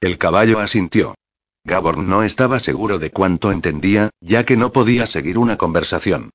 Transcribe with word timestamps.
El 0.00 0.18
caballo 0.18 0.60
asintió. 0.60 1.14
Gabor 1.64 1.98
no 1.98 2.22
estaba 2.22 2.60
seguro 2.60 2.98
de 2.98 3.10
cuánto 3.10 3.50
entendía, 3.50 4.10
ya 4.20 4.44
que 4.44 4.56
no 4.56 4.70
podía 4.70 5.06
seguir 5.06 5.38
una 5.38 5.56
conversación. 5.56 6.30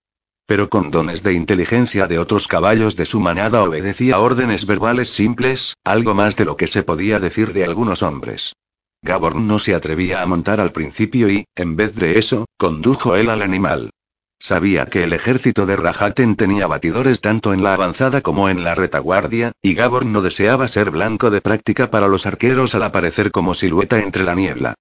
Pero 0.48 0.70
con 0.70 0.90
dones 0.92 1.22
de 1.24 1.34
inteligencia 1.34 2.08
de 2.08 2.18
otros 2.18 2.48
caballos 2.48 2.96
de 2.96 3.06
su 3.06 3.20
manada 3.20 3.64
obedecía 3.64 4.20
órdenes 4.20 4.66
verbales 4.66 5.10
simples, 5.10 5.76
algo 5.84 6.16
más 6.16 6.36
de 6.36 6.46
lo 6.46 6.58
que 6.58 6.68
se 6.68 6.84
podía 6.84 7.20
decir 7.20 7.54
de 7.54 7.64
algunos 7.64 8.02
hombres. 8.02 8.54
Gabor 9.04 9.36
no 9.36 9.60
se 9.60 9.76
atrevía 9.76 10.22
a 10.22 10.26
montar 10.26 10.60
al 10.60 10.72
principio 10.72 11.30
y, 11.30 11.46
en 11.56 11.76
vez 11.76 11.96
de 11.96 12.20
eso, 12.20 12.46
condujo 12.58 13.16
él 13.16 13.30
al 13.30 13.42
animal. 13.42 13.92
Sabía 14.42 14.88
que 14.88 15.04
el 15.04 15.14
ejército 15.14 15.68
de 15.68 15.76
Rajaten 15.76 16.36
tenía 16.36 16.66
batidores 16.66 17.22
tanto 17.22 17.54
en 17.54 17.62
la 17.62 17.76
avanzada 17.76 18.22
como 18.22 18.50
en 18.50 18.64
la 18.64 18.74
retaguardia, 18.74 19.52
y 19.62 19.76
Gabor 19.76 20.04
no 20.04 20.24
deseaba 20.24 20.68
ser 20.68 20.90
blanco 20.90 21.30
de 21.30 21.42
práctica 21.42 21.92
para 21.92 22.08
los 22.08 22.26
arqueros 22.26 22.74
al 22.74 22.82
aparecer 22.82 23.30
como 23.30 23.54
silueta 23.54 24.00
entre 24.00 24.24
la 24.24 24.34
niebla. 24.34 24.74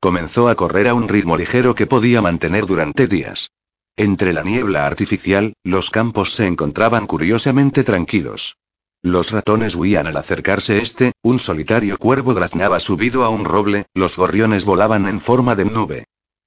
Comenzó 0.00 0.50
a 0.50 0.54
correr 0.54 0.86
a 0.86 0.92
un 0.92 1.08
ritmo 1.08 1.38
ligero 1.38 1.74
que 1.74 1.86
podía 1.86 2.20
mantener 2.20 2.66
durante 2.66 3.06
días. 3.06 3.52
Entre 3.96 4.34
la 4.34 4.42
niebla 4.42 4.86
artificial, 4.86 5.54
los 5.64 5.88
campos 5.88 6.34
se 6.34 6.46
encontraban 6.46 7.06
curiosamente 7.06 7.84
tranquilos. 7.84 8.58
Los 9.00 9.30
ratones 9.30 9.76
huían 9.76 10.06
al 10.08 10.18
acercarse 10.18 10.76
este, 10.82 11.12
un 11.22 11.38
solitario 11.38 11.96
cuervo 11.96 12.34
graznaba 12.34 12.80
subido 12.80 13.24
a 13.24 13.30
un 13.30 13.46
roble, 13.46 13.86
los 13.94 14.18
gorriones 14.18 14.66
volaban 14.66 15.08
en 15.08 15.22
forma 15.22 15.54
de 15.54 15.64
nube. 15.64 16.04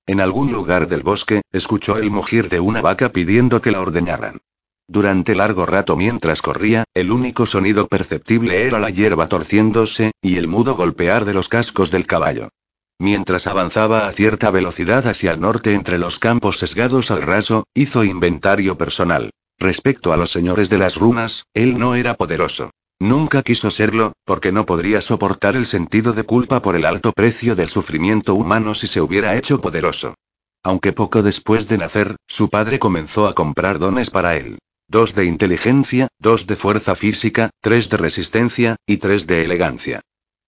En 0.09 0.21
algún 0.21 0.51
lugar 0.51 0.87
del 0.87 1.03
bosque, 1.03 1.43
escuchó 1.51 1.97
el 1.97 2.09
mugir 2.09 2.49
de 2.49 2.59
una 2.59 2.81
vaca 2.81 3.11
pidiendo 3.11 3.61
que 3.61 3.69
la 3.69 3.79
ordeñaran. 3.79 4.39
Durante 4.87 5.35
largo 5.35 5.67
rato 5.67 5.95
mientras 5.95 6.41
corría, 6.41 6.83
el 6.95 7.11
único 7.11 7.45
sonido 7.45 7.87
perceptible 7.87 8.63
era 8.65 8.79
la 8.79 8.89
hierba 8.89 9.29
torciéndose, 9.29 10.13
y 10.19 10.37
el 10.37 10.47
mudo 10.47 10.73
golpear 10.73 11.25
de 11.25 11.35
los 11.35 11.47
cascos 11.47 11.91
del 11.91 12.07
caballo. 12.07 12.49
Mientras 12.97 13.45
avanzaba 13.45 14.07
a 14.07 14.11
cierta 14.11 14.49
velocidad 14.49 15.05
hacia 15.05 15.31
el 15.31 15.41
norte 15.41 15.75
entre 15.75 15.99
los 15.99 16.17
campos 16.17 16.57
sesgados 16.57 17.11
al 17.11 17.21
raso, 17.21 17.65
hizo 17.75 18.03
inventario 18.03 18.79
personal. 18.79 19.29
Respecto 19.59 20.11
a 20.11 20.17
los 20.17 20.31
señores 20.31 20.71
de 20.71 20.79
las 20.79 20.95
runas, 20.95 21.43
él 21.53 21.77
no 21.77 21.93
era 21.93 22.15
poderoso. 22.15 22.71
Nunca 22.99 23.43
quiso 23.43 23.71
serlo, 23.71 24.11
porque 24.25 24.51
no 24.51 24.65
podría 24.65 24.99
soportar 24.99 25.55
el 25.55 25.65
sentido 25.65 26.11
de 26.11 26.23
culpa 26.23 26.61
por 26.61 26.75
el 26.75 26.83
alto 26.83 27.13
precio 27.13 27.55
del 27.55 27.69
sufrimiento 27.69 28.35
humano 28.35 28.75
si 28.75 28.87
se 28.87 28.99
hubiera 28.99 29.37
hecho 29.37 29.61
poderoso. 29.61 30.15
Aunque 30.63 30.91
poco 30.91 31.23
después 31.23 31.69
de 31.69 31.77
nacer, 31.77 32.17
su 32.27 32.49
padre 32.49 32.77
comenzó 32.77 33.27
a 33.27 33.35
comprar 33.35 33.79
dones 33.79 34.09
para 34.09 34.35
él. 34.35 34.59
Dos 34.89 35.15
de 35.15 35.25
inteligencia, 35.25 36.09
dos 36.19 36.45
de 36.45 36.57
fuerza 36.57 36.95
física, 36.95 37.51
tres 37.61 37.89
de 37.89 37.97
resistencia, 37.97 38.75
y 38.85 38.97
tres 38.97 39.27
de 39.27 39.45
elegancia. 39.45 40.01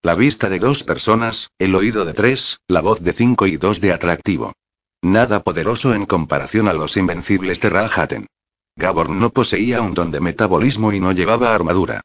La 0.04 0.16
vista 0.16 0.50
de 0.50 0.60
dos 0.60 0.84
personas, 0.84 1.52
el 1.58 1.74
oído 1.76 2.04
de 2.04 2.14
tres, 2.14 2.58
la 2.68 2.82
voz 2.82 3.02
de 3.02 3.14
cinco 3.14 3.48
y 3.48 3.56
dos 3.56 3.80
de 3.80 3.94
atractivo. 3.94 4.52
Nada 5.02 5.44
poderoso 5.44 5.94
en 5.94 6.06
comparación 6.06 6.68
a 6.68 6.74
los 6.74 6.98
invencibles 6.98 7.62
de 7.62 7.70
Ralhaten. 7.70 8.28
Gabor 8.76 9.10
no 9.10 9.30
poseía 9.30 9.82
un 9.82 9.94
don 9.94 10.12
de 10.12 10.20
metabolismo 10.20 10.92
y 10.92 11.00
no 11.00 11.12
llevaba 11.12 11.56
armadura. 11.56 12.02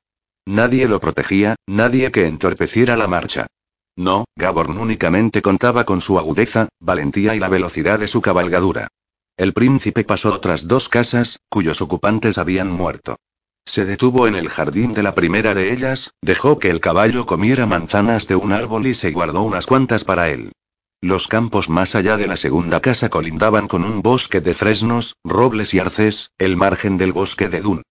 Nadie 0.47 0.87
lo 0.87 1.01
protegía, 1.01 1.57
nadie 1.67 2.13
que 2.13 2.27
entorpeciera 2.27 2.97
la 2.97 3.09
marcha. 3.09 3.49
No, 3.97 4.27
Gaborn 4.37 4.79
únicamente 4.79 5.43
contaba 5.43 5.85
con 5.85 6.01
su 6.01 6.19
agudeza, 6.19 6.69
valentía 6.81 7.35
y 7.35 7.41
la 7.41 7.49
velocidad 7.49 7.99
de 7.99 8.09
su 8.09 8.23
cabalgadura. 8.23 8.89
El 9.37 9.53
príncipe 9.53 10.05
pasó 10.05 10.33
otras 10.33 10.69
dos 10.69 10.89
casas, 10.89 11.41
cuyos 11.49 11.81
ocupantes 11.81 12.39
habían 12.39 12.71
muerto. 12.71 13.17
Se 13.65 13.85
detuvo 13.85 14.29
en 14.29 14.37
el 14.37 14.49
jardín 14.49 14.95
de 14.95 15.03
la 15.03 15.15
primera 15.15 15.53
de 15.53 15.73
ellas, 15.73 16.13
dejó 16.23 16.61
que 16.61 16.71
el 16.71 16.81
caballo 16.81 17.27
comiera 17.27 17.67
manzanas 17.67 18.29
de 18.29 18.37
un 18.37 18.53
árbol 18.53 18.87
y 18.87 18.95
se 18.95 19.11
guardó 19.11 19.43
unas 19.43 19.67
cuantas 19.67 20.05
para 20.05 20.31
él. 20.31 20.53
Los 21.01 21.27
campos 21.27 21.69
más 21.69 21.95
allá 21.97 22.17
de 22.17 22.29
la 22.29 22.37
segunda 22.37 22.81
casa 22.81 23.09
colindaban 23.09 23.67
con 23.67 23.85
un 23.85 24.01
bosque 24.01 24.41
de 24.41 24.55
fresnos, 24.55 25.17
robles 25.25 25.75
y 25.75 25.81
arces, 25.81 26.31
el 26.39 26.57
margen 26.57 26.97
del 26.97 27.13
bosque 27.13 27.49
de 27.49 27.61
Dun. 27.61 27.83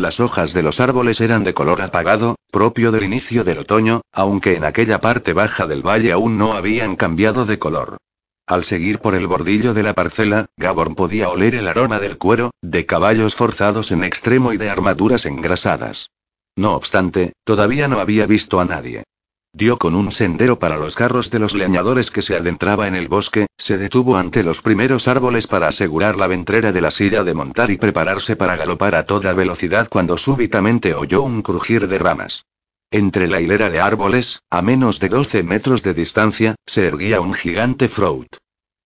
Las 0.00 0.18
hojas 0.18 0.54
de 0.54 0.62
los 0.62 0.80
árboles 0.80 1.20
eran 1.20 1.44
de 1.44 1.52
color 1.52 1.82
apagado, 1.82 2.36
propio 2.50 2.90
del 2.90 3.04
inicio 3.04 3.44
del 3.44 3.58
otoño, 3.58 4.00
aunque 4.12 4.56
en 4.56 4.64
aquella 4.64 5.02
parte 5.02 5.34
baja 5.34 5.66
del 5.66 5.86
valle 5.86 6.10
aún 6.10 6.38
no 6.38 6.54
habían 6.54 6.96
cambiado 6.96 7.44
de 7.44 7.58
color. 7.58 7.98
Al 8.46 8.64
seguir 8.64 9.00
por 9.00 9.14
el 9.14 9.26
bordillo 9.26 9.74
de 9.74 9.82
la 9.82 9.92
parcela, 9.92 10.46
Gabor 10.56 10.94
podía 10.94 11.28
oler 11.28 11.54
el 11.54 11.68
aroma 11.68 12.00
del 12.00 12.16
cuero, 12.16 12.50
de 12.62 12.86
caballos 12.86 13.34
forzados 13.34 13.92
en 13.92 14.02
extremo 14.02 14.54
y 14.54 14.56
de 14.56 14.70
armaduras 14.70 15.26
engrasadas. 15.26 16.08
No 16.56 16.76
obstante, 16.76 17.34
todavía 17.44 17.86
no 17.86 18.00
había 18.00 18.24
visto 18.24 18.58
a 18.58 18.64
nadie. 18.64 19.04
Dio 19.52 19.78
con 19.78 19.96
un 19.96 20.12
sendero 20.12 20.60
para 20.60 20.76
los 20.76 20.94
carros 20.94 21.30
de 21.30 21.40
los 21.40 21.54
leñadores 21.54 22.12
que 22.12 22.22
se 22.22 22.36
adentraba 22.36 22.86
en 22.86 22.94
el 22.94 23.08
bosque, 23.08 23.46
se 23.58 23.78
detuvo 23.78 24.16
ante 24.16 24.44
los 24.44 24.62
primeros 24.62 25.08
árboles 25.08 25.48
para 25.48 25.66
asegurar 25.66 26.16
la 26.16 26.28
ventrera 26.28 26.70
de 26.70 26.80
la 26.80 26.92
silla 26.92 27.24
de 27.24 27.34
montar 27.34 27.70
y 27.72 27.76
prepararse 27.76 28.36
para 28.36 28.54
galopar 28.54 28.94
a 28.94 29.04
toda 29.04 29.34
velocidad 29.34 29.88
cuando 29.90 30.16
súbitamente 30.16 30.94
oyó 30.94 31.22
un 31.22 31.42
crujir 31.42 31.88
de 31.88 31.98
ramas. 31.98 32.46
Entre 32.92 33.26
la 33.26 33.40
hilera 33.40 33.70
de 33.70 33.80
árboles, 33.80 34.40
a 34.50 34.62
menos 34.62 35.00
de 35.00 35.08
12 35.08 35.42
metros 35.42 35.82
de 35.82 35.94
distancia, 35.94 36.54
se 36.64 36.86
erguía 36.86 37.20
un 37.20 37.34
gigante 37.34 37.88
Frout. 37.88 38.36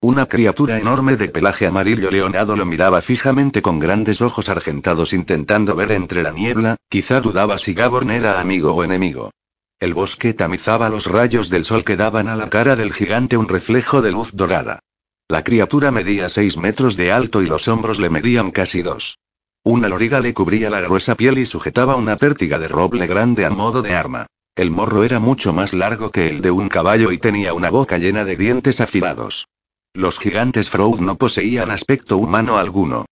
Una 0.01 0.27
criatura 0.27 0.79
enorme 0.79 1.17
de 1.17 1.29
pelaje 1.29 1.67
amarillo 1.67 2.11
leonado 2.11 2.57
lo 2.57 2.65
miraba 2.65 3.03
fijamente 3.03 3.61
con 3.61 3.79
grandes 3.79 4.23
ojos 4.23 4.49
argentados 4.49 5.13
intentando 5.13 5.77
ver 5.77 5.93
entre 5.93 6.23
la 6.23 6.33
niebla, 6.33 6.77
quizá 6.89 7.21
dudaba 7.21 7.59
si 7.59 7.75
Gaborn 7.75 8.11
era 8.11 8.41
amigo 8.41 8.75
o 8.75 8.83
enemigo. 8.83 9.31
El 9.81 9.95
bosque 9.95 10.35
tamizaba 10.35 10.89
los 10.89 11.07
rayos 11.07 11.51
del 11.51 11.65
sol 11.65 11.85
que 11.85 11.97
daban 11.97 12.29
a 12.29 12.37
la 12.37 12.49
cara 12.49 12.77
del 12.77 12.93
gigante 12.93 13.37
un 13.37 13.49
reflejo 13.49 14.03
de 14.03 14.13
luz 14.13 14.33
dorada. 14.33 14.81
La 15.29 15.43
criatura 15.43 15.91
medía 15.91 16.29
seis 16.29 16.57
metros 16.57 16.97
de 16.97 17.11
alto 17.11 17.43
y 17.43 17.47
los 17.47 17.67
hombros 17.69 17.99
le 17.99 18.11
medían 18.11 18.51
casi 18.51 18.83
dos. 18.83 19.19
Una 19.65 19.89
loriga 19.89 20.21
le 20.21 20.35
cubría 20.35 20.69
la 20.69 20.81
gruesa 20.81 21.15
piel 21.15 21.39
y 21.39 21.47
sujetaba 21.47 21.97
una 21.97 22.17
pértiga 22.17 22.59
de 22.59 22.69
roble 22.69 23.07
grande 23.07 23.47
a 23.47 23.51
modo 23.51 23.81
de 23.83 23.95
arma. 23.95 24.27
El 24.55 24.71
morro 24.71 25.03
era 25.03 25.19
mucho 25.19 25.53
más 25.53 25.73
largo 25.73 26.11
que 26.11 26.29
el 26.29 26.41
de 26.41 26.51
un 26.51 26.69
caballo 26.69 27.11
y 27.11 27.19
tenía 27.19 27.55
una 27.55 27.71
boca 27.71 27.99
llena 27.99 28.25
de 28.25 28.37
dientes 28.37 28.81
afilados. 28.81 29.49
Los 29.95 30.19
gigantes 30.19 30.69
Froud 30.71 31.01
no 31.01 31.17
poseían 31.17 31.71
aspecto 31.71 32.19
humano 32.19 32.59
alguno. 32.59 33.07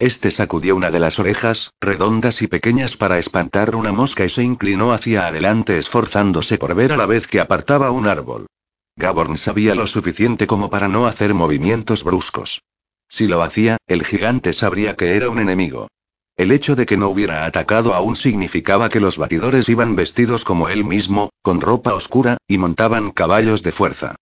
Este 0.00 0.30
sacudió 0.30 0.76
una 0.76 0.92
de 0.92 1.00
las 1.00 1.18
orejas, 1.18 1.72
redondas 1.80 2.40
y 2.42 2.46
pequeñas 2.46 2.96
para 2.96 3.18
espantar 3.18 3.74
una 3.74 3.90
mosca 3.90 4.24
y 4.24 4.28
se 4.28 4.44
inclinó 4.44 4.92
hacia 4.92 5.26
adelante 5.26 5.76
esforzándose 5.76 6.56
por 6.56 6.76
ver 6.76 6.92
a 6.92 6.96
la 6.96 7.06
vez 7.06 7.26
que 7.26 7.40
apartaba 7.40 7.90
un 7.90 8.06
árbol. 8.06 8.46
Gaborn 8.94 9.36
sabía 9.36 9.74
lo 9.74 9.88
suficiente 9.88 10.46
como 10.46 10.70
para 10.70 10.86
no 10.86 11.06
hacer 11.06 11.34
movimientos 11.34 12.04
bruscos. 12.04 12.62
Si 13.08 13.26
lo 13.26 13.42
hacía, 13.42 13.76
el 13.88 14.04
gigante 14.04 14.52
sabría 14.52 14.94
que 14.94 15.16
era 15.16 15.30
un 15.30 15.40
enemigo. 15.40 15.88
El 16.36 16.52
hecho 16.52 16.76
de 16.76 16.86
que 16.86 16.96
no 16.96 17.08
hubiera 17.08 17.44
atacado 17.44 17.92
aún 17.92 18.14
significaba 18.14 18.90
que 18.90 19.00
los 19.00 19.18
batidores 19.18 19.68
iban 19.68 19.96
vestidos 19.96 20.44
como 20.44 20.68
él 20.68 20.84
mismo, 20.84 21.30
con 21.42 21.60
ropa 21.60 21.94
oscura, 21.94 22.36
y 22.46 22.58
montaban 22.58 23.10
caballos 23.10 23.64
de 23.64 23.72
fuerza. 23.72 24.14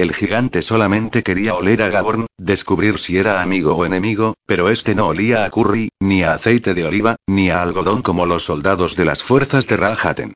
El 0.00 0.14
gigante 0.14 0.62
solamente 0.62 1.22
quería 1.22 1.52
oler 1.52 1.82
a 1.82 1.90
Gaborn, 1.90 2.24
descubrir 2.38 2.96
si 2.96 3.18
era 3.18 3.42
amigo 3.42 3.74
o 3.74 3.84
enemigo, 3.84 4.32
pero 4.46 4.70
este 4.70 4.94
no 4.94 5.08
olía 5.08 5.44
a 5.44 5.50
curry, 5.50 5.90
ni 6.00 6.22
a 6.22 6.32
aceite 6.32 6.72
de 6.72 6.86
oliva, 6.86 7.16
ni 7.26 7.50
a 7.50 7.60
algodón 7.60 8.00
como 8.00 8.24
los 8.24 8.44
soldados 8.46 8.96
de 8.96 9.04
las 9.04 9.22
fuerzas 9.22 9.66
de 9.66 9.76
Ralhaten. 9.76 10.32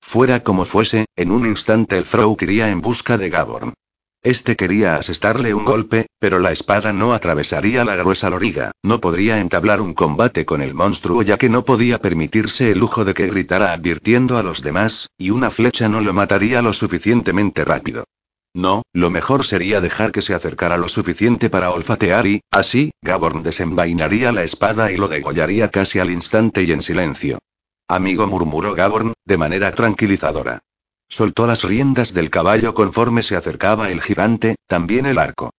Fuera 0.00 0.44
como 0.44 0.64
fuese, 0.64 1.06
en 1.16 1.32
un 1.32 1.46
instante 1.46 1.98
el 1.98 2.04
Frout 2.04 2.42
iría 2.42 2.70
en 2.70 2.80
busca 2.80 3.18
de 3.18 3.28
Gaborn. 3.28 3.74
Este 4.22 4.54
quería 4.54 4.94
asestarle 4.94 5.52
un 5.52 5.64
golpe, 5.64 6.06
pero 6.20 6.38
la 6.38 6.52
espada 6.52 6.92
no 6.92 7.12
atravesaría 7.12 7.84
la 7.84 7.96
gruesa 7.96 8.30
loriga, 8.30 8.70
no 8.84 9.00
podría 9.00 9.40
entablar 9.40 9.80
un 9.80 9.94
combate 9.94 10.46
con 10.46 10.62
el 10.62 10.74
monstruo 10.74 11.22
ya 11.22 11.38
que 11.38 11.48
no 11.48 11.64
podía 11.64 11.98
permitirse 11.98 12.70
el 12.70 12.78
lujo 12.78 13.04
de 13.04 13.14
que 13.14 13.26
gritara 13.26 13.72
advirtiendo 13.72 14.38
a 14.38 14.44
los 14.44 14.62
demás, 14.62 15.08
y 15.18 15.30
una 15.30 15.50
flecha 15.50 15.88
no 15.88 16.00
lo 16.02 16.14
mataría 16.14 16.62
lo 16.62 16.72
suficientemente 16.72 17.64
rápido. 17.64 18.04
No, 18.58 18.82
lo 18.92 19.08
mejor 19.08 19.46
sería 19.46 19.80
dejar 19.80 20.10
que 20.10 20.20
se 20.20 20.34
acercara 20.34 20.78
lo 20.78 20.88
suficiente 20.88 21.48
para 21.48 21.70
olfatear 21.70 22.26
y, 22.26 22.40
así, 22.50 22.90
Gaborn 23.02 23.44
desenvainaría 23.44 24.32
la 24.32 24.42
espada 24.42 24.90
y 24.90 24.96
lo 24.96 25.06
degollaría 25.06 25.70
casi 25.70 26.00
al 26.00 26.10
instante 26.10 26.64
y 26.64 26.72
en 26.72 26.82
silencio. 26.82 27.38
Amigo 27.86 28.26
murmuró 28.26 28.74
Gaborn, 28.74 29.14
de 29.24 29.38
manera 29.38 29.70
tranquilizadora. 29.70 30.58
Soltó 31.08 31.46
las 31.46 31.62
riendas 31.62 32.14
del 32.14 32.30
caballo 32.30 32.74
conforme 32.74 33.22
se 33.22 33.36
acercaba 33.36 33.92
el 33.92 34.02
gigante, 34.02 34.56
también 34.66 35.06
el 35.06 35.18
arco. 35.18 35.50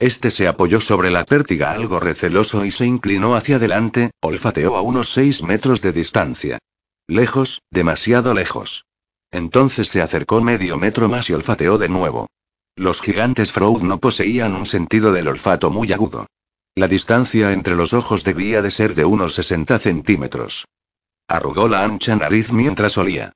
Este 0.00 0.32
se 0.32 0.48
apoyó 0.48 0.80
sobre 0.80 1.12
la 1.12 1.24
pértiga 1.24 1.70
algo 1.70 2.00
receloso 2.00 2.64
y 2.64 2.72
se 2.72 2.86
inclinó 2.86 3.36
hacia 3.36 3.54
adelante, 3.54 4.10
olfateó 4.20 4.76
a 4.76 4.82
unos 4.82 5.10
seis 5.10 5.44
metros 5.44 5.80
de 5.80 5.92
distancia. 5.92 6.58
Lejos, 7.06 7.62
demasiado 7.70 8.34
lejos. 8.34 8.84
Entonces 9.30 9.86
se 9.86 10.02
acercó 10.02 10.42
medio 10.42 10.76
metro 10.76 11.08
más 11.08 11.30
y 11.30 11.34
olfateó 11.34 11.78
de 11.78 11.88
nuevo. 11.88 12.26
Los 12.78 13.00
gigantes 13.00 13.50
Froud 13.50 13.82
no 13.82 13.98
poseían 13.98 14.54
un 14.54 14.64
sentido 14.64 15.10
del 15.10 15.26
olfato 15.26 15.68
muy 15.68 15.92
agudo. 15.92 16.28
La 16.76 16.86
distancia 16.86 17.52
entre 17.52 17.74
los 17.74 17.92
ojos 17.92 18.22
debía 18.22 18.62
de 18.62 18.70
ser 18.70 18.94
de 18.94 19.04
unos 19.04 19.34
60 19.34 19.80
centímetros. 19.80 20.64
Arrugó 21.26 21.66
la 21.66 21.82
ancha 21.82 22.14
nariz 22.14 22.52
mientras 22.52 22.96
olía. 22.96 23.32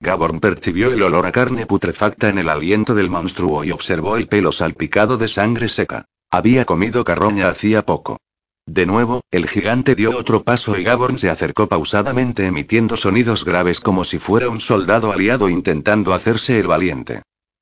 Gaborn 0.00 0.40
percibió 0.40 0.90
el 0.90 1.02
olor 1.02 1.26
a 1.26 1.32
carne 1.32 1.66
putrefacta 1.66 2.30
en 2.30 2.38
el 2.38 2.48
aliento 2.48 2.94
del 2.94 3.10
monstruo 3.10 3.64
y 3.64 3.70
observó 3.70 4.16
el 4.16 4.28
pelo 4.28 4.50
salpicado 4.50 5.18
de 5.18 5.28
sangre 5.28 5.68
seca. 5.68 6.06
Había 6.30 6.64
comido 6.64 7.04
carroña 7.04 7.50
hacía 7.50 7.84
poco. 7.84 8.16
De 8.64 8.86
nuevo, 8.86 9.20
el 9.30 9.46
gigante 9.46 9.94
dio 9.94 10.16
otro 10.16 10.42
paso 10.42 10.78
y 10.78 10.84
Gaborn 10.84 11.18
se 11.18 11.28
acercó 11.28 11.66
pausadamente 11.66 12.46
emitiendo 12.46 12.96
sonidos 12.96 13.44
graves 13.44 13.78
como 13.78 14.04
si 14.04 14.18
fuera 14.18 14.48
un 14.48 14.60
soldado 14.60 15.12
aliado 15.12 15.50
intentando 15.50 16.14
hacerse 16.14 16.58
el 16.58 16.66
valiente. 16.66 17.20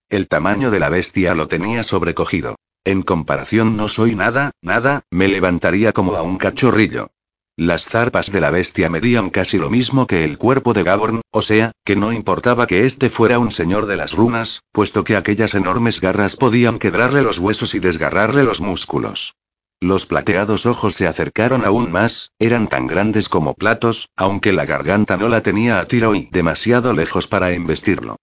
El 0.09 0.29
tamaño 0.29 0.71
de 0.71 0.79
la 0.79 0.89
bestia 0.89 1.35
lo 1.35 1.49
tenía 1.49 1.83
sobrecogido. 1.83 2.57
En 2.85 3.03
comparación 3.03 3.77
no 3.77 3.89
soy 3.89 4.15
nada, 4.15 4.51
nada, 4.61 5.03
me 5.11 5.27
levantaría 5.27 5.93
como 5.93 6.15
a 6.15 6.23
un 6.23 6.37
cachorrillo. 6.37 7.11
Las 7.57 7.85
zarpas 7.85 8.31
de 8.33 8.41
la 8.41 8.51
bestia 8.51 8.91
medían 8.91 9.31
casi 9.31 9.59
lo 9.59 9.71
mismo 9.71 10.07
que 10.07 10.25
el 10.25 10.39
cuerpo 10.39 10.75
de 10.75 10.83
Gaborn, 10.83 11.21
o 11.31 11.41
sea, 11.41 11.73
que 11.85 11.97
no 11.97 12.13
importaba 12.13 12.67
que 12.67 12.85
éste 12.85 13.11
fuera 13.11 13.39
un 13.39 13.51
señor 13.51 13.87
de 13.87 13.97
las 13.97 14.13
runas, 14.13 14.63
puesto 14.73 15.05
que 15.05 15.17
aquellas 15.17 15.55
enormes 15.55 16.01
garras 16.01 16.37
podían 16.37 16.79
quebrarle 16.79 17.23
los 17.23 17.39
huesos 17.39 17.75
y 17.75 17.79
desgarrarle 17.79 18.43
los 18.43 18.61
músculos. 18.61 19.35
Los 19.81 20.07
plateados 20.07 20.67
ojos 20.67 20.95
se 20.95 21.07
acercaron 21.07 21.65
aún 21.65 21.93
más, 21.93 22.33
eran 22.39 22.69
tan 22.69 22.87
grandes 22.87 23.29
como 23.29 23.55
platos, 23.55 24.09
aunque 24.17 24.53
la 24.53 24.67
garganta 24.67 25.17
no 25.17 25.29
la 25.29 25.43
tenía 25.43 25.79
a 25.79 25.87
tiro 25.87 26.15
y 26.15 26.29
demasiado 26.33 26.93
lejos 26.93 27.29
para 27.29 27.53
embestirlo. 27.53 28.17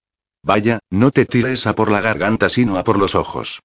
Vaya, 0.43 0.79
no 0.89 1.11
te 1.11 1.25
tires 1.25 1.67
a 1.67 1.75
por 1.75 1.91
la 1.91 2.01
garganta 2.01 2.49
sino 2.49 2.77
a 2.77 2.83
por 2.83 2.97
los 2.97 3.15
ojos. 3.15 3.61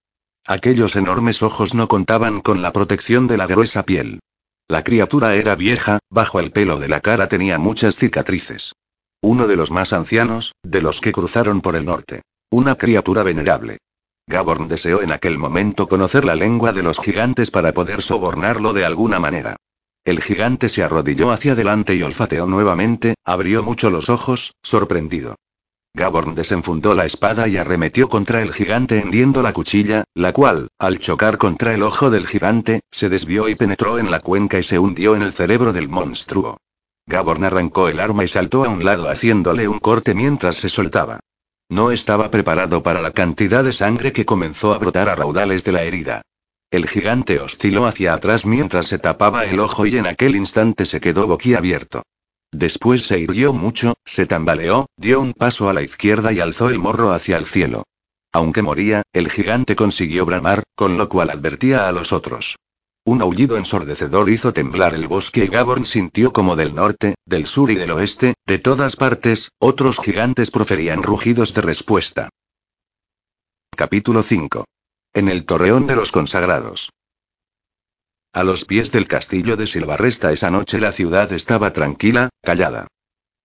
Aquellos 0.46 0.94
enormes 0.94 1.42
ojos 1.42 1.74
no 1.74 1.88
contaban 1.88 2.40
con 2.40 2.62
la 2.62 2.72
protección 2.72 3.26
de 3.26 3.36
la 3.36 3.46
gruesa 3.46 3.84
piel. 3.84 4.20
La 4.68 4.84
criatura 4.84 5.34
era 5.34 5.54
vieja, 5.54 5.98
bajo 6.10 6.38
el 6.38 6.52
pelo 6.52 6.78
de 6.78 6.88
la 6.88 7.00
cara 7.00 7.28
tenía 7.28 7.58
muchas 7.58 7.96
cicatrices. 7.96 8.72
Uno 9.22 9.46
de 9.46 9.56
los 9.56 9.70
más 9.70 9.92
ancianos, 9.92 10.54
de 10.62 10.82
los 10.82 11.00
que 11.00 11.12
cruzaron 11.12 11.60
por 11.60 11.76
el 11.76 11.86
norte. 11.86 12.22
Una 12.50 12.76
criatura 12.76 13.22
venerable. 13.22 13.78
Gaborn 14.28 14.68
deseó 14.68 15.02
en 15.02 15.12
aquel 15.12 15.38
momento 15.38 15.88
conocer 15.88 16.24
la 16.24 16.34
lengua 16.34 16.72
de 16.72 16.82
los 16.82 16.98
gigantes 16.98 17.50
para 17.50 17.72
poder 17.72 18.02
sobornarlo 18.02 18.72
de 18.72 18.84
alguna 18.84 19.18
manera. 19.18 19.56
El 20.04 20.20
gigante 20.20 20.68
se 20.68 20.84
arrodilló 20.84 21.32
hacia 21.32 21.52
adelante 21.52 21.94
y 21.94 22.02
olfateó 22.02 22.46
nuevamente, 22.46 23.14
abrió 23.24 23.62
mucho 23.62 23.90
los 23.90 24.10
ojos, 24.10 24.52
sorprendido. 24.62 25.36
Gaborn 25.96 26.34
desenfundó 26.34 26.92
la 26.94 27.06
espada 27.06 27.48
y 27.48 27.56
arremetió 27.56 28.10
contra 28.10 28.42
el 28.42 28.52
gigante 28.52 29.00
hendiendo 29.00 29.42
la 29.42 29.54
cuchilla, 29.54 30.04
la 30.14 30.34
cual, 30.34 30.68
al 30.78 30.98
chocar 30.98 31.38
contra 31.38 31.72
el 31.72 31.82
ojo 31.82 32.10
del 32.10 32.26
gigante, 32.26 32.80
se 32.90 33.08
desvió 33.08 33.48
y 33.48 33.54
penetró 33.54 33.98
en 33.98 34.10
la 34.10 34.20
cuenca 34.20 34.58
y 34.58 34.62
se 34.62 34.78
hundió 34.78 35.16
en 35.16 35.22
el 35.22 35.32
cerebro 35.32 35.72
del 35.72 35.88
monstruo. 35.88 36.58
Gaborn 37.06 37.44
arrancó 37.44 37.88
el 37.88 37.98
arma 37.98 38.24
y 38.24 38.28
saltó 38.28 38.64
a 38.64 38.68
un 38.68 38.84
lado 38.84 39.08
haciéndole 39.08 39.68
un 39.68 39.78
corte 39.78 40.14
mientras 40.14 40.56
se 40.56 40.68
soltaba. 40.68 41.20
No 41.70 41.90
estaba 41.90 42.30
preparado 42.30 42.82
para 42.82 43.00
la 43.00 43.12
cantidad 43.12 43.64
de 43.64 43.72
sangre 43.72 44.12
que 44.12 44.26
comenzó 44.26 44.74
a 44.74 44.78
brotar 44.78 45.08
a 45.08 45.14
raudales 45.14 45.64
de 45.64 45.72
la 45.72 45.82
herida. 45.82 46.20
El 46.70 46.86
gigante 46.86 47.40
osciló 47.40 47.86
hacia 47.86 48.12
atrás 48.12 48.44
mientras 48.44 48.86
se 48.86 48.98
tapaba 48.98 49.46
el 49.46 49.60
ojo 49.60 49.86
y 49.86 49.96
en 49.96 50.06
aquel 50.06 50.36
instante 50.36 50.84
se 50.84 51.00
quedó 51.00 51.26
boquiabierto. 51.26 52.02
Después 52.58 53.02
se 53.02 53.18
irguió 53.18 53.52
mucho, 53.52 53.96
se 54.06 54.24
tambaleó, 54.24 54.86
dio 54.96 55.20
un 55.20 55.34
paso 55.34 55.68
a 55.68 55.74
la 55.74 55.82
izquierda 55.82 56.32
y 56.32 56.40
alzó 56.40 56.70
el 56.70 56.78
morro 56.78 57.12
hacia 57.12 57.36
el 57.36 57.44
cielo. 57.44 57.84
Aunque 58.32 58.62
moría, 58.62 59.02
el 59.12 59.30
gigante 59.30 59.76
consiguió 59.76 60.24
bramar, 60.24 60.62
con 60.74 60.96
lo 60.96 61.10
cual 61.10 61.28
advertía 61.28 61.86
a 61.86 61.92
los 61.92 62.14
otros. 62.14 62.56
Un 63.04 63.20
aullido 63.20 63.58
ensordecedor 63.58 64.30
hizo 64.30 64.54
temblar 64.54 64.94
el 64.94 65.06
bosque 65.06 65.44
y 65.44 65.48
Gaborn 65.48 65.84
sintió 65.84 66.32
como 66.32 66.56
del 66.56 66.74
norte, 66.74 67.16
del 67.26 67.44
sur 67.44 67.70
y 67.70 67.74
del 67.74 67.90
oeste, 67.90 68.32
de 68.46 68.58
todas 68.58 68.96
partes, 68.96 69.50
otros 69.58 69.98
gigantes 69.98 70.50
proferían 70.50 71.02
rugidos 71.02 71.52
de 71.52 71.60
respuesta. 71.60 72.30
Capítulo 73.76 74.22
5. 74.22 74.64
En 75.12 75.28
el 75.28 75.44
torreón 75.44 75.86
de 75.86 75.96
los 75.96 76.10
consagrados. 76.10 76.88
A 78.36 78.44
los 78.44 78.66
pies 78.66 78.92
del 78.92 79.08
castillo 79.08 79.56
de 79.56 79.66
Silvarresta 79.66 80.30
esa 80.30 80.50
noche 80.50 80.78
la 80.78 80.92
ciudad 80.92 81.32
estaba 81.32 81.72
tranquila, 81.72 82.28
callada. 82.42 82.86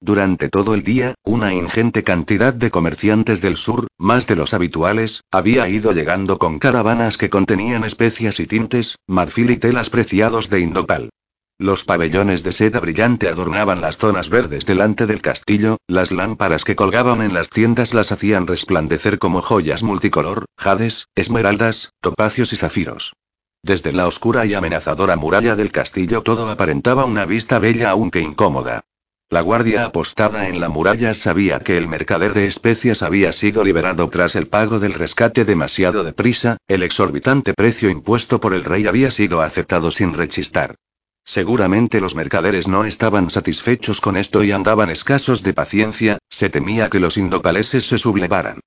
Durante 0.02 0.50
todo 0.50 0.74
el 0.74 0.84
día, 0.84 1.16
una 1.24 1.54
ingente 1.54 2.04
cantidad 2.04 2.54
de 2.54 2.72
comerciantes 2.72 3.40
del 3.40 3.56
sur, 3.56 3.88
más 3.98 4.28
de 4.28 4.36
los 4.36 4.54
habituales, 4.54 5.22
había 5.32 5.70
ido 5.70 5.94
llegando 5.94 6.38
con 6.38 6.60
caravanas 6.60 7.16
que 7.16 7.30
contenían 7.30 7.86
especias 7.86 8.42
y 8.42 8.48
tintes, 8.48 8.98
marfil 9.08 9.52
y 9.52 9.56
telas 9.56 9.90
preciados 9.90 10.50
de 10.50 10.60
Indopal. 10.60 11.10
Los 11.58 11.86
pabellones 11.86 12.44
de 12.44 12.52
seda 12.52 12.82
brillante 12.82 13.30
adornaban 13.30 13.80
las 13.80 13.98
zonas 13.98 14.30
verdes 14.30 14.66
delante 14.66 15.08
del 15.08 15.22
castillo, 15.22 15.78
las 15.88 16.12
lámparas 16.12 16.66
que 16.66 16.76
colgaban 16.76 17.22
en 17.22 17.34
las 17.34 17.50
tiendas 17.50 17.94
las 17.94 18.12
hacían 18.12 18.46
resplandecer 18.46 19.20
como 19.20 19.42
joyas 19.42 19.84
multicolor, 19.84 20.44
jades, 20.58 21.08
esmeraldas, 21.16 21.92
topacios 22.02 22.52
y 22.52 22.58
zafiros. 22.58 23.14
Desde 23.63 23.92
la 23.92 24.08
oscura 24.08 24.46
y 24.46 24.56
amenazadora 24.56 25.16
muralla 25.16 25.56
del 25.56 25.72
castillo 25.72 26.24
todo 26.24 26.50
aparentaba 26.50 27.06
una 27.06 27.25
vista 27.25 27.60
bella 27.60 27.92
aunque 27.92 28.19
incómoda. 28.19 28.81
La 29.30 29.42
guardia 29.42 29.86
apostada 29.86 30.50
en 30.50 30.60
la 30.60 30.68
muralla 30.68 31.13
sabía 31.13 31.60
que 31.60 31.78
el 31.78 31.88
mercader 31.88 32.34
de 32.34 32.48
especias 32.48 33.02
había 33.04 33.31
sido 33.31 33.63
liberado 33.63 34.10
tras 34.10 34.36
el 34.36 34.48
pago 34.48 34.80
del 34.80 34.94
rescate 34.94 35.46
demasiado 35.46 36.04
deprisa, 36.04 36.58
el 36.68 36.84
exorbitante 36.84 37.54
precio 37.54 37.90
impuesto 37.90 38.40
por 38.40 38.54
el 38.54 38.63
rey 38.63 38.88
había 38.88 39.12
sido 39.12 39.42
aceptado 39.42 39.92
sin 39.92 40.16
rechistar. 40.16 40.75
Seguramente 41.24 42.02
los 42.02 42.16
mercaderes 42.16 42.68
no 42.68 42.84
estaban 42.84 43.30
satisfechos 43.30 44.02
con 44.02 44.18
esto 44.18 44.44
y 44.44 44.52
andaban 44.52 44.90
escasos 44.90 45.44
de 45.44 45.54
paciencia, 45.54 46.18
se 46.30 46.50
temía 46.50 46.90
que 46.90 47.00
los 47.00 47.16
indopaleses 47.16 47.88
se 47.88 48.00
sublevaran. 48.00 48.60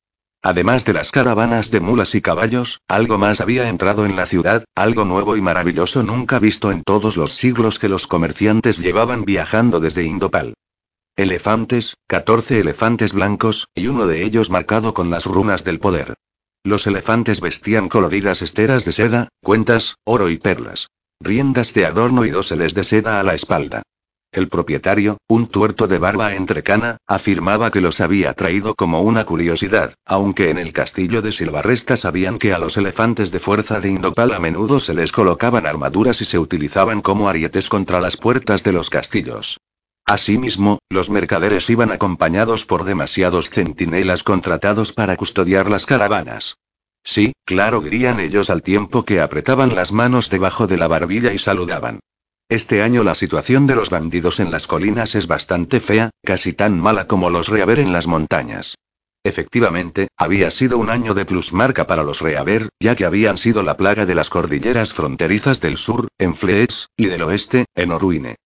Además 0.44 0.84
de 0.84 0.92
las 0.92 1.10
caravanas 1.10 1.70
de 1.70 1.80
mulas 1.80 2.14
y 2.14 2.20
caballos, 2.20 2.82
algo 2.86 3.16
más 3.16 3.40
había 3.40 3.66
entrado 3.70 4.04
en 4.04 4.14
la 4.14 4.26
ciudad, 4.26 4.66
algo 4.74 5.06
nuevo 5.06 5.38
y 5.38 5.40
maravilloso 5.40 6.02
nunca 6.02 6.38
visto 6.38 6.70
en 6.70 6.82
todos 6.82 7.16
los 7.16 7.32
siglos 7.32 7.78
que 7.78 7.88
los 7.88 8.06
comerciantes 8.06 8.76
llevaban 8.76 9.24
viajando 9.24 9.80
desde 9.80 10.04
Indopal. 10.04 10.52
Elefantes, 11.16 11.96
14 12.08 12.60
elefantes 12.60 13.14
blancos, 13.14 13.68
y 13.74 13.86
uno 13.86 14.06
de 14.06 14.22
ellos 14.22 14.50
marcado 14.50 14.92
con 14.92 15.08
las 15.08 15.24
runas 15.24 15.64
del 15.64 15.80
poder. 15.80 16.12
Los 16.62 16.86
elefantes 16.86 17.40
vestían 17.40 17.88
coloridas 17.88 18.42
esteras 18.42 18.84
de 18.84 18.92
seda, 18.92 19.28
cuentas, 19.42 19.96
oro 20.04 20.28
y 20.28 20.36
perlas. 20.36 20.88
Riendas 21.20 21.72
de 21.72 21.86
adorno 21.86 22.26
y 22.26 22.30
doseles 22.30 22.74
de 22.74 22.84
seda 22.84 23.18
a 23.18 23.22
la 23.22 23.34
espalda. 23.34 23.82
El 24.34 24.48
propietario, 24.48 25.18
un 25.28 25.46
tuerto 25.46 25.86
de 25.86 25.98
barba 25.98 26.34
entrecana, 26.34 26.96
afirmaba 27.06 27.70
que 27.70 27.80
los 27.80 28.00
había 28.00 28.32
traído 28.32 28.74
como 28.74 29.00
una 29.00 29.24
curiosidad, 29.24 29.94
aunque 30.04 30.50
en 30.50 30.58
el 30.58 30.72
castillo 30.72 31.22
de 31.22 31.30
Silvarresta 31.30 31.96
sabían 31.96 32.40
que 32.40 32.52
a 32.52 32.58
los 32.58 32.76
elefantes 32.76 33.30
de 33.30 33.38
fuerza 33.38 33.78
de 33.78 33.90
Indopal 33.90 34.34
a 34.34 34.40
menudo 34.40 34.80
se 34.80 34.92
les 34.92 35.12
colocaban 35.12 35.68
armaduras 35.68 36.20
y 36.20 36.24
se 36.24 36.40
utilizaban 36.40 37.00
como 37.00 37.28
arietes 37.28 37.68
contra 37.68 38.00
las 38.00 38.16
puertas 38.16 38.64
de 38.64 38.72
los 38.72 38.90
castillos. 38.90 39.60
Asimismo, 40.04 40.80
los 40.90 41.10
mercaderes 41.10 41.70
iban 41.70 41.92
acompañados 41.92 42.66
por 42.66 42.82
demasiados 42.82 43.50
centinelas 43.50 44.24
contratados 44.24 44.92
para 44.92 45.16
custodiar 45.16 45.70
las 45.70 45.86
caravanas. 45.86 46.56
Sí, 47.04 47.34
claro, 47.44 47.82
dirían 47.82 48.18
ellos 48.18 48.50
al 48.50 48.64
tiempo 48.64 49.04
que 49.04 49.20
apretaban 49.20 49.76
las 49.76 49.92
manos 49.92 50.28
debajo 50.28 50.66
de 50.66 50.76
la 50.76 50.88
barbilla 50.88 51.32
y 51.32 51.38
saludaban. 51.38 52.00
Este 52.54 52.82
año 52.82 53.02
la 53.02 53.16
situación 53.16 53.66
de 53.66 53.74
los 53.74 53.90
bandidos 53.90 54.38
en 54.38 54.52
las 54.52 54.68
colinas 54.68 55.16
es 55.16 55.26
bastante 55.26 55.80
fea, 55.80 56.10
casi 56.22 56.52
tan 56.52 56.78
mala 56.78 57.08
como 57.08 57.28
los 57.28 57.48
reaver 57.48 57.80
en 57.80 57.92
las 57.92 58.06
montañas. 58.06 58.76
Efectivamente, 59.24 60.06
había 60.16 60.52
sido 60.52 60.78
un 60.78 60.88
año 60.88 61.14
de 61.14 61.24
plusmarca 61.24 61.88
para 61.88 62.04
los 62.04 62.20
reaver, 62.20 62.68
ya 62.78 62.94
que 62.94 63.06
habían 63.06 63.38
sido 63.38 63.64
la 63.64 63.76
plaga 63.76 64.06
de 64.06 64.14
las 64.14 64.30
cordilleras 64.30 64.92
fronterizas 64.92 65.60
del 65.60 65.76
sur, 65.76 66.06
en 66.16 66.36
Fleets, 66.36 66.90
y 66.96 67.06
del 67.06 67.22
oeste, 67.22 67.64
en 67.74 67.90
Oruine. 67.90 68.36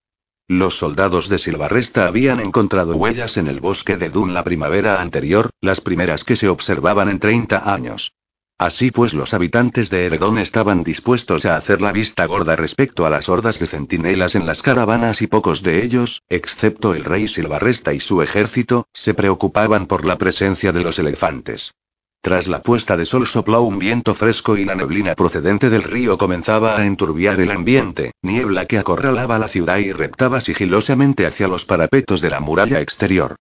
Los 0.48 0.78
soldados 0.78 1.28
de 1.28 1.36
Silvarresta 1.36 2.06
habían 2.06 2.40
encontrado 2.40 2.96
huellas 2.96 3.36
en 3.36 3.46
el 3.46 3.60
bosque 3.60 3.98
de 3.98 4.08
Dun 4.08 4.32
la 4.32 4.42
primavera 4.42 5.02
anterior, 5.02 5.50
las 5.60 5.82
primeras 5.82 6.24
que 6.24 6.36
se 6.36 6.48
observaban 6.48 7.10
en 7.10 7.18
30 7.18 7.70
años. 7.70 8.14
Así 8.58 8.90
pues 8.90 9.14
los 9.14 9.34
habitantes 9.34 9.88
de 9.88 10.04
Heredón 10.04 10.36
estaban 10.36 10.82
dispuestos 10.82 11.44
a 11.44 11.56
hacer 11.56 11.80
la 11.80 11.92
vista 11.92 12.26
gorda 12.26 12.56
respecto 12.56 13.06
a 13.06 13.10
las 13.10 13.28
hordas 13.28 13.60
de 13.60 13.68
centinelas 13.68 14.34
en 14.34 14.46
las 14.46 14.62
caravanas 14.62 15.22
y 15.22 15.28
pocos 15.28 15.62
de 15.62 15.84
ellos, 15.84 16.24
excepto 16.28 16.92
el 16.92 17.04
rey 17.04 17.28
Silvarresta 17.28 17.92
y 17.92 18.00
su 18.00 18.20
ejército, 18.20 18.88
se 18.92 19.14
preocupaban 19.14 19.86
por 19.86 20.04
la 20.04 20.18
presencia 20.18 20.72
de 20.72 20.82
los 20.82 20.98
elefantes. 20.98 21.76
Tras 22.20 22.48
la 22.48 22.60
puesta 22.60 22.96
de 22.96 23.04
sol 23.04 23.28
sopló 23.28 23.62
un 23.62 23.78
viento 23.78 24.12
fresco 24.16 24.56
y 24.56 24.64
la 24.64 24.74
neblina 24.74 25.14
procedente 25.14 25.70
del 25.70 25.84
río 25.84 26.18
comenzaba 26.18 26.76
a 26.76 26.84
enturbiar 26.84 27.38
el 27.38 27.52
ambiente, 27.52 28.10
niebla 28.22 28.66
que 28.66 28.78
acorralaba 28.78 29.38
la 29.38 29.46
ciudad 29.46 29.78
y 29.78 29.92
reptaba 29.92 30.40
sigilosamente 30.40 31.26
hacia 31.26 31.46
los 31.46 31.64
parapetos 31.64 32.20
de 32.20 32.30
la 32.30 32.40
muralla 32.40 32.80
exterior. 32.80 33.36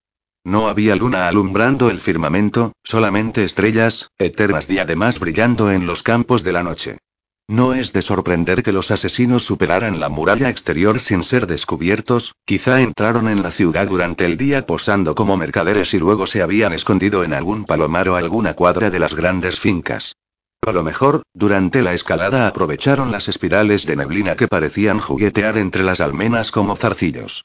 No 0.48 0.70
había 0.70 0.96
luna 0.96 1.27
alumbrando 1.27 1.89
el 1.89 2.00
firmamento, 2.00 2.72
solamente 2.82 3.44
estrellas, 3.44 4.12
eternas 4.18 4.70
diademas 4.70 5.20
brillando 5.20 5.74
en 5.74 5.86
los 5.86 6.04
campos 6.04 6.42
de 6.46 6.54
la 6.54 6.63
noche. 6.63 7.00
No 7.50 7.74
es 7.74 7.92
de 7.92 8.01
sorprender 8.01 8.63
que 8.63 8.72
los 8.72 8.89
asesinos 8.89 9.44
superaran 9.44 10.00
la 10.00 10.08
muralla 10.08 10.48
exterior 10.48 11.01
sin 11.01 11.24
ser 11.24 11.48
descubiertos, 11.48 12.34
quizá 12.46 12.80
entraron 12.80 13.27
en 13.27 13.44
la 13.44 13.51
ciudad 13.51 13.89
durante 13.89 14.25
el 14.25 14.38
día 14.38 14.66
posando 14.66 15.16
como 15.16 15.36
mercaderes 15.36 15.94
y 15.94 16.00
luego 16.00 16.27
se 16.27 16.42
habían 16.42 16.72
escondido 16.72 17.25
en 17.25 17.34
algún 17.34 17.66
palomar 17.66 18.08
o 18.08 18.16
alguna 18.16 18.54
cuadra 18.54 18.89
de 18.89 19.00
las 19.00 19.16
grandes 19.16 19.60
fincas. 19.60 20.16
A 20.66 20.72
lo 20.72 20.82
mejor, 20.82 21.24
durante 21.34 21.82
la 21.82 21.94
escalada 21.94 22.48
aprovecharon 22.48 23.12
las 23.12 23.27
espirales 23.27 23.86
de 23.86 23.98
neblina 23.98 24.38
que 24.38 24.48
parecían 24.48 25.00
juguetear 25.00 25.58
entre 25.58 25.84
las 25.84 26.00
almenas 26.00 26.51
como 26.51 26.77
zarcillos. 26.77 27.44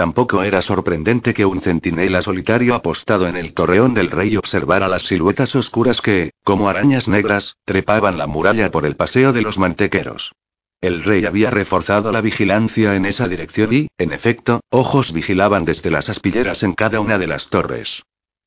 Tampoco 0.00 0.42
era 0.42 0.62
sorprendente 0.62 1.34
que 1.34 1.44
un 1.44 1.60
centinela 1.60 2.22
solitario 2.22 2.74
apostado 2.74 3.28
en 3.28 3.36
el 3.36 3.52
torreón 3.52 3.92
del 3.92 4.10
rey 4.10 4.34
observara 4.34 4.88
las 4.88 5.02
siluetas 5.02 5.54
oscuras 5.54 6.00
que, 6.00 6.30
como 6.42 6.70
arañas 6.70 7.06
negras, 7.06 7.58
trepaban 7.66 8.16
la 8.16 8.26
muralla 8.26 8.70
por 8.70 8.86
el 8.86 8.96
paseo 8.96 9.34
de 9.34 9.42
los 9.42 9.58
mantequeros. 9.58 10.32
El 10.80 11.04
rey 11.04 11.26
había 11.26 11.50
reforzado 11.50 12.12
la 12.12 12.22
vigilancia 12.22 12.96
en 12.96 13.04
esa 13.04 13.28
dirección 13.28 13.74
y, 13.74 13.88
en 13.98 14.14
efecto, 14.14 14.60
ojos 14.70 15.12
vigilaban 15.12 15.66
desde 15.66 15.90
las 15.90 16.08
aspilleras 16.08 16.62
en 16.62 16.72
cada 16.72 16.98
una 17.00 17.18
de 17.18 17.26
las 17.26 17.50
torres. 17.50 18.02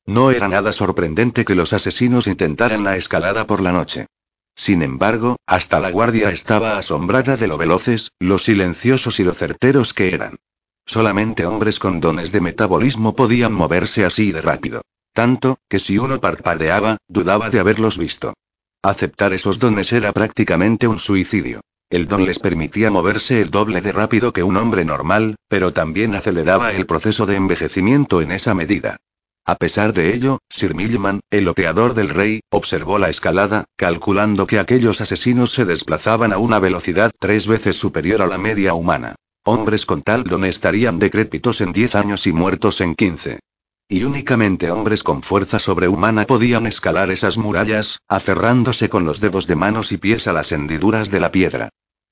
No 0.06 0.32
era 0.32 0.48
nada 0.48 0.72
sorprendente 0.72 1.44
que 1.44 1.54
los 1.54 1.72
asesinos 1.72 2.26
intentaran 2.26 2.82
la 2.82 2.96
escalada 2.96 3.46
por 3.46 3.60
la 3.60 3.70
noche. 3.70 4.06
Sin 4.56 4.82
embargo, 4.82 5.36
hasta 5.46 5.78
la 5.78 5.92
guardia 5.92 6.30
estaba 6.30 6.78
asombrada 6.78 7.36
de 7.36 7.46
lo 7.46 7.58
veloces, 7.58 8.10
lo 8.18 8.40
silenciosos 8.40 9.20
y 9.20 9.22
lo 9.22 9.34
certeros 9.34 9.94
que 9.94 10.12
eran. 10.12 10.40
Solamente 10.86 11.46
hombres 11.46 11.78
con 11.78 12.00
dones 12.00 12.30
de 12.32 12.40
metabolismo 12.40 13.16
podían 13.16 13.52
moverse 13.52 14.04
así 14.04 14.32
de 14.32 14.40
rápido. 14.40 14.82
Tanto, 15.12 15.58
que 15.68 15.78
si 15.78 15.98
uno 15.98 16.20
parpadeaba, 16.20 16.98
dudaba 17.08 17.50
de 17.50 17.60
haberlos 17.60 17.98
visto. 17.98 18.34
Aceptar 18.82 19.32
esos 19.32 19.58
dones 19.58 19.92
era 19.92 20.12
prácticamente 20.12 20.86
un 20.86 20.98
suicidio. 20.98 21.60
El 21.88 22.08
don 22.08 22.26
les 22.26 22.38
permitía 22.38 22.90
moverse 22.90 23.40
el 23.40 23.50
doble 23.50 23.80
de 23.80 23.92
rápido 23.92 24.32
que 24.32 24.42
un 24.42 24.56
hombre 24.56 24.84
normal, 24.84 25.36
pero 25.48 25.72
también 25.72 26.14
aceleraba 26.14 26.72
el 26.72 26.86
proceso 26.86 27.24
de 27.24 27.36
envejecimiento 27.36 28.20
en 28.20 28.32
esa 28.32 28.54
medida. 28.54 28.96
A 29.46 29.56
pesar 29.56 29.92
de 29.92 30.14
ello, 30.14 30.38
Sir 30.48 30.74
Millman, 30.74 31.20
el 31.30 31.48
oteador 31.48 31.94
del 31.94 32.08
rey, 32.08 32.40
observó 32.50 32.98
la 32.98 33.10
escalada, 33.10 33.66
calculando 33.76 34.46
que 34.46 34.58
aquellos 34.58 35.00
asesinos 35.00 35.52
se 35.52 35.66
desplazaban 35.66 36.32
a 36.32 36.38
una 36.38 36.58
velocidad 36.58 37.12
tres 37.18 37.46
veces 37.46 37.76
superior 37.76 38.22
a 38.22 38.26
la 38.26 38.38
media 38.38 38.74
humana. 38.74 39.16
Hombres 39.46 39.84
con 39.84 40.00
tal 40.00 40.24
don 40.24 40.46
estarían 40.46 40.98
decrépitos 40.98 41.60
en 41.60 41.72
10 41.72 41.96
años 41.96 42.26
y 42.26 42.32
muertos 42.32 42.80
en 42.80 42.94
15. 42.94 43.40
Y 43.90 44.04
únicamente 44.04 44.70
hombres 44.70 45.02
con 45.02 45.22
fuerza 45.22 45.58
sobrehumana 45.58 46.24
podían 46.24 46.66
escalar 46.66 47.10
esas 47.10 47.36
murallas, 47.36 48.00
aferrándose 48.08 48.88
con 48.88 49.04
los 49.04 49.20
dedos 49.20 49.46
de 49.46 49.54
manos 49.54 49.92
y 49.92 49.98
pies 49.98 50.28
a 50.28 50.32
las 50.32 50.50
hendiduras 50.50 51.10
de 51.10 51.20
la 51.20 51.30
piedra. 51.30 51.68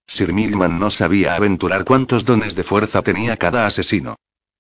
Sir 0.06 0.34
Milman 0.34 0.78
no 0.78 0.90
sabía 0.90 1.34
aventurar 1.34 1.86
cuántos 1.86 2.26
dones 2.26 2.54
de 2.54 2.64
fuerza 2.64 3.00
tenía 3.00 3.38
cada 3.38 3.64
asesino. 3.64 4.16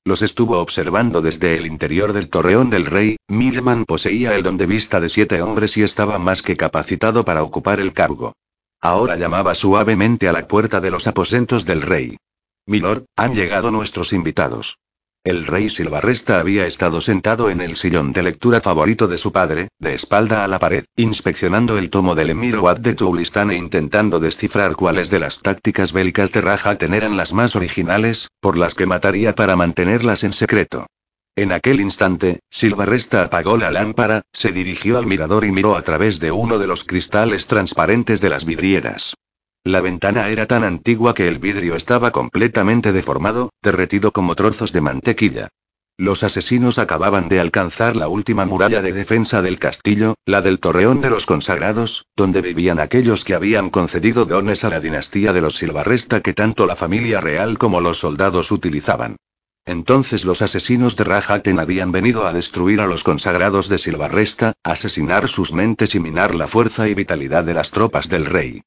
Los 0.06 0.22
estuvo 0.22 0.58
observando 0.58 1.20
desde 1.20 1.58
el 1.58 1.66
interior 1.66 2.14
del 2.14 2.30
torreón 2.30 2.70
del 2.70 2.86
rey, 2.86 3.16
Milman 3.28 3.84
poseía 3.84 4.34
el 4.34 4.42
don 4.42 4.56
de 4.56 4.64
vista 4.64 4.98
de 4.98 5.10
siete 5.10 5.42
hombres 5.42 5.76
y 5.76 5.82
estaba 5.82 6.18
más 6.18 6.40
que 6.40 6.56
capacitado 6.56 7.22
para 7.22 7.42
ocupar 7.42 7.80
el 7.80 7.92
cargo. 7.92 8.32
Ahora 8.80 9.16
llamaba 9.16 9.54
suavemente 9.54 10.26
a 10.26 10.32
la 10.32 10.48
puerta 10.48 10.80
de 10.80 10.90
los 10.90 11.06
aposentos 11.06 11.66
del 11.66 11.82
rey. 11.82 12.16
Milord, 12.66 13.04
han 13.16 13.34
llegado 13.34 13.70
nuestros 13.70 14.12
invitados. 14.12 14.78
El 15.24 15.46
rey 15.46 15.70
Silvarresta 15.70 16.40
había 16.40 16.66
estado 16.66 17.00
sentado 17.00 17.48
en 17.48 17.60
el 17.60 17.76
sillón 17.76 18.10
de 18.12 18.24
lectura 18.24 18.60
favorito 18.60 19.06
de 19.06 19.18
su 19.18 19.30
padre, 19.30 19.68
de 19.78 19.94
espalda 19.94 20.42
a 20.42 20.48
la 20.48 20.58
pared, 20.58 20.84
inspeccionando 20.96 21.78
el 21.78 21.90
tomo 21.90 22.16
del 22.16 22.30
Emir 22.30 22.58
Wad 22.58 22.78
de 22.78 22.94
Tulistán 22.94 23.52
e 23.52 23.56
intentando 23.56 24.18
descifrar 24.18 24.74
cuáles 24.74 25.10
de 25.10 25.20
las 25.20 25.40
tácticas 25.40 25.92
bélicas 25.92 26.32
de 26.32 26.40
Rajaten 26.40 26.92
eran 26.92 27.16
las 27.16 27.32
más 27.32 27.54
originales, 27.54 28.30
por 28.40 28.58
las 28.58 28.74
que 28.74 28.86
mataría 28.86 29.34
para 29.34 29.54
mantenerlas 29.54 30.24
en 30.24 30.32
secreto. 30.32 30.86
En 31.36 31.52
aquel 31.52 31.80
instante, 31.80 32.40
Silvarresta 32.50 33.22
apagó 33.22 33.56
la 33.56 33.70
lámpara, 33.70 34.22
se 34.32 34.50
dirigió 34.50 34.98
al 34.98 35.06
mirador 35.06 35.44
y 35.44 35.52
miró 35.52 35.76
a 35.76 35.82
través 35.82 36.18
de 36.20 36.32
uno 36.32 36.58
de 36.58 36.66
los 36.66 36.84
cristales 36.84 37.46
transparentes 37.46 38.20
de 38.20 38.28
las 38.28 38.44
vidrieras. 38.44 39.14
La 39.64 39.80
ventana 39.80 40.28
era 40.28 40.46
tan 40.46 40.64
antigua 40.64 41.14
que 41.14 41.28
el 41.28 41.38
vidrio 41.38 41.76
estaba 41.76 42.10
completamente 42.10 42.92
deformado, 42.92 43.50
derretido 43.62 44.10
como 44.10 44.34
trozos 44.34 44.72
de 44.72 44.80
mantequilla. 44.80 45.50
Los 45.96 46.24
asesinos 46.24 46.80
acababan 46.80 47.28
de 47.28 47.38
alcanzar 47.38 47.94
la 47.94 48.08
última 48.08 48.44
muralla 48.44 48.82
de 48.82 48.92
defensa 48.92 49.40
del 49.40 49.60
castillo, 49.60 50.16
la 50.26 50.40
del 50.40 50.58
Torreón 50.58 51.00
de 51.00 51.10
los 51.10 51.26
Consagrados, 51.26 52.06
donde 52.16 52.42
vivían 52.42 52.80
aquellos 52.80 53.24
que 53.24 53.36
habían 53.36 53.70
concedido 53.70 54.24
dones 54.24 54.64
a 54.64 54.68
la 54.68 54.80
dinastía 54.80 55.32
de 55.32 55.42
los 55.42 55.54
Silvarresta 55.58 56.22
que 56.22 56.34
tanto 56.34 56.66
la 56.66 56.74
familia 56.74 57.20
real 57.20 57.56
como 57.56 57.80
los 57.80 58.00
soldados 58.00 58.50
utilizaban. 58.50 59.14
Entonces 59.64 60.24
los 60.24 60.42
asesinos 60.42 60.96
de 60.96 61.04
Rajaten 61.04 61.60
habían 61.60 61.92
venido 61.92 62.26
a 62.26 62.32
destruir 62.32 62.80
a 62.80 62.88
los 62.88 63.04
consagrados 63.04 63.68
de 63.68 63.78
Silvarresta, 63.78 64.54
asesinar 64.64 65.28
sus 65.28 65.52
mentes 65.52 65.94
y 65.94 66.00
minar 66.00 66.34
la 66.34 66.48
fuerza 66.48 66.88
y 66.88 66.94
vitalidad 66.94 67.44
de 67.44 67.54
las 67.54 67.70
tropas 67.70 68.08
del 68.08 68.26
rey. 68.26 68.62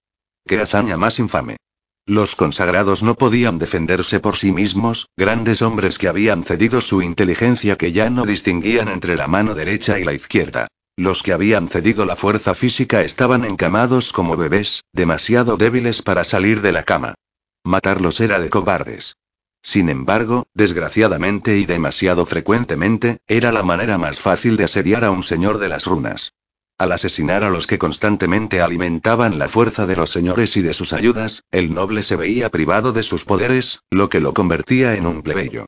¡Qué 0.47 0.59
hazaña 0.59 0.95
más 0.95 1.17
infame! 1.19 1.57
Los 2.05 2.35
consagrados 2.35 3.01
no 3.01 3.15
podían 3.15 3.57
defenderse 3.57 4.19
por 4.19 4.37
sí 4.37 4.51
mismos, 4.51 5.07
grandes 5.17 5.63
hombres 5.63 5.97
que 5.97 6.07
habían 6.07 6.43
cedido 6.43 6.81
su 6.81 7.01
inteligencia 7.01 7.77
que 7.77 7.91
ya 7.91 8.11
no 8.11 8.27
distinguían 8.27 8.89
entre 8.89 9.15
la 9.15 9.27
mano 9.27 9.55
derecha 9.55 9.97
y 9.97 10.03
la 10.03 10.13
izquierda. 10.13 10.67
Los 10.97 11.23
que 11.23 11.33
habían 11.33 11.67
cedido 11.67 12.05
la 12.05 12.15
fuerza 12.15 12.53
física 12.53 13.01
estaban 13.01 13.43
encamados 13.43 14.13
como 14.13 14.37
bebés, 14.37 14.83
demasiado 14.93 15.57
débiles 15.57 16.03
para 16.03 16.23
salir 16.23 16.61
de 16.61 16.71
la 16.71 16.83
cama. 16.83 17.15
Matarlos 17.63 18.21
era 18.21 18.39
de 18.39 18.49
cobardes. 18.49 19.15
Sin 19.63 19.89
embargo, 19.89 20.45
desgraciadamente 20.53 21.57
y 21.57 21.65
demasiado 21.65 22.27
frecuentemente, 22.27 23.17
era 23.25 23.51
la 23.51 23.63
manera 23.63 23.97
más 23.97 24.19
fácil 24.19 24.57
de 24.57 24.65
asediar 24.65 25.03
a 25.03 25.09
un 25.09 25.23
señor 25.23 25.57
de 25.57 25.69
las 25.69 25.85
runas. 25.85 26.33
Al 26.77 26.91
asesinar 26.91 27.45
a 27.45 27.49
los 27.49 27.67
que 27.67 27.77
constantemente 27.77 28.61
alimentaban 28.61 29.39
la 29.39 29.47
fuerza 29.47 29.85
de 29.85 29.95
los 29.95 30.09
señores 30.11 30.57
y 30.57 30.61
de 30.61 30.73
sus 30.73 30.91
ayudas, 30.91 31.43
el 31.51 31.73
noble 31.73 32.03
se 32.03 32.17
veía 32.17 32.49
privado 32.49 32.91
de 32.91 33.01
sus 33.01 33.23
poderes, 33.23 33.79
lo 33.89 34.09
que 34.09 34.19
lo 34.19 34.33
convertía 34.33 34.95
en 34.95 35.05
un 35.05 35.21
plebeyo. 35.21 35.67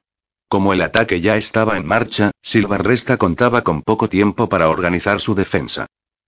Como 0.49 0.73
el 0.73 0.81
ataque 0.81 1.21
ya 1.21 1.37
estaba 1.37 1.77
en 1.77 1.85
marcha, 1.85 2.31
Silvarresta 2.41 3.15
contaba 3.15 3.61
con 3.61 3.83
poco 3.83 4.09
tiempo 4.09 4.49
para 4.49 4.69
organizar 4.69 5.21
su 5.21 5.33
defensa. 5.33 5.85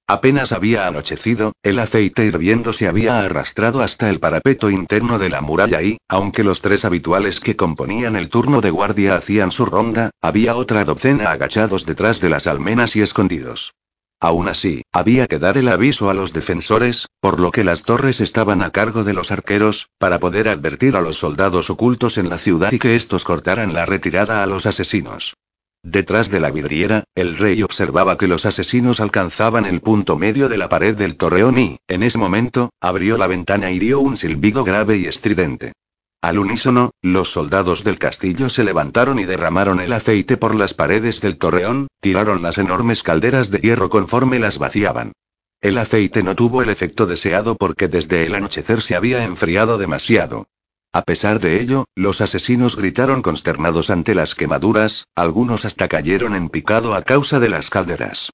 Apenas 0.07 0.53
había 0.53 0.87
anochecido, 0.87 1.51
el 1.61 1.77
aceite 1.77 2.25
hirviendo 2.25 2.71
se 2.71 2.87
había 2.87 3.19
arrastrado 3.19 3.81
hasta 3.81 4.09
el 4.09 4.21
parapeto 4.21 4.69
interno 4.69 5.19
de 5.19 5.29
la 5.29 5.41
muralla 5.41 5.81
y, 5.81 5.97
aunque 6.07 6.43
los 6.43 6.61
tres 6.61 6.85
habituales 6.85 7.41
que 7.41 7.57
componían 7.57 8.15
el 8.15 8.29
turno 8.29 8.61
de 8.61 8.71
guardia 8.71 9.15
hacían 9.15 9.51
su 9.51 9.65
ronda, 9.65 10.09
había 10.21 10.55
otra 10.55 10.85
docena 10.85 11.31
agachados 11.31 11.85
detrás 11.85 12.21
de 12.21 12.29
las 12.29 12.47
almenas 12.47 12.95
y 12.95 13.01
escondidos. 13.01 13.73
Aún 14.21 14.49
así, 14.49 14.81
había 14.91 15.27
que 15.27 15.39
dar 15.39 15.57
el 15.57 15.69
aviso 15.69 16.09
a 16.09 16.13
los 16.13 16.33
defensores, 16.33 17.07
por 17.21 17.39
lo 17.39 17.51
que 17.51 17.63
las 17.63 17.83
torres 17.83 18.19
estaban 18.19 18.61
a 18.61 18.71
cargo 18.71 19.05
de 19.05 19.13
los 19.13 19.31
arqueros, 19.31 19.89
para 19.97 20.19
poder 20.19 20.49
advertir 20.49 20.97
a 20.97 21.01
los 21.01 21.17
soldados 21.17 21.69
ocultos 21.69 22.17
en 22.17 22.29
la 22.29 22.37
ciudad 22.37 22.71
y 22.71 22.79
que 22.79 22.97
estos 22.97 23.23
cortaran 23.23 23.73
la 23.73 23.85
retirada 23.85 24.43
a 24.43 24.45
los 24.45 24.65
asesinos. 24.65 25.35
Detrás 25.83 26.29
de 26.29 26.41
la 26.41 26.51
vidriera, 26.51 27.05
el 27.15 27.37
rey 27.37 27.63
observaba 27.63 28.17
que 28.17 28.27
los 28.27 28.45
asesinos 28.45 28.99
alcanzaban 28.99 29.65
el 29.65 29.79
punto 29.79 30.17
medio 30.17 30.49
de 30.49 30.57
la 30.57 30.67
pared 30.67 30.95
del 30.97 31.15
torreón 31.15 31.57
y, 31.57 31.77
en 31.87 32.03
ese 32.03 32.17
momento, 32.17 32.71
abrió 32.81 33.17
la 33.17 33.27
ventana 33.27 33.71
y 33.71 33.79
dio 33.79 34.01
un 34.01 34.17
silbido 34.17 34.65
grave 34.65 34.97
y 34.97 35.05
estridente. 35.05 35.71
Al 36.21 36.37
unísono, 36.37 36.91
los 37.01 37.31
soldados 37.31 37.85
del 37.85 37.97
castillo 37.97 38.49
se 38.49 38.65
levantaron 38.65 39.19
y 39.19 39.23
derramaron 39.23 39.79
el 39.79 39.93
aceite 39.93 40.35
por 40.35 40.53
las 40.53 40.73
paredes 40.73 41.21
del 41.21 41.37
torreón, 41.37 41.87
tiraron 42.01 42.41
las 42.41 42.57
enormes 42.57 43.03
calderas 43.03 43.51
de 43.51 43.59
hierro 43.59 43.89
conforme 43.89 44.37
las 44.37 44.57
vaciaban. 44.57 45.13
El 45.61 45.77
aceite 45.77 46.21
no 46.21 46.35
tuvo 46.35 46.61
el 46.61 46.69
efecto 46.69 47.05
deseado 47.05 47.55
porque 47.55 47.87
desde 47.87 48.25
el 48.25 48.35
anochecer 48.35 48.81
se 48.81 48.95
había 48.95 49.23
enfriado 49.23 49.77
demasiado. 49.77 50.47
A 50.91 51.03
pesar 51.03 51.39
de 51.39 51.61
ello, 51.61 51.85
los 51.95 52.19
asesinos 52.19 52.75
gritaron 52.75 53.21
consternados 53.21 53.89
ante 53.89 54.13
las 54.13 54.35
quemaduras, 54.35 55.05
algunos 55.15 55.63
hasta 55.63 55.87
cayeron 55.87 56.35
en 56.35 56.49
picado 56.49 56.95
a 56.95 57.03
causa 57.03 57.39
de 57.39 57.47
las 57.47 57.69
calderas. 57.69 58.31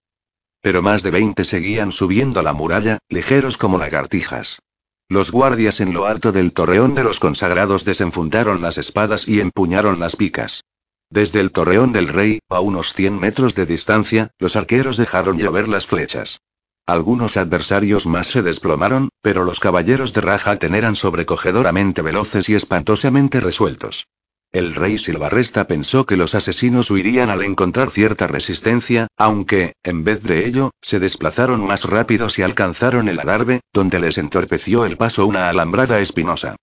Pero 0.62 0.82
más 0.82 1.04
de 1.04 1.12
veinte 1.12 1.44
seguían 1.44 1.92
subiendo 1.92 2.42
la 2.42 2.54
muralla, 2.54 2.98
ligeros 3.10 3.58
como 3.60 3.78
lagartijas. 3.78 4.58
Los 5.08 5.32
guardias 5.32 5.82
en 5.82 5.94
lo 5.94 6.08
alto 6.08 6.32
del 6.32 6.52
torreón 6.52 6.96
de 6.96 7.04
los 7.04 7.20
consagrados 7.20 7.86
desenfundaron 7.86 8.62
las 8.64 8.80
espadas 8.80 9.28
y 9.28 9.40
empuñaron 9.40 10.00
las 10.00 10.16
picas. 10.16 10.64
Desde 11.12 11.42
el 11.42 11.52
torreón 11.52 11.94
del 11.94 12.08
rey, 12.08 12.40
a 12.50 12.60
unos 12.60 12.94
100 12.94 13.20
metros 13.20 13.54
de 13.54 13.68
distancia, 13.68 14.32
los 14.40 14.56
arqueros 14.56 14.98
dejaron 14.98 15.38
llover 15.38 15.68
las 15.68 15.86
flechas. 15.86 16.42
Algunos 16.88 17.38
adversarios 17.38 18.08
más 18.08 18.28
se 18.28 18.42
desplomaron, 18.42 19.10
pero 19.22 19.44
los 19.44 19.60
caballeros 19.60 20.12
de 20.14 20.22
Rajaten 20.22 20.74
eran 20.74 20.96
sobrecogedoramente 20.96 22.02
veloces 22.02 22.50
y 22.50 22.56
espantosamente 22.56 23.40
resueltos. 23.40 24.08
El 24.56 24.74
rey 24.74 24.98
Silvarresta 24.98 25.68
pensó 25.68 26.06
que 26.06 26.16
los 26.16 26.34
asesinos 26.34 26.90
huirían 26.90 27.30
al 27.30 27.44
encontrar 27.44 27.92
cierta 27.92 28.26
resistencia, 28.26 29.08
aunque, 29.18 29.74
en 29.84 30.06
vez 30.06 30.24
de 30.24 30.48
ello, 30.48 30.72
se 30.82 31.00
desplazaron 31.00 31.68
más 31.68 31.84
rápidos 31.84 32.40
y 32.40 32.44
alcanzaron 32.44 33.10
el 33.10 33.20
adarve, 33.20 33.60
donde 33.74 34.00
les 34.00 34.18
entorpeció 34.18 34.86
el 34.86 34.96
paso 34.96 35.26
una 35.28 35.50
alambrada 35.50 36.00
espinosa. 36.00 36.56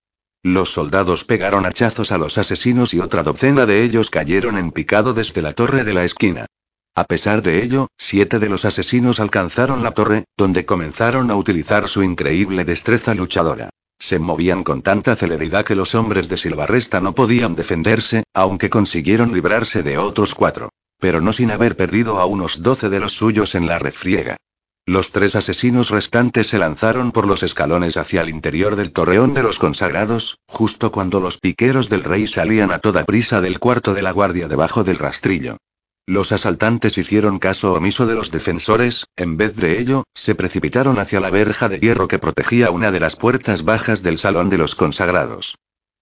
Los 0.43 0.73
soldados 0.73 1.27
pegaron 1.27 1.67
hachazos 1.67 2.13
a 2.13 2.19
los 2.19 2.39
asesinos 2.39 2.95
y 2.95 3.01
otra 3.01 3.23
docena 3.23 3.67
de 3.67 3.83
ellos 3.85 4.09
cayeron 4.09 4.57
en 4.57 4.73
picado 4.73 5.13
desde 5.13 5.43
la 5.43 5.53
torre 5.53 5.85
de 5.85 5.93
la 5.93 6.05
esquina. 6.05 6.47
A 6.95 7.05
pesar 7.05 7.43
de 7.43 7.63
ello, 7.63 7.89
siete 7.99 8.39
de 8.39 8.49
los 8.49 8.65
asesinos 8.65 9.21
alcanzaron 9.21 9.83
la 9.83 9.91
torre, 9.91 10.25
donde 10.39 10.65
comenzaron 10.65 11.31
a 11.31 11.37
utilizar 11.37 11.89
su 11.89 12.03
increíble 12.03 12.65
destreza 12.65 13.15
luchadora. 13.15 13.69
Se 14.03 14.19
movían 14.19 14.65
con 14.65 14.83
tanta 14.83 15.15
celeridad 15.15 15.65
que 15.65 15.77
los 15.77 15.95
hombres 15.95 16.29
de 16.29 16.37
Silvarresta 16.37 17.01
no 17.01 17.15
podían 17.15 17.55
defenderse, 17.55 18.25
aunque 18.35 18.69
consiguieron 18.69 19.33
librarse 19.33 19.85
de 19.85 19.97
otros 19.97 20.35
cuatro. 20.35 20.71
Pero 20.99 21.21
no 21.21 21.33
sin 21.33 21.53
haber 21.53 21.77
perdido 21.77 22.19
a 22.19 22.27
unos 22.27 22.65
doce 22.65 22.89
de 22.89 22.99
los 22.99 23.13
suyos 23.13 23.55
en 23.55 23.67
la 23.67 23.79
refriega. 23.79 24.39
Los 24.87 25.13
tres 25.13 25.37
asesinos 25.37 25.91
restantes 25.91 26.49
se 26.49 26.59
lanzaron 26.59 27.13
por 27.13 27.29
los 27.29 27.45
escalones 27.45 27.97
hacia 27.97 28.23
el 28.23 28.29
interior 28.29 28.75
del 28.75 28.91
torreón 28.91 29.35
de 29.35 29.45
los 29.45 29.61
consagrados, 29.61 30.39
justo 30.49 30.91
cuando 30.91 31.21
los 31.21 31.39
piqueros 31.39 31.89
del 31.89 32.03
rey 32.03 32.27
salían 32.27 32.73
a 32.73 32.81
toda 32.81 33.05
prisa 33.05 33.41
del 33.41 33.61
cuarto 33.61 33.95
de 33.95 34.03
la 34.03 34.11
guardia 34.11 34.49
debajo 34.49 34.83
del 34.83 34.99
rastrillo. 34.99 35.59
Los 36.07 36.33
asaltantes 36.33 36.99
hicieron 36.99 37.39
caso 37.39 37.75
omiso 37.75 38.07
de 38.07 38.15
los 38.15 38.33
defensores, 38.33 39.07
en 39.15 39.37
vez 39.37 39.55
de 39.55 39.79
ello, 39.79 40.03
se 40.15 40.35
precipitaron 40.35 40.99
hacia 40.99 41.21
la 41.21 41.31
verja 41.31 41.69
de 41.69 41.79
hierro 41.79 42.09
que 42.09 42.19
protegía 42.19 42.71
una 42.71 42.91
de 42.91 42.99
las 42.99 43.15
puertas 43.15 43.65
bajas 43.65 44.03
del 44.03 44.19
salón 44.19 44.49
de 44.49 44.59
los 44.59 44.75
consagrados. 44.75 45.55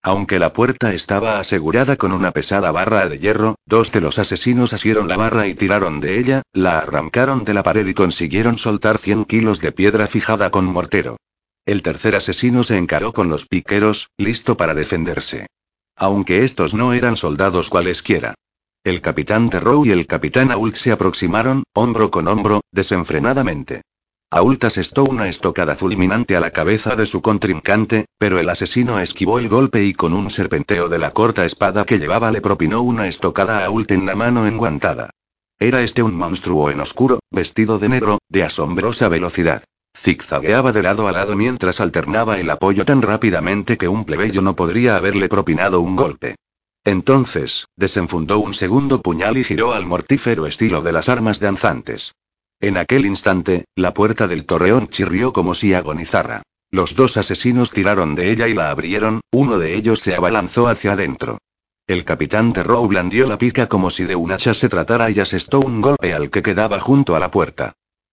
Aunque 0.03 0.39
la 0.39 0.55
puerta 0.55 0.95
estaba 0.95 1.39
asegurada 1.39 1.97
con 1.97 2.13
una 2.13 2.31
pesada 2.31 2.73
barra 2.73 3.07
de 3.11 3.19
hierro, 3.19 3.57
dos 3.67 3.93
de 3.93 4.01
los 4.01 4.19
asesinos 4.19 4.73
asieron 4.73 5.07
la 5.07 5.19
barra 5.19 5.47
y 5.47 5.55
tiraron 5.55 6.01
de 6.01 6.19
ella, 6.19 6.43
la 6.55 6.79
arrancaron 6.79 7.45
de 7.45 7.53
la 7.53 7.63
pared 7.63 7.87
y 7.87 7.93
consiguieron 7.93 8.57
soltar 8.57 8.97
100 8.97 9.27
kilos 9.27 9.61
de 9.61 9.73
piedra 9.73 10.07
fijada 10.07 10.51
con 10.51 10.65
mortero. 10.65 11.19
El 11.67 11.83
tercer 11.83 12.17
asesino 12.17 12.65
se 12.65 12.79
encaró 12.79 13.13
con 13.13 13.29
los 13.29 13.45
piqueros, 13.45 14.09
listo 14.17 14.57
para 14.57 14.73
defenderse. 14.73 15.49
Aunque 15.95 16.45
estos 16.45 16.73
no 16.73 16.95
eran 16.95 17.19
soldados 17.19 17.69
cualesquiera. 17.69 18.35
El 18.83 19.03
capitán 19.03 19.51
Terrow 19.51 19.85
y 19.85 19.91
el 19.91 20.07
capitán 20.07 20.51
Ault 20.51 20.75
se 20.75 20.91
aproximaron, 20.91 21.65
hombro 21.75 22.11
con 22.11 22.27
hombro, 22.29 22.63
desenfrenadamente. 22.73 23.83
Ault 24.31 24.65
asestó 24.65 25.05
una 25.05 25.29
estocada 25.29 25.77
fulminante 25.77 26.35
a 26.35 26.41
la 26.41 26.51
cabeza 26.51 26.97
de 26.97 27.05
su 27.05 27.21
contrincante, 27.21 28.07
pero 28.17 28.39
el 28.39 28.49
asesino 28.49 28.99
esquivó 28.99 29.39
el 29.39 29.51
golpe 29.51 29.85
y 29.85 29.93
con 29.93 30.15
un 30.15 30.31
serpenteo 30.31 30.89
de 30.89 30.99
la 30.99 31.11
corta 31.11 31.45
espada 31.45 31.85
que 31.85 31.99
llevaba 31.99 32.31
le 32.31 32.41
propinó 32.41 32.81
una 32.81 33.07
estocada 33.07 33.59
a 33.59 33.67
Ault 33.67 33.91
en 33.91 34.07
la 34.07 34.15
mano 34.15 34.47
enguantada. 34.47 35.11
Era 35.59 35.83
este 35.83 36.03
un 36.03 36.15
monstruo 36.15 36.71
en 36.71 36.81
oscuro, 36.81 37.19
vestido 37.31 37.79
de 37.79 37.91
negro, 37.91 38.19
de 38.31 38.45
asombrosa 38.45 39.11
velocidad. 39.11 39.63
Zigzagueaba 39.95 40.73
de 40.73 40.83
lado 40.83 41.07
a 41.07 41.13
lado 41.13 41.37
mientras 41.37 41.83
alternaba 41.83 42.41
el 42.41 42.49
apoyo 42.49 42.87
tan 42.87 43.03
rápidamente 43.03 43.77
que 43.77 43.89
un 43.89 44.07
plebeyo 44.07 44.41
no 44.41 44.57
podría 44.57 44.97
haberle 44.97 45.29
propinado 45.29 45.83
un 45.83 45.97
golpe. 45.97 46.37
Entonces, 46.85 47.67
desenfundó 47.77 48.39
un 48.39 48.55
segundo 48.55 49.03
puñal 49.03 49.37
y 49.37 49.45
giró 49.45 49.73
al 49.73 49.87
mortífero 49.87 50.47
estilo 50.47 50.83
de 50.83 50.93
las 50.93 51.09
armas 51.09 51.41
danzantes. 51.41 52.15
En 52.61 52.77
aquel 52.77 53.07
instante, 53.07 53.65
la 53.75 53.95
puerta 53.95 54.27
del 54.27 54.47
torreón 54.47 54.89
chirrió 54.89 55.33
como 55.33 55.55
si 55.55 55.75
agonizara. 55.75 56.43
Los 56.71 56.95
dos 56.95 57.17
asesinos 57.17 57.71
tiraron 57.71 58.15
de 58.15 58.31
ella 58.31 58.49
y 58.49 58.55
la 58.55 58.71
abrieron, 58.71 59.21
uno 59.33 59.59
de 59.59 59.75
ellos 59.75 60.01
se 60.01 60.15
abalanzó 60.15 60.69
hacia 60.69 60.93
adentro. 60.93 61.39
El 61.87 62.05
capitán 62.05 62.53
Terrow 62.53 62.87
blandió 62.87 63.27
la 63.27 63.37
pica 63.37 63.69
como 63.69 63.91
si 63.91 64.05
de 64.05 64.15
un 64.15 64.31
hacha 64.31 64.55
se 64.55 64.69
tratara 64.69 65.11
y 65.11 65.19
asestó 65.19 65.61
un 65.61 65.81
golpe 65.81 66.15
al 66.15 66.31
que 66.31 66.43
quedaba 66.43 66.79
junto 66.79 67.17
a 67.17 67.19
la 67.19 67.31
puerta. 67.31 67.73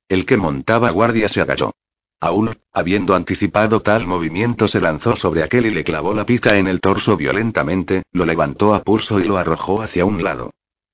El 0.10 0.26
que 0.26 0.38
montaba 0.38 0.90
guardia 0.90 1.30
se 1.30 1.42
agachó. 1.42 1.74
Aún, 2.20 2.58
habiendo 2.74 3.14
anticipado 3.14 3.82
tal 3.82 4.08
movimiento, 4.08 4.68
se 4.68 4.82
lanzó 4.82 5.16
sobre 5.16 5.44
aquel 5.44 5.68
y 5.68 5.72
le 5.72 5.84
clavó 5.84 6.16
la 6.16 6.26
pica 6.26 6.58
en 6.58 6.68
el 6.68 6.82
torso 6.82 7.16
violentamente, 7.16 8.04
lo 8.12 8.26
levantó 8.26 8.74
a 8.74 8.84
pulso 8.84 9.20
y 9.20 9.26
lo 9.26 9.38
arrojó 9.38 9.84
hacia 9.84 10.04
un 10.04 10.24
lado. 10.24 10.50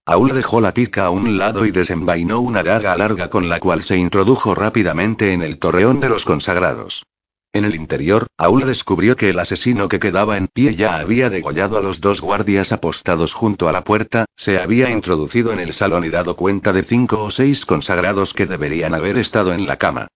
Aul 0.05 0.33
dejó 0.33 0.59
la 0.59 0.73
pica 0.73 1.05
a 1.05 1.11
un 1.11 1.37
lado 1.37 1.65
y 1.65 1.71
desenvainó 1.71 2.41
una 2.41 2.61
daga 2.61 2.97
larga 2.97 3.29
con 3.29 3.47
la 3.47 3.61
cual 3.61 3.83
se 3.83 3.95
introdujo 3.95 4.53
rápidamente 4.53 5.31
en 5.31 5.41
el 5.41 5.59
torreón 5.59 6.01
de 6.01 6.09
los 6.09 6.25
consagrados. 6.25 7.05
En 7.53 7.63
el 7.63 7.73
interior, 7.73 8.27
Aul 8.37 8.65
descubrió 8.65 9.15
que 9.15 9.29
el 9.29 9.39
asesino 9.39 9.87
que 9.87 9.99
quedaba 9.99 10.35
en 10.35 10.49
pie 10.49 10.75
ya 10.75 10.97
había 10.97 11.29
degollado 11.29 11.77
a 11.77 11.81
los 11.81 12.01
dos 12.01 12.19
guardias 12.19 12.73
apostados 12.73 13.33
junto 13.33 13.69
a 13.69 13.71
la 13.71 13.85
puerta, 13.85 14.25
se 14.35 14.57
había 14.57 14.89
introducido 14.89 15.53
en 15.53 15.61
el 15.61 15.71
salón 15.71 16.03
y 16.03 16.09
dado 16.09 16.35
cuenta 16.35 16.73
de 16.73 16.83
cinco 16.83 17.23
o 17.23 17.31
seis 17.31 17.65
consagrados 17.65 18.33
que 18.33 18.45
deberían 18.45 18.93
haber 18.93 19.17
estado 19.17 19.53
en 19.53 19.67
la 19.67 19.77
cama. 19.77 20.07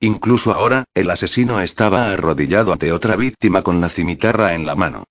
Incluso 0.00 0.52
ahora, 0.52 0.84
el 0.94 1.10
asesino 1.10 1.60
estaba 1.60 2.10
arrodillado 2.12 2.72
ante 2.72 2.92
otra 2.92 3.16
víctima 3.16 3.62
con 3.62 3.80
la 3.80 3.88
cimitarra 3.88 4.54
en 4.54 4.66
la 4.66 4.74
mano. 4.74 5.04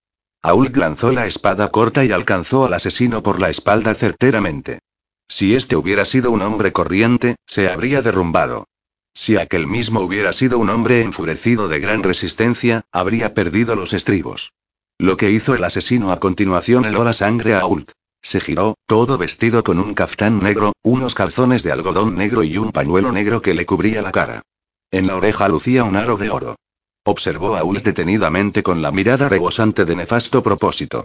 Aul 0.44 0.72
lanzó 0.76 1.12
la 1.12 1.26
espada 1.26 1.72
corta 1.72 2.06
y 2.06 2.12
alcanzó 2.12 2.66
al 2.66 2.74
asesino 2.74 3.24
por 3.24 3.40
la 3.40 3.50
espalda 3.50 3.96
certeramente. 3.96 4.80
Si 5.28 5.56
este 5.56 5.76
hubiera 5.76 6.06
sido 6.06 6.30
un 6.30 6.44
hombre 6.44 6.72
corriente, 6.72 7.36
se 7.48 7.68
habría 7.68 8.04
derrumbado. 8.04 8.68
Si 9.16 9.38
aquel 9.38 9.66
mismo 9.66 10.02
hubiera 10.02 10.34
sido 10.34 10.60
un 10.60 10.70
hombre 10.70 11.02
enfurecido 11.02 11.68
de 11.68 11.80
gran 11.80 12.04
resistencia, 12.04 12.84
habría 12.92 13.34
perdido 13.34 13.76
los 13.76 13.94
estribos. 13.94 14.54
Lo 15.00 15.18
que 15.18 15.32
hizo 15.32 15.56
el 15.56 15.64
asesino 15.64 16.12
a 16.12 16.20
continuación 16.20 16.86
heló 16.86 17.04
la 17.04 17.14
sangre 17.14 17.56
a 17.56 17.62
Ault. 17.62 17.92
Se 18.22 18.40
giró, 18.40 18.76
todo 18.86 19.18
vestido 19.18 19.64
con 19.64 19.80
un 19.80 19.96
caftán 19.96 20.44
negro, 20.44 20.74
unos 20.84 21.16
calzones 21.16 21.64
de 21.64 21.72
algodón 21.72 22.16
negro 22.16 22.44
y 22.44 22.58
un 22.58 22.72
pañuelo 22.72 23.12
negro 23.12 23.42
que 23.42 23.56
le 23.56 23.66
cubría 23.66 24.02
la 24.02 24.12
cara. 24.12 24.44
En 24.92 25.08
la 25.08 25.16
oreja 25.16 25.48
lucía 25.48 25.84
un 25.84 25.96
aro 25.96 26.18
de 26.18 26.30
oro. 26.30 26.56
Observó 27.04 27.56
a 27.56 27.64
Ulf 27.64 27.84
detenidamente 27.84 28.64
con 28.64 28.82
la 28.82 28.92
mirada 28.92 29.30
rebosante 29.30 29.86
de 29.86 29.96
nefasto 29.96 30.42
propósito. 30.42 31.04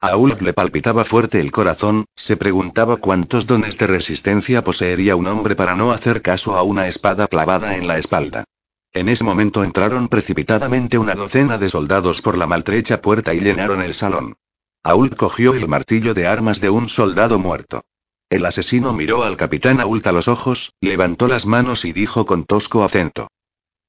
A 0.00 0.16
le 0.16 0.52
palpitaba 0.52 1.04
fuerte 1.04 1.40
el 1.40 1.52
corazón, 1.52 2.06
se 2.16 2.36
preguntaba 2.36 2.96
cuántos 2.96 3.46
dones 3.46 3.78
de 3.78 3.86
resistencia 3.86 4.64
poseería 4.64 5.14
un 5.14 5.28
hombre 5.28 5.54
para 5.54 5.76
no 5.76 5.92
hacer 5.92 6.22
caso 6.22 6.56
a 6.56 6.64
una 6.64 6.88
espada 6.88 7.28
clavada 7.28 7.76
en 7.76 7.86
la 7.86 7.98
espalda. 7.98 8.42
En 8.92 9.08
ese 9.08 9.22
momento 9.22 9.62
entraron 9.62 10.08
precipitadamente 10.08 10.98
una 10.98 11.14
docena 11.14 11.56
de 11.56 11.70
soldados 11.70 12.20
por 12.20 12.36
la 12.36 12.48
maltrecha 12.48 13.00
puerta 13.00 13.32
y 13.32 13.40
llenaron 13.40 13.80
el 13.80 13.94
salón. 13.94 14.34
Ault 14.82 15.14
cogió 15.14 15.54
el 15.54 15.68
martillo 15.68 16.14
de 16.14 16.26
armas 16.26 16.60
de 16.60 16.70
un 16.70 16.88
soldado 16.88 17.38
muerto. 17.38 17.82
El 18.32 18.46
asesino 18.46 18.94
miró 18.94 19.24
al 19.24 19.36
capitán 19.36 19.78
Ault 19.78 20.06
a 20.06 20.12
los 20.12 20.26
ojos, 20.26 20.72
levantó 20.80 21.28
las 21.28 21.44
manos 21.44 21.84
y 21.84 21.92
dijo 21.92 22.24
con 22.24 22.46
tosco 22.46 22.82
acento. 22.82 23.28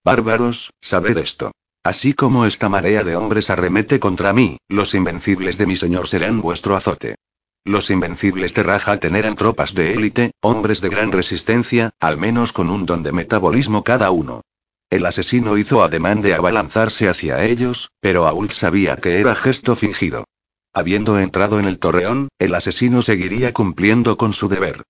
Bárbaros, 0.03 0.71
sabed 0.81 1.17
esto. 1.17 1.53
Así 1.81 2.13
como 2.13 2.45
esta 2.45 2.67
marea 2.67 3.05
de 3.05 3.15
hombres 3.15 3.49
arremete 3.49 4.01
contra 4.01 4.33
mí, 4.33 4.57
los 4.67 4.95
invencibles 4.95 5.57
de 5.57 5.65
mi 5.65 5.77
señor 5.77 6.09
serán 6.09 6.41
vuestro 6.41 6.75
azote. 6.75 7.15
Los 7.63 7.89
invencibles 7.89 8.53
de 8.53 8.63
Raja 8.63 8.97
tenerán 8.97 9.35
tropas 9.35 9.75
de 9.75 9.93
élite, 9.93 10.31
hombres 10.41 10.81
de 10.81 10.89
gran 10.89 11.13
resistencia, 11.13 11.91
al 12.01 12.17
menos 12.17 12.51
con 12.51 12.69
un 12.69 12.85
don 12.85 13.01
de 13.01 13.13
metabolismo 13.13 13.85
cada 13.85 14.11
uno. 14.11 14.41
El 14.89 15.05
asesino 15.05 15.57
hizo 15.57 15.83
ademán 15.83 16.21
de 16.21 16.33
abalanzarse 16.33 17.07
hacia 17.07 17.45
ellos, 17.45 17.91
pero 18.01 18.27
Ault 18.27 18.51
sabía 18.51 18.97
que 18.97 19.21
era 19.21 19.35
gesto 19.35 19.77
fingido. 19.77 20.25
Habiendo 20.73 21.19
entrado 21.19 21.59
en 21.59 21.65
el 21.65 21.77
torreón, 21.77 22.29
el 22.39 22.55
asesino 22.55 23.03
seguiría 23.03 23.53
cumpliendo 23.53 24.17
con 24.17 24.33
su 24.33 24.49
deber. 24.49 24.83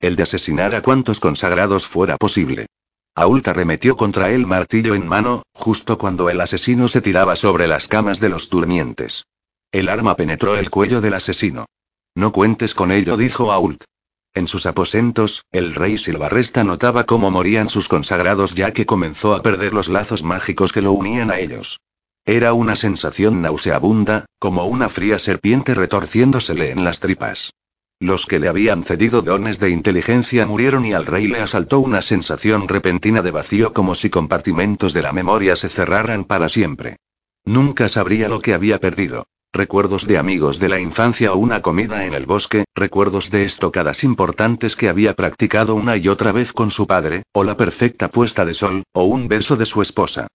El 0.00 0.16
de 0.16 0.22
asesinar 0.22 0.74
a 0.74 0.80
cuantos 0.80 1.20
consagrados 1.20 1.86
fuera 1.86 2.16
posible. 2.16 2.66
Ault 3.14 3.46
arremetió 3.48 3.96
contra 3.96 4.30
él 4.30 4.46
martillo 4.46 4.94
en 4.94 5.06
mano, 5.06 5.42
justo 5.52 5.98
cuando 5.98 6.30
el 6.30 6.40
asesino 6.40 6.88
se 6.88 7.02
tiraba 7.02 7.36
sobre 7.36 7.66
las 7.66 7.88
camas 7.88 8.20
de 8.20 8.30
los 8.30 8.48
durmientes. 8.48 9.26
El 9.70 9.88
arma 9.88 10.16
penetró 10.16 10.56
el 10.56 10.70
cuello 10.70 11.00
del 11.02 11.14
asesino. 11.14 11.66
No 12.14 12.32
cuentes 12.32 12.74
con 12.74 12.90
ello, 12.90 13.16
dijo 13.16 13.52
Ault. 13.52 13.84
En 14.32 14.46
sus 14.46 14.64
aposentos, 14.66 15.44
el 15.50 15.74
rey 15.74 15.98
Silvarresta 15.98 16.64
notaba 16.64 17.04
cómo 17.04 17.30
morían 17.30 17.68
sus 17.68 17.88
consagrados 17.88 18.54
ya 18.54 18.72
que 18.72 18.86
comenzó 18.86 19.34
a 19.34 19.42
perder 19.42 19.74
los 19.74 19.88
lazos 19.88 20.22
mágicos 20.22 20.72
que 20.72 20.80
lo 20.80 20.92
unían 20.92 21.30
a 21.30 21.38
ellos. 21.38 21.80
Era 22.24 22.52
una 22.52 22.76
sensación 22.76 23.40
nauseabunda, 23.40 24.26
como 24.38 24.66
una 24.66 24.88
fría 24.88 25.18
serpiente 25.18 25.74
retorciéndosele 25.74 26.70
en 26.70 26.84
las 26.84 27.00
tripas. 27.00 27.52
Los 28.00 28.26
que 28.26 28.38
le 28.38 28.48
habían 28.48 28.84
cedido 28.84 29.22
dones 29.22 29.58
de 29.58 29.70
inteligencia 29.70 30.46
murieron 30.46 30.86
y 30.86 30.92
al 30.92 31.04
rey 31.04 31.26
le 31.26 31.40
asaltó 31.40 31.80
una 31.80 32.00
sensación 32.00 32.68
repentina 32.68 33.22
de 33.22 33.32
vacío 33.32 33.72
como 33.72 33.96
si 33.96 34.08
compartimentos 34.08 34.92
de 34.92 35.02
la 35.02 35.12
memoria 35.12 35.56
se 35.56 35.68
cerraran 35.68 36.24
para 36.24 36.48
siempre. 36.48 36.98
Nunca 37.44 37.88
sabría 37.88 38.28
lo 38.28 38.40
que 38.40 38.54
había 38.54 38.78
perdido. 38.78 39.26
Recuerdos 39.52 40.06
de 40.06 40.18
amigos 40.18 40.60
de 40.60 40.68
la 40.68 40.78
infancia 40.78 41.32
o 41.32 41.38
una 41.38 41.62
comida 41.62 42.04
en 42.04 42.12
el 42.12 42.26
bosque, 42.26 42.64
recuerdos 42.74 43.30
de 43.30 43.44
estocadas 43.44 44.04
importantes 44.04 44.76
que 44.76 44.90
había 44.90 45.14
practicado 45.14 45.74
una 45.74 45.96
y 45.96 46.08
otra 46.08 46.32
vez 46.32 46.52
con 46.52 46.70
su 46.70 46.86
padre, 46.86 47.22
o 47.32 47.42
la 47.42 47.56
perfecta 47.56 48.08
puesta 48.10 48.44
de 48.44 48.52
sol, 48.52 48.82
o 48.92 49.04
un 49.04 49.26
beso 49.26 49.56
de 49.56 49.64
su 49.64 49.80
esposa. 49.80 50.28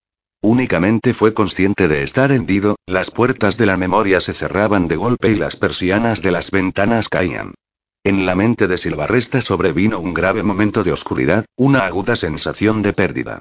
Únicamente 0.44 1.14
fue 1.14 1.34
consciente 1.34 1.88
de 1.88 2.04
estar 2.04 2.34
hendido, 2.34 2.76
las 2.86 3.12
puertas 3.12 3.56
de 3.56 3.66
la 3.66 3.78
memoria 3.78 4.20
se 4.20 4.34
cerraban 4.34 4.90
de 4.90 4.98
golpe 4.98 5.32
y 5.32 5.36
las 5.36 5.56
persianas 5.56 6.22
de 6.22 6.32
las 6.32 6.52
ventanas 6.52 7.08
caían. 7.08 7.54
En 8.04 8.26
la 8.26 8.36
mente 8.36 8.68
de 8.68 8.78
Silvarresta 8.78 9.42
sobrevino 9.42 10.02
un 10.02 10.14
grave 10.14 10.44
momento 10.44 10.84
de 10.84 10.92
oscuridad, 10.92 11.46
una 11.56 11.86
aguda 11.86 12.18
sensación 12.18 12.82
de 12.82 12.92
pérdida. 12.92 13.40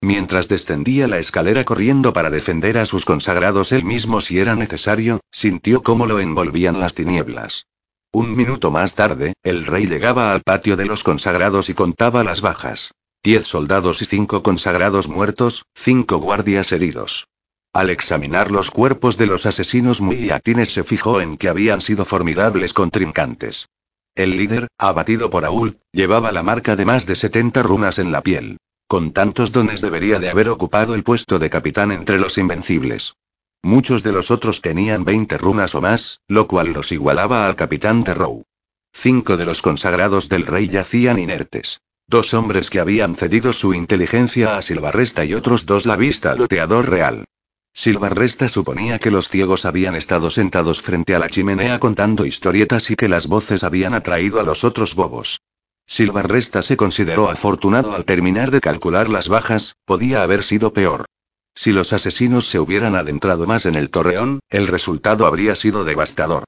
Mientras 0.00 0.46
descendía 0.46 1.08
la 1.08 1.18
escalera 1.18 1.64
corriendo 1.64 2.12
para 2.12 2.30
defender 2.30 2.78
a 2.78 2.86
sus 2.86 3.04
consagrados 3.04 3.72
él 3.72 3.82
mismo 3.82 4.20
si 4.20 4.38
era 4.38 4.54
necesario, 4.54 5.18
sintió 5.32 5.82
cómo 5.82 6.06
lo 6.06 6.20
envolvían 6.20 6.78
las 6.78 6.94
tinieblas. 6.94 7.66
Un 8.12 8.36
minuto 8.36 8.70
más 8.70 8.94
tarde, 8.94 9.32
el 9.42 9.66
rey 9.66 9.86
llegaba 9.86 10.30
al 10.30 10.42
patio 10.42 10.76
de 10.76 10.86
los 10.86 11.02
consagrados 11.02 11.68
y 11.68 11.74
contaba 11.74 12.22
las 12.22 12.42
bajas. 12.42 12.92
Diez 13.24 13.46
soldados 13.46 14.02
y 14.02 14.04
cinco 14.04 14.42
consagrados 14.42 15.08
muertos, 15.08 15.64
cinco 15.74 16.18
guardias 16.18 16.72
heridos. 16.72 17.26
Al 17.72 17.88
examinar 17.88 18.50
los 18.50 18.70
cuerpos 18.70 19.16
de 19.16 19.24
los 19.24 19.46
asesinos 19.46 20.02
muy 20.02 20.28
atines 20.28 20.74
se 20.74 20.84
fijó 20.84 21.22
en 21.22 21.38
que 21.38 21.48
habían 21.48 21.80
sido 21.80 22.04
formidables 22.04 22.74
contrincantes. 22.74 23.70
El 24.14 24.36
líder, 24.36 24.68
abatido 24.76 25.30
por 25.30 25.46
Aul, 25.46 25.78
llevaba 25.90 26.32
la 26.32 26.42
marca 26.42 26.76
de 26.76 26.84
más 26.84 27.06
de 27.06 27.16
70 27.16 27.62
runas 27.62 27.98
en 27.98 28.12
la 28.12 28.20
piel. 28.20 28.58
Con 28.88 29.12
tantos 29.12 29.52
dones 29.52 29.80
debería 29.80 30.18
de 30.18 30.28
haber 30.28 30.50
ocupado 30.50 30.94
el 30.94 31.02
puesto 31.02 31.38
de 31.38 31.48
capitán 31.48 31.92
entre 31.92 32.18
los 32.18 32.36
invencibles. 32.36 33.14
Muchos 33.62 34.02
de 34.02 34.12
los 34.12 34.30
otros 34.30 34.60
tenían 34.60 35.06
20 35.06 35.38
runas 35.38 35.74
o 35.74 35.80
más, 35.80 36.20
lo 36.28 36.46
cual 36.46 36.74
los 36.74 36.92
igualaba 36.92 37.46
al 37.46 37.56
capitán 37.56 38.04
de 38.04 38.12
Row. 38.12 38.44
Cinco 38.92 39.38
de 39.38 39.46
los 39.46 39.62
consagrados 39.62 40.28
del 40.28 40.44
rey 40.44 40.68
yacían 40.68 41.18
inertes. 41.18 41.80
Dos 42.06 42.34
hombres 42.34 42.70
que 42.70 42.80
habían 42.80 43.16
cedido 43.16 43.52
su 43.52 43.74
inteligencia 43.74 44.56
a 44.56 44.62
Silvarresta 44.62 45.24
y 45.24 45.34
otros 45.34 45.66
dos 45.66 45.86
la 45.86 45.96
vista 45.96 46.32
al 46.32 46.38
loteador 46.38 46.88
real. 46.88 47.24
Silvarresta 47.72 48.48
suponía 48.48 48.98
que 48.98 49.10
los 49.10 49.28
ciegos 49.28 49.64
habían 49.64 49.94
estado 49.94 50.30
sentados 50.30 50.80
frente 50.80 51.14
a 51.14 51.18
la 51.18 51.28
chimenea 51.28 51.80
contando 51.80 52.24
historietas 52.24 52.90
y 52.90 52.94
que 52.96 53.08
las 53.08 53.26
voces 53.26 53.64
habían 53.64 53.94
atraído 53.94 54.38
a 54.38 54.44
los 54.44 54.64
otros 54.64 54.94
bobos. 54.94 55.40
Silvarresta 55.86 56.62
se 56.62 56.76
consideró 56.76 57.30
afortunado 57.30 57.94
al 57.94 58.04
terminar 58.04 58.50
de 58.50 58.60
calcular 58.60 59.08
las 59.08 59.28
bajas, 59.28 59.76
podía 59.84 60.22
haber 60.22 60.44
sido 60.44 60.72
peor. 60.72 61.06
Si 61.54 61.72
los 61.72 61.92
asesinos 61.92 62.46
se 62.46 62.58
hubieran 62.58 62.96
adentrado 62.96 63.46
más 63.46 63.66
en 63.66 63.74
el 63.74 63.90
torreón, 63.90 64.40
el 64.50 64.66
resultado 64.66 65.26
habría 65.26 65.54
sido 65.56 65.84
devastador. 65.84 66.44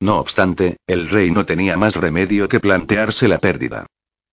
No 0.00 0.18
obstante, 0.18 0.76
el 0.86 1.08
rey 1.08 1.30
no 1.30 1.46
tenía 1.46 1.76
más 1.76 1.96
remedio 1.96 2.48
que 2.48 2.60
plantearse 2.60 3.28
la 3.28 3.38
pérdida. 3.38 3.86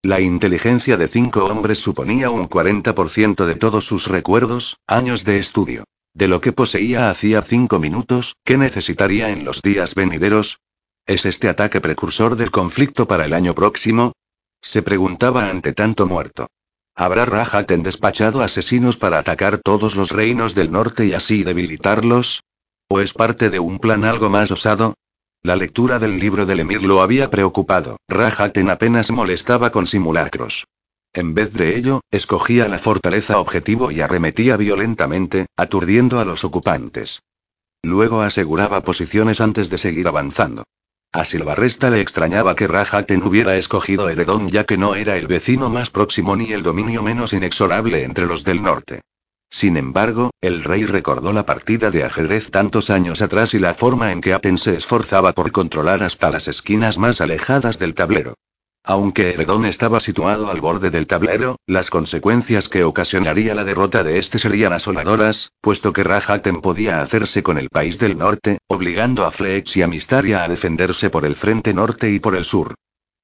La 0.08 0.22
inteligencia 0.22 0.96
de 0.96 1.10
cinco 1.10 1.43
hombres 1.48 1.80
suponía 1.80 2.30
un 2.30 2.48
40% 2.48 3.43
de 3.43 3.56
todos 3.56 3.86
sus 3.86 4.08
recuerdos, 4.08 4.78
años 4.88 5.26
de 5.26 5.38
estudio. 5.38 5.84
De 6.13 6.30
lo 6.30 6.39
que 6.39 6.54
poseía 6.54 7.10
hacía 7.10 7.41
cinco 7.41 7.78
minutos, 7.78 8.38
¿qué 8.46 8.58
necesitaría 8.58 9.32
en 9.32 9.43
los 9.43 9.62
días 9.62 9.96
venideros? 9.96 10.62
¿Es 11.06 11.26
este 11.26 11.50
ataque 11.50 11.82
precursor 11.82 12.38
del 12.38 12.52
conflicto 12.52 13.06
para 13.06 13.26
el 13.26 13.34
año 13.34 13.54
próximo? 13.54 14.13
Se 14.62 14.82
preguntaba 14.82 15.50
ante 15.50 15.74
tanto 15.74 16.08
muerto. 16.08 16.48
¿Habrá 16.96 17.26
Rajaten 17.26 17.84
despachado 17.84 18.41
asesinos 18.41 18.96
para 18.96 19.20
atacar 19.20 19.58
todos 19.58 19.98
los 19.98 20.12
reinos 20.12 20.56
del 20.56 20.72
norte 20.72 21.06
y 21.06 21.15
así 21.15 21.43
debilitarlos? 21.43 22.46
¿O 22.88 23.02
es 23.02 23.12
parte 23.12 23.50
de 23.50 23.60
un 23.60 23.78
plan 23.80 24.06
algo 24.06 24.30
más 24.30 24.52
osado? 24.52 24.93
La 25.43 25.56
lectura 25.56 26.00
del 26.00 26.19
libro 26.19 26.45
del 26.45 26.60
Emir 26.60 26.84
lo 26.84 27.02
había 27.02 27.30
preocupado. 27.30 27.97
Rajaten 28.10 28.69
apenas 28.69 29.12
molestaba 29.12 29.71
con 29.71 29.88
simulacros. 29.88 30.67
En 31.13 31.34
vez 31.34 31.54
de 31.54 31.78
ello, 31.78 32.02
escogía 32.12 32.67
la 32.67 32.80
fortaleza 32.80 33.39
objetivo 33.39 33.91
y 33.91 34.02
arremetía 34.02 34.58
violentamente, 34.58 35.47
aturdiendo 35.56 36.19
a 36.19 36.26
los 36.26 36.43
ocupantes. 36.43 37.21
Luego 37.82 38.21
aseguraba 38.21 38.84
posiciones 38.84 39.39
antes 39.39 39.69
de 39.69 39.78
seguir 39.78 40.08
avanzando. 40.08 40.63
A 41.13 41.23
Silvarresta 41.23 41.89
le 41.89 42.02
extrañaba 42.02 42.56
que 42.56 42.67
Rajaten 42.67 43.23
hubiera 43.23 43.56
escogido 43.56 44.10
Heredón 44.10 44.50
ya 44.50 44.65
que 44.65 44.78
no 44.78 44.95
era 44.95 45.17
el 45.17 45.28
vecino 45.28 45.69
más 45.69 45.89
próximo 45.89 46.36
ni 46.36 46.52
el 46.52 46.63
dominio 46.63 47.02
menos 47.02 47.34
inexorable 47.34 48.04
entre 48.04 48.26
los 48.26 48.43
del 48.43 48.62
norte. 48.62 49.02
Sin 49.49 49.77
embargo, 49.77 50.31
el 50.41 50.63
rey 50.63 50.86
recordó 50.86 51.33
la 51.33 51.45
partida 51.45 51.89
de 51.89 52.03
ajedrez 52.03 52.51
tantos 52.51 52.89
años 52.89 53.21
atrás 53.21 53.53
y 53.53 53.60
la 53.60 53.73
forma 53.73 54.12
en 54.12 54.21
que 54.21 54.33
Aten 54.33 54.57
se 54.57 54.75
esforzaba 54.75 55.33
por 55.33 55.51
controlar 55.51 56.03
hasta 56.03 56.29
las 56.29 56.47
esquinas 56.47 56.97
más 56.97 57.21
alejadas 57.21 57.79
del 57.79 57.93
tablero. 57.93 58.36
Aunque 58.83 59.31
Heredón 59.31 59.65
estaba 59.65 59.99
situado 59.99 60.49
al 60.49 60.62
borde 60.62 60.91
del 60.91 61.07
tablero, 61.07 61.57
las 61.65 61.89
consecuencias 61.89 62.69
que 62.69 62.86
ocasionaría 62.86 63.53
la 63.53 63.65
derrota 63.65 64.01
de 64.01 64.17
este 64.17 64.39
serían 64.39 64.71
asoladoras, 64.71 65.51
puesto 65.60 65.91
que 65.91 66.05
Rajaten 66.05 66.62
podía 66.62 67.01
hacerse 67.01 67.43
con 67.43 67.57
el 67.57 67.69
país 67.69 67.99
del 67.99 68.17
norte, 68.17 68.60
obligando 68.67 69.25
a 69.25 69.31
Flex 69.31 69.75
y 69.75 69.81
a 69.81 69.89
Mistaria 69.89 70.43
a 70.43 70.47
defenderse 70.47 71.10
por 71.10 71.25
el 71.25 71.36
frente 71.36 71.73
norte 71.73 72.12
y 72.12 72.21
por 72.21 72.36
el 72.38 72.45
sur. 72.45 72.75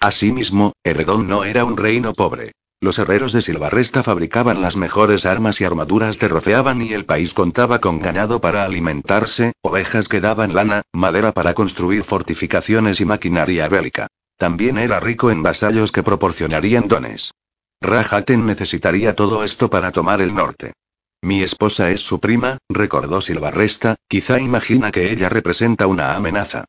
Asimismo, 0.01 0.73
Heredón 0.83 1.27
no 1.27 1.45
era 1.45 1.63
un 1.63 1.77
reino 1.77 2.11
pobre. 2.13 2.51
Los 2.83 2.99
herreros 2.99 3.31
de 3.31 3.41
Silvarresta 3.41 4.03
fabricaban 4.03 4.61
las 4.61 4.75
mejores 4.75 5.25
armas 5.25 5.61
y 5.61 5.63
armaduras 5.63 6.19
de 6.19 6.27
Rofeaban 6.27 6.81
y 6.81 6.91
el 6.91 7.05
país 7.05 7.33
contaba 7.33 7.79
con 7.79 7.99
ganado 7.99 8.41
para 8.41 8.65
alimentarse, 8.65 9.53
ovejas 9.61 10.09
que 10.09 10.19
daban 10.19 10.53
lana, 10.53 10.81
madera 10.91 11.31
para 11.31 11.53
construir 11.53 12.03
fortificaciones 12.03 12.99
y 12.99 13.05
maquinaria 13.05 13.69
bélica. 13.69 14.07
También 14.37 14.77
era 14.77 14.99
rico 14.99 15.31
en 15.31 15.43
vasallos 15.43 15.93
que 15.93 16.03
proporcionarían 16.03 16.89
dones. 16.89 17.31
Rajaten 17.79 18.45
necesitaría 18.45 19.15
todo 19.15 19.45
esto 19.45 19.69
para 19.69 19.93
tomar 19.93 20.19
el 20.19 20.33
norte. 20.33 20.73
Mi 21.21 21.41
esposa 21.41 21.89
es 21.89 22.01
su 22.01 22.19
prima, 22.19 22.57
recordó 22.67 23.21
Silvarresta, 23.21 23.95
quizá 24.09 24.41
imagina 24.41 24.91
que 24.91 25.09
ella 25.09 25.29
representa 25.29 25.87
una 25.87 26.15
amenaza. 26.15 26.65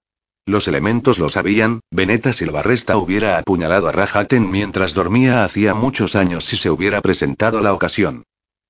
Los 0.47 0.69
elementos 0.69 1.19
lo 1.19 1.31
sabían, 1.31 1.81
Veneta 1.91 2.35
Silvarresta 2.35 2.99
hubiera 2.99 3.39
apuñalado 3.39 3.89
a 3.89 3.93
Rajaten 3.93 4.51
mientras 4.51 4.93
dormía 4.93 5.43
hacía 5.43 5.73
muchos 5.73 6.15
años 6.17 6.45
si 6.45 6.57
se 6.57 6.69
hubiera 6.69 7.01
presentado 7.01 7.63
la 7.63 7.73
ocasión. 7.73 8.25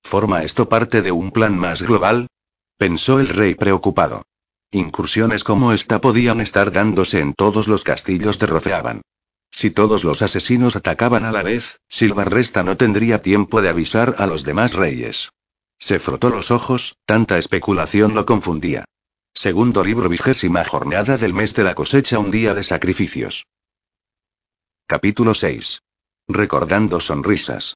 ¿Forma 0.04 0.44
esto 0.44 0.68
parte 0.68 1.02
de 1.02 1.10
un 1.10 1.32
plan 1.32 1.58
más 1.58 1.82
global? 1.82 2.28
Pensó 2.76 3.18
el 3.18 3.28
rey 3.28 3.56
preocupado. 3.56 4.22
Incursiones 4.70 5.42
como 5.42 5.72
esta 5.72 6.00
podían 6.00 6.40
estar 6.40 6.70
dándose 6.70 7.18
en 7.18 7.34
todos 7.34 7.66
los 7.66 7.82
castillos 7.82 8.38
de 8.38 8.46
Rofeaban. 8.46 9.02
Si 9.50 9.70
todos 9.70 10.04
los 10.04 10.22
asesinos 10.22 10.76
atacaban 10.76 11.24
a 11.24 11.32
la 11.32 11.42
vez, 11.42 11.80
Silvarresta 11.88 12.62
no 12.62 12.76
tendría 12.76 13.22
tiempo 13.22 13.62
de 13.62 13.68
avisar 13.68 14.14
a 14.18 14.26
los 14.26 14.44
demás 14.44 14.74
reyes. 14.74 15.30
Se 15.78 15.98
frotó 15.98 16.30
los 16.30 16.50
ojos, 16.50 16.96
tanta 17.04 17.38
especulación 17.38 18.14
lo 18.14 18.26
confundía. 18.26 18.84
Segundo 19.36 19.82
libro 19.82 20.08
vigésima 20.08 20.64
jornada 20.64 21.18
del 21.18 21.34
mes 21.34 21.54
de 21.54 21.64
la 21.64 21.74
cosecha 21.74 22.20
un 22.20 22.30
día 22.30 22.54
de 22.54 22.62
sacrificios. 22.62 23.46
Capítulo 24.86 25.34
6. 25.34 25.80
Recordando 26.28 27.00
sonrisas. 27.00 27.74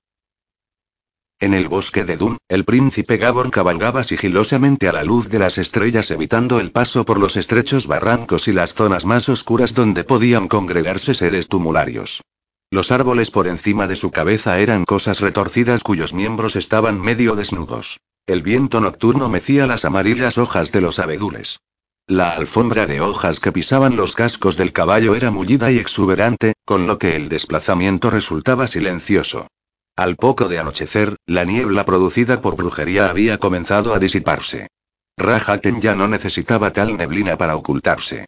En 1.41 1.55
el 1.55 1.67
bosque 1.67 2.05
de 2.05 2.17
Dun, 2.17 2.39
el 2.49 2.65
príncipe 2.65 3.17
Gabor 3.17 3.51
cabalgaba 3.51 4.05
sigilosamente 4.05 4.89
a 4.89 4.93
la 4.93 5.03
luz 5.03 5.29
de 5.29 5.41
las 5.41 5.59
estrellas 5.59 6.13
evitando 6.13 6.61
el 6.61 6.71
paso 6.71 7.05
por 7.05 7.19
los 7.19 7.37
estrechos 7.37 7.89
barrancos 7.89 8.47
y 8.47 8.53
las 8.53 8.75
zonas 8.75 9.05
más 9.05 9.29
oscuras 9.29 9.75
donde 9.75 10.05
podían 10.05 10.47
congregarse 10.47 11.13
seres 11.13 11.49
tumularios. 11.49 12.23
Los 12.71 12.93
árboles 12.93 13.31
por 13.31 13.49
encima 13.49 13.87
de 13.87 13.97
su 13.97 14.11
cabeza 14.11 14.59
eran 14.59 14.85
cosas 14.85 15.21
retorcidas 15.21 15.83
cuyos 15.83 16.13
miembros 16.13 16.55
estaban 16.55 17.01
medio 17.01 17.35
desnudos. 17.35 18.01
El 18.27 18.43
viento 18.43 18.81
nocturno 18.83 19.31
mecía 19.31 19.67
las 19.67 19.87
amarillas 19.87 20.37
hojas 20.37 20.71
de 20.71 20.83
los 20.83 20.99
abedules. 20.99 21.61
La 22.07 22.31
alfombra 22.31 22.87
de 22.87 23.01
hojas 23.01 23.41
que 23.41 23.53
pisaban 23.53 23.97
los 23.97 24.15
cascos 24.15 24.59
del 24.59 24.73
caballo 24.73 25.15
era 25.15 25.31
mullida 25.31 25.71
y 25.71 25.79
exuberante, 25.79 26.53
con 26.67 26.87
lo 26.87 26.99
que 26.99 27.17
el 27.17 27.31
desplazamiento 27.31 28.11
resultaba 28.11 28.67
silencioso. 28.67 29.47
Al 29.97 30.17
poco 30.17 30.49
de 30.49 30.59
anochecer, 30.59 31.17
la 31.27 31.45
niebla 31.45 31.85
producida 31.87 32.41
por 32.41 32.57
brujería 32.57 33.09
había 33.09 33.39
comenzado 33.39 33.95
a 33.95 33.99
disiparse. 33.99 34.69
Rajaten 35.17 35.81
ya 35.81 35.95
no 35.95 36.07
necesitaba 36.07 36.73
tal 36.73 36.97
neblina 36.97 37.37
para 37.37 37.57
ocultarse. 37.57 38.27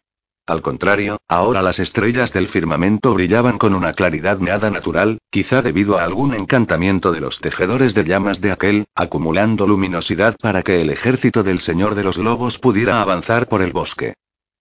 Al 0.51 0.63
contrario, 0.63 1.19
ahora 1.29 1.63
las 1.63 1.79
estrellas 1.79 2.33
del 2.33 2.49
firmamento 2.49 3.15
brillaban 3.15 3.57
con 3.57 3.73
una 3.73 3.93
claridad 3.93 4.41
nada 4.41 4.69
natural, 4.69 5.19
quizá 5.31 5.63
debido 5.63 5.97
a 5.97 6.03
algún 6.03 6.35
encantamiento 6.35 7.13
de 7.13 7.21
los 7.21 7.39
tejedores 7.39 7.95
de 7.95 8.03
llamas 8.03 8.41
de 8.41 8.51
aquel, 8.51 8.87
acumulando 8.97 9.69
luminosidad 9.69 10.35
para 10.43 10.65
que 10.65 10.81
el 10.81 10.91
ejército 10.91 11.45
del 11.45 11.61
Señor 11.61 11.95
de 11.95 12.03
los 12.03 12.19
Lobos 12.19 12.59
pudiera 12.59 13.01
avanzar 13.01 13.47
por 13.47 13.63
el 13.63 13.73
bosque. 13.73 14.15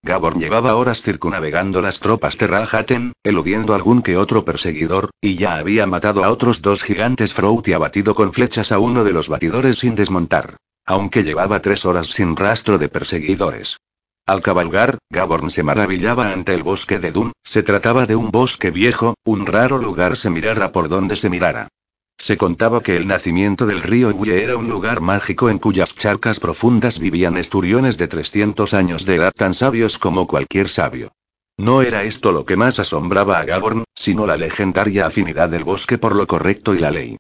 Gabor 0.04 0.38
llevaba 0.38 0.76
horas 0.76 1.02
circunnavegando 1.02 1.82
las 1.82 2.00
tropas 2.00 2.38
de 2.38 2.46
Rajaten, 2.46 3.14
eludiendo 3.24 3.74
algún 3.74 4.04
que 4.04 4.16
otro 4.16 4.46
perseguidor, 4.46 5.10
y 5.20 5.38
ya 5.38 5.56
había 5.56 5.88
matado 5.88 6.24
a 6.24 6.30
otros 6.30 6.62
dos 6.62 6.84
gigantes 6.84 7.34
Frout 7.34 7.68
y 7.68 7.74
abatido 7.74 8.14
con 8.14 8.32
flechas 8.32 8.72
a 8.72 8.78
uno 8.78 9.04
de 9.04 9.14
los 9.14 9.28
batidores 9.28 9.80
sin 9.80 9.96
desmontar. 9.96 10.58
Aunque 10.86 11.24
llevaba 11.24 11.64
tres 11.64 11.84
horas 11.84 12.10
sin 12.10 12.36
rastro 12.36 12.78
de 12.78 12.90
perseguidores. 12.90 13.78
Al 14.30 14.44
cabalgar, 14.44 15.00
Gaborn 15.10 15.50
se 15.50 15.64
maravillaba 15.64 16.32
ante 16.32 16.54
el 16.54 16.62
bosque 16.62 17.00
de 17.00 17.12
Dun, 17.12 17.32
se 17.44 17.64
trataba 17.64 18.06
de 18.06 18.16
un 18.16 18.30
bosque 18.30 18.70
viejo, 18.70 19.16
un 19.26 19.48
raro 19.48 19.80
lugar 19.80 20.18
se 20.18 20.30
mirara 20.30 20.72
por 20.72 20.88
donde 20.88 21.16
se 21.16 21.32
mirara. 21.32 21.68
Se 22.16 22.38
contaba 22.38 22.84
que 22.84 22.96
el 22.96 23.08
nacimiento 23.08 23.66
del 23.66 23.82
río 23.82 24.10
Uye 24.10 24.44
era 24.44 24.56
un 24.56 24.70
lugar 24.70 25.02
mágico 25.02 25.50
en 25.50 25.58
cuyas 25.58 25.96
charcas 25.96 26.40
profundas 26.40 27.00
vivían 27.00 27.38
esturiones 27.38 27.98
de 27.98 28.08
300 28.08 28.76
años 28.76 29.04
de 29.08 29.16
edad 29.16 29.32
tan 29.36 29.56
sabios 29.56 29.98
como 29.98 30.28
cualquier 30.28 30.70
sabio. 30.70 31.12
No 31.58 31.82
era 31.82 32.04
esto 32.04 32.32
lo 32.32 32.46
que 32.46 32.56
más 32.56 32.78
asombraba 32.78 33.40
a 33.40 33.46
Gaborn, 33.46 33.84
sino 33.96 34.28
la 34.28 34.38
legendaria 34.38 35.08
afinidad 35.08 35.50
del 35.50 35.64
bosque 35.64 35.98
por 35.98 36.16
lo 36.16 36.28
correcto 36.28 36.76
y 36.76 36.78
la 36.78 36.92
ley. 36.92 37.18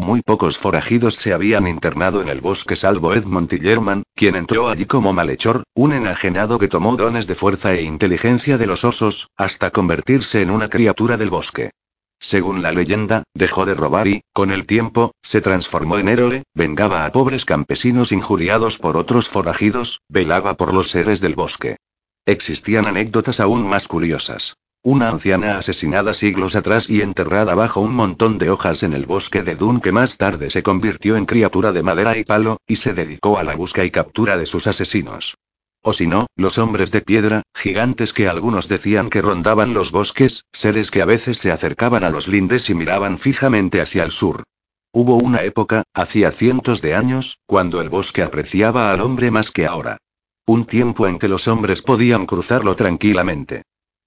Muy 0.00 0.22
pocos 0.22 0.56
forajidos 0.56 1.16
se 1.16 1.34
habían 1.34 1.68
internado 1.68 2.22
en 2.22 2.30
el 2.30 2.40
bosque 2.40 2.74
salvo 2.74 3.12
Edmond 3.12 3.50
Tillerman, 3.50 4.02
quien 4.14 4.34
entró 4.34 4.70
allí 4.70 4.86
como 4.86 5.12
malhechor, 5.12 5.62
un 5.74 5.92
enajenado 5.92 6.58
que 6.58 6.68
tomó 6.68 6.96
dones 6.96 7.26
de 7.26 7.34
fuerza 7.34 7.74
e 7.74 7.82
inteligencia 7.82 8.56
de 8.56 8.66
los 8.66 8.82
osos, 8.82 9.28
hasta 9.36 9.70
convertirse 9.70 10.40
en 10.40 10.52
una 10.52 10.70
criatura 10.70 11.18
del 11.18 11.28
bosque. 11.28 11.72
Según 12.18 12.62
la 12.62 12.72
leyenda, 12.72 13.24
dejó 13.34 13.66
de 13.66 13.74
robar 13.74 14.08
y, 14.08 14.22
con 14.32 14.52
el 14.52 14.66
tiempo, 14.66 15.12
se 15.20 15.42
transformó 15.42 15.98
en 15.98 16.08
héroe, 16.08 16.44
vengaba 16.54 17.04
a 17.04 17.12
pobres 17.12 17.44
campesinos 17.44 18.10
injuriados 18.10 18.78
por 18.78 18.96
otros 18.96 19.28
forajidos, 19.28 20.00
velaba 20.08 20.54
por 20.54 20.72
los 20.72 20.88
seres 20.88 21.20
del 21.20 21.34
bosque. 21.34 21.76
Existían 22.24 22.86
anécdotas 22.86 23.38
aún 23.38 23.68
más 23.68 23.86
curiosas. 23.86 24.54
Una 24.82 25.10
anciana 25.10 25.58
asesinada 25.58 26.14
siglos 26.14 26.56
atrás 26.56 26.88
y 26.88 27.02
enterrada 27.02 27.54
bajo 27.54 27.82
un 27.82 27.94
montón 27.94 28.38
de 28.38 28.48
hojas 28.48 28.82
en 28.82 28.94
el 28.94 29.04
bosque 29.04 29.42
de 29.42 29.54
Dun 29.54 29.78
que 29.78 29.92
más 29.92 30.16
tarde 30.16 30.48
se 30.48 30.62
convirtió 30.62 31.16
en 31.16 31.26
criatura 31.26 31.72
de 31.72 31.82
madera 31.82 32.16
y 32.16 32.24
palo, 32.24 32.56
y 32.66 32.76
se 32.76 32.94
dedicó 32.94 33.36
a 33.36 33.44
la 33.44 33.54
busca 33.54 33.84
y 33.84 33.90
captura 33.90 34.38
de 34.38 34.46
sus 34.46 34.66
asesinos. 34.66 35.36
O 35.82 35.92
si 35.92 36.06
no, 36.06 36.28
los 36.34 36.56
hombres 36.56 36.90
de 36.92 37.02
piedra, 37.02 37.42
gigantes 37.54 38.14
que 38.14 38.26
algunos 38.26 38.68
decían 38.68 39.10
que 39.10 39.20
rondaban 39.20 39.74
los 39.74 39.92
bosques, 39.92 40.44
seres 40.50 40.90
que 40.90 41.02
a 41.02 41.04
veces 41.06 41.36
se 41.36 41.52
acercaban 41.52 42.02
a 42.02 42.08
los 42.08 42.26
lindes 42.26 42.70
y 42.70 42.74
miraban 42.74 43.18
fijamente 43.18 43.82
hacia 43.82 44.02
el 44.02 44.12
sur. 44.12 44.44
Hubo 44.92 45.16
una 45.16 45.42
época, 45.42 45.82
hacía 45.92 46.32
cientos 46.32 46.80
de 46.80 46.94
años, 46.94 47.38
cuando 47.44 47.82
el 47.82 47.90
bosque 47.90 48.22
apreciaba 48.22 48.90
al 48.90 49.02
hombre 49.02 49.30
más 49.30 49.50
que 49.50 49.66
ahora. 49.66 49.98
Un 50.46 50.64
tiempo 50.64 51.06
en 51.06 51.18
que 51.18 51.28
los 51.28 51.48
hombres 51.48 51.82
podían 51.82 52.24
cruzarlo 52.24 52.76
tranquilamente. 52.76 53.62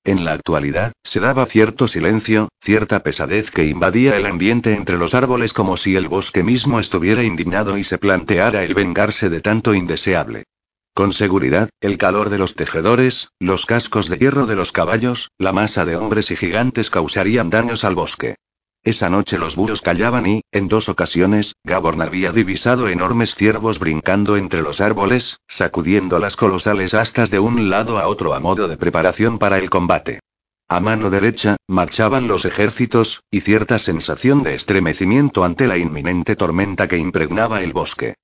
En 0.06 0.26
la 0.26 0.34
actualidad, 0.34 0.92
se 1.04 1.22
daba 1.22 1.46
cierto 1.46 1.88
silencio, 1.88 2.50
cierta 2.62 3.04
pesadez 3.04 3.52
que 3.52 3.66
invadía 3.68 4.18
el 4.18 4.26
ambiente 4.26 4.76
entre 4.76 4.98
los 4.98 5.14
árboles 5.14 5.54
como 5.54 5.78
si 5.78 5.96
el 5.96 6.10
bosque 6.10 6.44
mismo 6.44 6.82
estuviera 6.82 7.24
indignado 7.24 7.78
y 7.78 7.86
se 7.86 7.98
planteara 7.98 8.66
el 8.66 8.74
vengarse 8.74 9.30
de 9.30 9.40
tanto 9.40 9.74
indeseable. 9.74 10.44
Con 10.94 11.14
seguridad, 11.14 11.70
el 11.80 11.98
calor 11.98 12.30
de 12.30 12.38
los 12.38 12.56
tejedores, 12.56 13.30
los 13.40 13.66
cascos 13.66 14.10
de 14.10 14.18
hierro 14.18 14.46
de 14.46 14.58
los 14.58 14.74
caballos, 14.74 15.30
la 15.40 15.54
masa 15.54 15.86
de 15.86 15.96
hombres 15.96 16.32
y 16.32 16.36
gigantes 16.36 16.90
causarían 16.90 17.50
daños 17.50 17.86
al 17.86 17.96
bosque. 17.96 18.36
Esa 18.86 19.10
noche 19.10 19.38
los 19.38 19.56
búhos 19.56 19.82
callaban 19.82 20.26
y, 20.26 20.42
en 20.52 20.68
dos 20.68 20.90
ocasiones, 20.90 21.56
Gaborn 21.64 22.02
había 22.02 22.34
divisado 22.34 22.90
enormes 22.90 23.34
ciervos 23.34 23.80
brincando 23.80 24.36
entre 24.36 24.62
los 24.62 24.82
árboles, 24.82 25.38
sacudiendo 25.48 26.20
las 26.20 26.36
colosales 26.36 26.94
astas 26.94 27.32
de 27.32 27.40
un 27.40 27.70
lado 27.70 27.98
a 27.98 28.08
otro 28.08 28.34
a 28.34 28.42
modo 28.42 28.68
de 28.68 28.76
preparación 28.76 29.40
para 29.40 29.58
el 29.58 29.70
combate. 29.70 30.20
A 30.68 30.82
mano 30.82 31.10
derecha, 31.10 31.56
marchaban 31.66 32.28
los 32.28 32.44
ejércitos, 32.44 33.22
y 33.32 33.40
cierta 33.40 33.80
sensación 33.80 34.44
de 34.44 34.56
estremecimiento 34.56 35.46
ante 35.46 35.66
la 35.66 35.78
inminente 35.78 36.36
tormenta 36.36 36.90
que 36.90 36.98
impregnaba 36.98 37.62
el 37.62 37.72
bosque. 37.72 38.16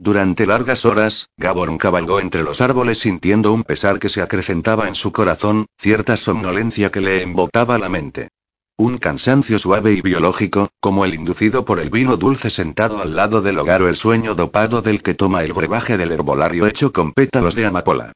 Durante 0.00 0.46
largas 0.46 0.84
horas, 0.84 1.28
Gaborn 1.36 1.78
cabalgó 1.78 2.18
entre 2.18 2.42
los 2.42 2.60
árboles 2.60 2.98
sintiendo 2.98 3.52
un 3.52 3.62
pesar 3.62 4.00
que 4.00 4.08
se 4.08 4.22
acrecentaba 4.22 4.88
en 4.88 4.96
su 4.96 5.12
corazón, 5.12 5.66
cierta 5.76 6.16
somnolencia 6.16 6.90
que 6.90 7.00
le 7.00 7.22
embotaba 7.22 7.78
la 7.78 7.88
mente. 7.88 8.30
Un 8.80 8.98
cansancio 8.98 9.58
suave 9.58 9.92
y 9.92 10.02
biológico, 10.02 10.68
como 10.78 11.04
el 11.04 11.12
inducido 11.12 11.64
por 11.64 11.80
el 11.80 11.90
vino 11.90 12.16
dulce 12.16 12.48
sentado 12.48 13.02
al 13.02 13.16
lado 13.16 13.42
del 13.42 13.58
hogar 13.58 13.82
o 13.82 13.88
el 13.88 13.96
sueño 13.96 14.36
dopado 14.36 14.82
del 14.82 15.02
que 15.02 15.14
toma 15.14 15.42
el 15.42 15.52
brebaje 15.52 15.96
del 15.96 16.12
herbolario 16.12 16.64
hecho 16.64 16.92
con 16.92 17.12
pétalos 17.12 17.56
de 17.56 17.66
amapola. 17.66 18.12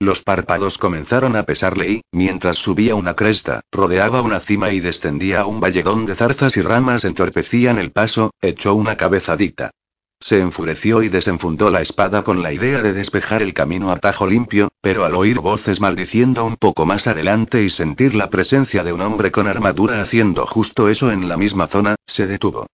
Los 0.00 0.22
párpados 0.22 0.78
comenzaron 0.78 1.36
a 1.36 1.42
pesarle 1.42 1.90
y, 1.90 2.00
mientras 2.12 2.56
subía 2.56 2.94
una 2.94 3.14
cresta, 3.14 3.60
rodeaba 3.70 4.22
una 4.22 4.40
cima 4.40 4.72
y 4.72 4.80
descendía 4.80 5.42
a 5.42 5.46
un 5.46 5.60
valledón 5.60 6.06
de 6.06 6.14
zarzas 6.14 6.56
y 6.56 6.62
ramas 6.62 7.04
entorpecían 7.04 7.78
el 7.78 7.92
paso, 7.92 8.30
echó 8.40 8.74
una 8.74 8.96
cabezadita. 8.96 9.72
Se 10.20 10.40
enfureció 10.40 11.02
y 11.02 11.08
desenfundó 11.08 11.70
la 11.70 11.82
espada 11.82 12.24
con 12.24 12.42
la 12.42 12.52
idea 12.52 12.80
de 12.82 12.92
despejar 12.94 13.42
el 13.42 13.52
camino 13.52 13.92
a 13.92 13.98
tajo 13.98 14.26
limpio, 14.26 14.68
pero 14.80 15.04
al 15.04 15.14
oír 15.14 15.40
voces 15.40 15.80
maldiciendo 15.80 16.44
un 16.44 16.56
poco 16.56 16.86
más 16.86 17.06
adelante 17.06 17.62
y 17.62 17.70
sentir 17.70 18.14
la 18.14 18.30
presencia 18.30 18.82
de 18.82 18.92
un 18.92 19.02
hombre 19.02 19.30
con 19.30 19.46
armadura 19.46 20.00
haciendo 20.00 20.46
justo 20.46 20.88
eso 20.88 21.12
en 21.12 21.28
la 21.28 21.36
misma 21.36 21.66
zona, 21.66 21.96
se 22.06 22.26
detuvo. 22.26 22.66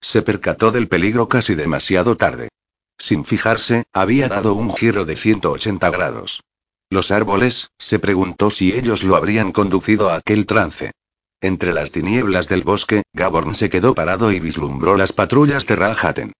Se 0.00 0.22
percató 0.22 0.70
del 0.70 0.88
peligro 0.88 1.28
casi 1.28 1.54
demasiado 1.54 2.16
tarde. 2.16 2.48
Sin 2.98 3.24
fijarse, 3.24 3.84
había 3.92 4.28
dado 4.28 4.54
un 4.54 4.72
giro 4.74 5.04
de 5.04 5.16
180 5.16 5.90
grados. 5.90 6.42
Los 6.90 7.10
árboles, 7.10 7.70
se 7.78 7.98
preguntó 7.98 8.50
si 8.50 8.74
ellos 8.74 9.02
lo 9.02 9.16
habrían 9.16 9.52
conducido 9.52 10.10
a 10.10 10.16
aquel 10.16 10.44
trance. 10.44 10.90
Entre 11.40 11.72
las 11.72 11.90
tinieblas 11.90 12.48
del 12.48 12.64
bosque, 12.64 13.02
Gaborn 13.14 13.54
se 13.54 13.70
quedó 13.70 13.94
parado 13.94 14.30
y 14.30 14.40
vislumbró 14.40 14.96
las 14.96 15.12
patrullas 15.12 15.66
de 15.66 15.76
Rahaten. 15.76 16.32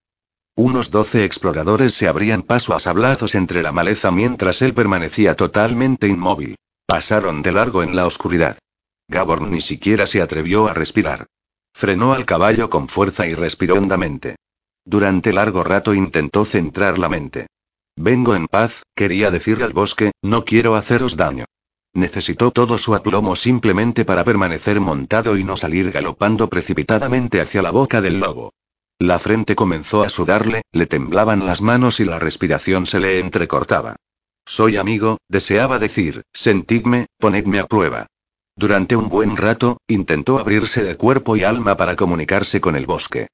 Unos 0.55 0.91
doce 0.91 1.25
exploradores 1.25 1.95
se 1.95 2.09
abrían 2.09 2.43
paso 2.43 2.75
a 2.75 2.81
sablazos 2.81 3.35
entre 3.35 3.63
la 3.63 3.73
maleza 3.73 4.11
mientras 4.11 4.61
él 4.61 4.75
permanecía 4.75 5.35
totalmente 5.35 6.09
inmóvil. 6.09 6.57
Pasaron 6.87 7.41
de 7.41 7.53
largo 7.53 7.83
en 7.83 7.97
la 7.97 8.07
oscuridad. 8.07 8.59
Gabor 9.09 9.41
ni 9.41 9.63
siquiera 9.63 10.07
se 10.07 10.21
atrevió 10.21 10.69
a 10.69 10.75
respirar. 10.75 11.27
Frenó 11.73 12.13
al 12.13 12.27
caballo 12.27 12.69
con 12.69 12.89
fuerza 12.89 13.27
y 13.27 13.35
respiró 13.35 13.77
hondamente. 13.77 14.37
Durante 14.85 15.33
largo 15.33 15.65
rato 15.65 15.95
intentó 15.95 16.45
centrar 16.45 16.99
la 16.99 17.09
mente. 17.09 17.47
Vengo 17.97 18.35
en 18.35 18.47
paz, 18.47 18.83
quería 18.95 19.31
decirle 19.31 19.65
al 19.65 19.73
bosque, 19.73 20.13
no 20.23 20.45
quiero 20.45 20.77
haceros 20.77 21.17
daño. 21.17 21.47
Necesitó 21.95 22.51
todo 22.51 22.77
su 22.77 22.95
aplomo 22.95 23.37
simplemente 23.37 24.05
para 24.05 24.25
permanecer 24.25 24.81
montado 24.81 25.39
y 25.39 25.45
no 25.45 25.57
salir 25.57 25.91
galopando 25.93 26.49
precipitadamente 26.49 27.41
hacia 27.41 27.63
la 27.63 27.71
boca 27.71 28.03
del 28.03 28.19
lobo. 28.19 28.53
La 29.03 29.19
frente 29.19 29.57
comenzó 29.57 30.05
a 30.05 30.09
sudarle, 30.09 30.63
le 30.71 30.87
temblaban 30.87 31.45
las 31.45 31.61
manos 31.61 31.99
y 31.99 32.05
la 32.05 32.21
respiración 32.21 32.87
se 32.87 33.01
le 33.01 33.19
entrecortaba. 33.19 33.97
Soy 34.47 34.77
amigo, 34.77 35.19
deseaba 35.29 35.81
decir, 35.81 36.23
sentidme, 36.33 37.07
ponedme 37.19 37.59
a 37.59 37.67
prueba. 37.67 38.07
Durante 38.55 38.95
un 38.95 39.09
buen 39.09 39.37
rato, 39.37 39.79
intentó 39.89 40.39
abrirse 40.39 40.85
de 40.85 40.97
cuerpo 40.97 41.37
y 41.37 41.43
alma 41.43 41.77
para 41.77 41.97
comunicarse 41.97 42.61
con 42.61 42.77
el 42.77 42.87
bosque. 42.87 43.27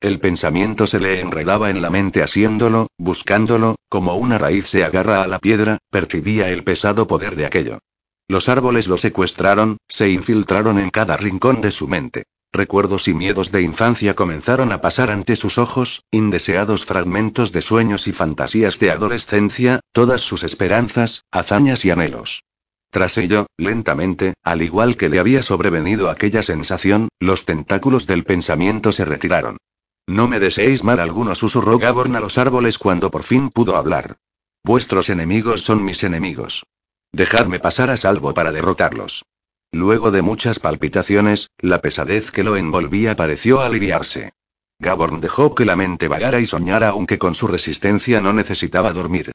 El 0.00 0.20
pensamiento 0.20 0.86
se 0.86 1.00
le 1.00 1.18
enredaba 1.18 1.70
en 1.70 1.82
la 1.82 1.90
mente 1.90 2.22
asiéndolo, 2.22 2.86
buscándolo, 2.96 3.74
como 3.88 4.14
una 4.14 4.38
raíz 4.38 4.68
se 4.68 4.84
agarra 4.84 5.24
a 5.24 5.26
la 5.26 5.40
piedra, 5.40 5.78
percibía 5.90 6.50
el 6.50 6.62
pesado 6.62 7.08
poder 7.08 7.34
de 7.34 7.46
aquello. 7.46 7.80
Los 8.28 8.48
árboles 8.48 8.86
lo 8.86 8.96
secuestraron, 8.96 9.78
se 9.88 10.08
infiltraron 10.08 10.78
en 10.78 10.90
cada 10.90 11.16
rincón 11.16 11.60
de 11.62 11.72
su 11.72 11.88
mente. 11.88 12.26
Recuerdos 12.52 13.08
y 13.08 13.14
miedos 13.14 13.52
de 13.52 13.62
infancia 13.62 14.14
comenzaron 14.14 14.72
a 14.72 14.80
pasar 14.80 15.10
ante 15.10 15.36
sus 15.36 15.58
ojos, 15.58 16.04
indeseados 16.10 16.84
fragmentos 16.84 17.52
de 17.52 17.60
sueños 17.60 18.06
y 18.06 18.12
fantasías 18.12 18.78
de 18.78 18.90
adolescencia, 18.90 19.80
todas 19.92 20.22
sus 20.22 20.42
esperanzas, 20.42 21.24
hazañas 21.30 21.84
y 21.84 21.90
anhelos. 21.90 22.44
Tras 22.90 23.18
ello, 23.18 23.46
lentamente, 23.58 24.34
al 24.42 24.62
igual 24.62 24.96
que 24.96 25.08
le 25.08 25.18
había 25.18 25.42
sobrevenido 25.42 26.08
aquella 26.08 26.42
sensación, 26.42 27.08
los 27.20 27.44
tentáculos 27.44 28.06
del 28.06 28.24
pensamiento 28.24 28.92
se 28.92 29.04
retiraron. 29.04 29.58
No 30.06 30.28
me 30.28 30.40
deseéis 30.40 30.84
mal 30.84 31.00
alguno, 31.00 31.34
susurró 31.34 31.78
Gaborn 31.78 32.14
a 32.16 32.20
los 32.20 32.38
árboles 32.38 32.78
cuando 32.78 33.10
por 33.10 33.24
fin 33.24 33.50
pudo 33.50 33.76
hablar. 33.76 34.16
Vuestros 34.64 35.10
enemigos 35.10 35.62
son 35.62 35.84
mis 35.84 36.04
enemigos. 36.04 36.64
Dejadme 37.12 37.58
pasar 37.58 37.90
a 37.90 37.96
salvo 37.96 38.32
para 38.34 38.52
derrotarlos. 38.52 39.24
Luego 39.72 40.10
de 40.10 40.22
muchas 40.22 40.58
palpitaciones, 40.58 41.50
la 41.58 41.80
pesadez 41.80 42.30
que 42.30 42.44
lo 42.44 42.56
envolvía 42.56 43.16
pareció 43.16 43.60
aliviarse. 43.60 44.32
Gaborn 44.78 45.20
dejó 45.20 45.54
que 45.54 45.64
la 45.64 45.76
mente 45.76 46.08
vagara 46.08 46.40
y 46.40 46.46
soñara 46.46 46.90
aunque 46.90 47.18
con 47.18 47.34
su 47.34 47.46
resistencia 47.46 48.20
no 48.20 48.32
necesitaba 48.32 48.92
dormir. 48.92 49.32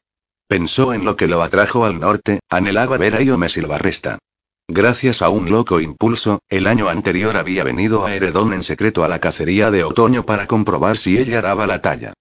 Pensó 0.47 0.93
en 0.93 1.05
lo 1.05 1.15
que 1.15 1.27
lo 1.27 1.41
atrajo 1.41 1.85
al 1.85 1.99
norte, 1.99 2.41
anhelaba 2.49 2.97
ver 2.97 3.15
a 3.15 3.21
Iome 3.21 3.49
Silvarresta. 3.49 4.19
Gracias 4.67 5.21
a 5.21 5.29
un 5.29 5.49
loco 5.49 5.79
impulso, 5.79 6.39
el 6.49 6.67
año 6.67 6.89
anterior 6.89 7.35
había 7.37 7.63
venido 7.63 8.05
a 8.05 8.15
Heredón 8.15 8.53
en 8.53 8.63
secreto 8.63 9.03
a 9.03 9.07
la 9.07 9.19
cacería 9.19 9.71
de 9.71 9.83
otoño 9.83 10.25
para 10.25 10.47
comprobar 10.47 10.97
si 10.97 11.17
ella 11.17 11.41
daba 11.41 11.67
la 11.67 11.81
talla. 11.81 12.13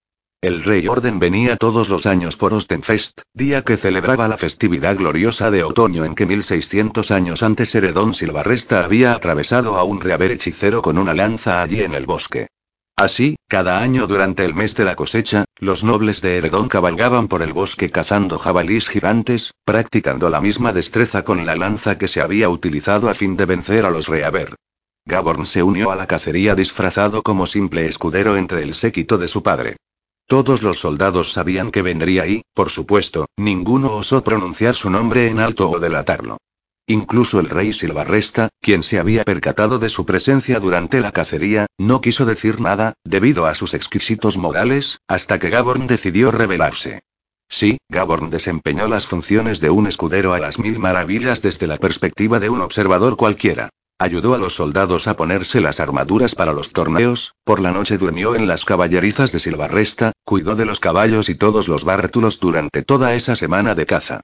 El 0.42 0.64
rey 0.64 0.88
Orden 0.88 1.18
venía 1.18 1.58
todos 1.58 1.90
los 1.90 2.06
años 2.06 2.38
por 2.38 2.54
Ostenfest, 2.54 3.20
día 3.34 3.60
que 3.60 3.76
celebraba 3.76 4.26
la 4.26 4.38
festividad 4.38 4.96
gloriosa 4.96 5.50
de 5.50 5.62
otoño 5.62 6.06
en 6.06 6.14
que 6.14 6.24
1600 6.24 7.10
años 7.10 7.42
antes 7.42 7.74
Heredón 7.74 8.14
Silvarresta 8.14 8.82
había 8.82 9.12
atravesado 9.12 9.76
a 9.76 9.84
un 9.84 10.00
reaver 10.00 10.30
hechicero 10.30 10.80
con 10.80 10.96
una 10.96 11.12
lanza 11.12 11.60
allí 11.60 11.82
en 11.82 11.92
el 11.92 12.06
bosque. 12.06 12.46
Así, 12.96 13.36
cada 13.48 13.82
año 13.82 14.06
durante 14.06 14.46
el 14.46 14.54
mes 14.54 14.74
de 14.76 14.86
la 14.86 14.96
cosecha, 14.96 15.44
los 15.58 15.84
nobles 15.84 16.22
de 16.22 16.38
Heredón 16.38 16.68
cabalgaban 16.68 17.28
por 17.28 17.42
el 17.42 17.52
bosque 17.52 17.90
cazando 17.90 18.38
jabalís 18.38 18.88
gigantes, 18.88 19.52
practicando 19.66 20.30
la 20.30 20.40
misma 20.40 20.72
destreza 20.72 21.22
con 21.22 21.44
la 21.44 21.54
lanza 21.54 21.98
que 21.98 22.08
se 22.08 22.22
había 22.22 22.48
utilizado 22.48 23.10
a 23.10 23.14
fin 23.14 23.36
de 23.36 23.44
vencer 23.44 23.84
a 23.84 23.90
los 23.90 24.08
reaver. 24.08 24.54
Gaborn 25.04 25.44
se 25.44 25.62
unió 25.62 25.90
a 25.90 25.96
la 25.96 26.06
cacería 26.06 26.54
disfrazado 26.54 27.22
como 27.22 27.46
simple 27.46 27.84
escudero 27.84 28.38
entre 28.38 28.62
el 28.62 28.74
séquito 28.74 29.18
de 29.18 29.28
su 29.28 29.42
padre. 29.42 29.76
Todos 30.30 30.62
los 30.62 30.78
soldados 30.78 31.32
sabían 31.32 31.72
que 31.72 31.82
vendría 31.82 32.24
y, 32.28 32.42
por 32.54 32.70
supuesto, 32.70 33.26
ninguno 33.36 33.96
osó 33.96 34.22
pronunciar 34.22 34.76
su 34.76 34.88
nombre 34.88 35.26
en 35.26 35.40
alto 35.40 35.68
o 35.68 35.80
delatarlo. 35.80 36.38
Incluso 36.86 37.40
el 37.40 37.48
rey 37.48 37.72
Silvarresta, 37.72 38.48
quien 38.60 38.84
se 38.84 39.00
había 39.00 39.24
percatado 39.24 39.80
de 39.80 39.90
su 39.90 40.06
presencia 40.06 40.60
durante 40.60 41.00
la 41.00 41.10
cacería, 41.10 41.66
no 41.78 42.00
quiso 42.00 42.26
decir 42.26 42.60
nada, 42.60 42.94
debido 43.02 43.46
a 43.46 43.56
sus 43.56 43.74
exquisitos 43.74 44.36
modales, 44.36 45.00
hasta 45.08 45.40
que 45.40 45.50
Gaborn 45.50 45.88
decidió 45.88 46.30
rebelarse. 46.30 47.00
Sí, 47.48 47.78
Gaborn 47.88 48.30
desempeñó 48.30 48.86
las 48.86 49.08
funciones 49.08 49.58
de 49.58 49.70
un 49.70 49.88
escudero 49.88 50.32
a 50.32 50.38
las 50.38 50.60
mil 50.60 50.78
maravillas 50.78 51.42
desde 51.42 51.66
la 51.66 51.78
perspectiva 51.78 52.38
de 52.38 52.50
un 52.50 52.60
observador 52.60 53.16
cualquiera. 53.16 53.70
Ayudó 54.02 54.34
a 54.34 54.38
los 54.38 54.54
soldados 54.54 55.08
a 55.08 55.14
ponerse 55.14 55.60
las 55.60 55.78
armaduras 55.78 56.34
para 56.34 56.54
los 56.54 56.72
torneos, 56.72 57.34
por 57.44 57.60
la 57.60 57.70
noche 57.70 57.98
durmió 57.98 58.34
en 58.34 58.48
las 58.48 58.64
caballerizas 58.64 59.30
de 59.30 59.40
Silvarresta, 59.40 60.12
cuidó 60.24 60.56
de 60.56 60.64
los 60.64 60.80
caballos 60.80 61.28
y 61.28 61.34
todos 61.34 61.68
los 61.68 61.84
bártulos 61.84 62.40
durante 62.40 62.82
toda 62.82 63.14
esa 63.14 63.36
semana 63.36 63.74
de 63.74 63.84
caza. 63.84 64.22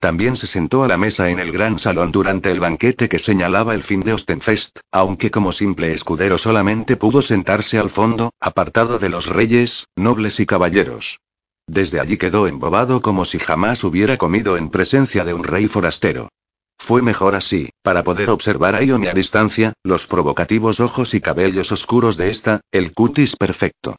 También 0.00 0.34
se 0.34 0.46
sentó 0.46 0.82
a 0.82 0.88
la 0.88 0.96
mesa 0.96 1.28
en 1.28 1.40
el 1.40 1.52
gran 1.52 1.78
salón 1.78 2.10
durante 2.10 2.50
el 2.50 2.58
banquete 2.58 3.10
que 3.10 3.18
señalaba 3.18 3.74
el 3.74 3.82
fin 3.82 4.00
de 4.00 4.14
Ostenfest, 4.14 4.78
aunque 4.92 5.30
como 5.30 5.52
simple 5.52 5.92
escudero 5.92 6.38
solamente 6.38 6.96
pudo 6.96 7.20
sentarse 7.20 7.78
al 7.78 7.90
fondo, 7.90 8.30
apartado 8.40 8.98
de 8.98 9.10
los 9.10 9.26
reyes, 9.26 9.88
nobles 9.94 10.40
y 10.40 10.46
caballeros. 10.46 11.20
Desde 11.66 12.00
allí 12.00 12.16
quedó 12.16 12.46
embobado 12.46 13.02
como 13.02 13.26
si 13.26 13.38
jamás 13.38 13.84
hubiera 13.84 14.16
comido 14.16 14.56
en 14.56 14.70
presencia 14.70 15.26
de 15.26 15.34
un 15.34 15.44
rey 15.44 15.68
forastero. 15.68 16.30
Fue 16.78 17.02
mejor 17.02 17.34
así, 17.34 17.70
para 17.82 18.02
poder 18.02 18.30
observar 18.30 18.74
a 18.74 18.82
Iomi 18.82 19.08
a 19.08 19.12
distancia, 19.12 19.74
los 19.82 20.06
provocativos 20.06 20.80
ojos 20.80 21.12
y 21.12 21.20
cabellos 21.20 21.70
oscuros 21.70 22.16
de 22.16 22.30
esta, 22.30 22.60
el 22.72 22.94
cutis 22.94 23.36
perfecto. 23.36 23.96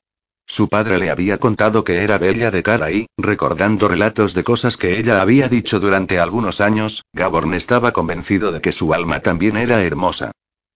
Su 0.47 0.67
padre 0.67 0.97
le 0.97 1.11
había 1.11 1.37
contado 1.37 1.83
que 1.83 2.03
era 2.03 2.17
bella 2.17 2.49
de 2.49 2.63
cara 2.63 2.89
y, 2.89 3.05
recordando 3.15 3.87
relatos 3.87 4.33
de 4.33 4.43
cosas 4.43 4.77
que 4.77 4.97
ella 4.97 5.21
había 5.21 5.47
dicho 5.47 5.79
durante 5.79 6.19
algunos 6.19 6.59
años, 6.61 7.03
Gaborn 7.13 7.53
estaba 7.53 7.91
convencido 7.91 8.51
de 8.51 8.59
que 8.59 8.71
su 8.71 8.91
alma 8.95 9.19
también 9.19 9.57
era 9.57 9.83
hermosa. 9.83 10.31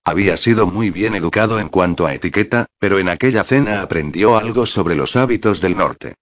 Había 0.06 0.38
sido 0.38 0.68
muy 0.68 0.92
bien 0.92 1.16
educado 1.16 1.60
en 1.60 1.70
cuanto 1.70 2.06
a 2.06 2.14
etiqueta, 2.14 2.68
pero 2.78 3.00
en 3.00 3.10
aquella 3.10 3.44
cena 3.44 3.82
aprendió 3.82 4.38
algo 4.38 4.68
sobre 4.68 4.94
los 4.94 5.16
hábitos 5.16 5.62
del 5.62 5.76
norte. 5.76 6.14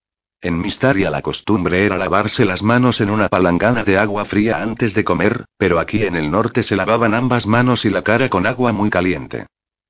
En 0.44 0.60
Mistaria 0.60 1.12
la 1.12 1.22
costumbre 1.22 1.86
era 1.86 2.00
lavarse 2.00 2.46
las 2.46 2.64
manos 2.64 3.00
en 3.00 3.12
una 3.12 3.30
palangana 3.30 3.84
de 3.84 4.00
agua 4.00 4.26
fría 4.26 4.64
antes 4.64 4.96
de 4.96 5.04
comer, 5.04 5.46
pero 5.58 5.78
aquí 5.78 6.02
en 6.04 6.16
el 6.16 6.32
norte 6.32 6.64
se 6.64 6.76
lavaban 6.76 7.14
ambas 7.14 7.46
manos 7.46 7.86
y 7.86 7.92
la 7.92 8.02
cara 8.02 8.28
con 8.28 8.48
agua 8.48 8.72
muy 8.72 8.90
caliente. 8.90 9.46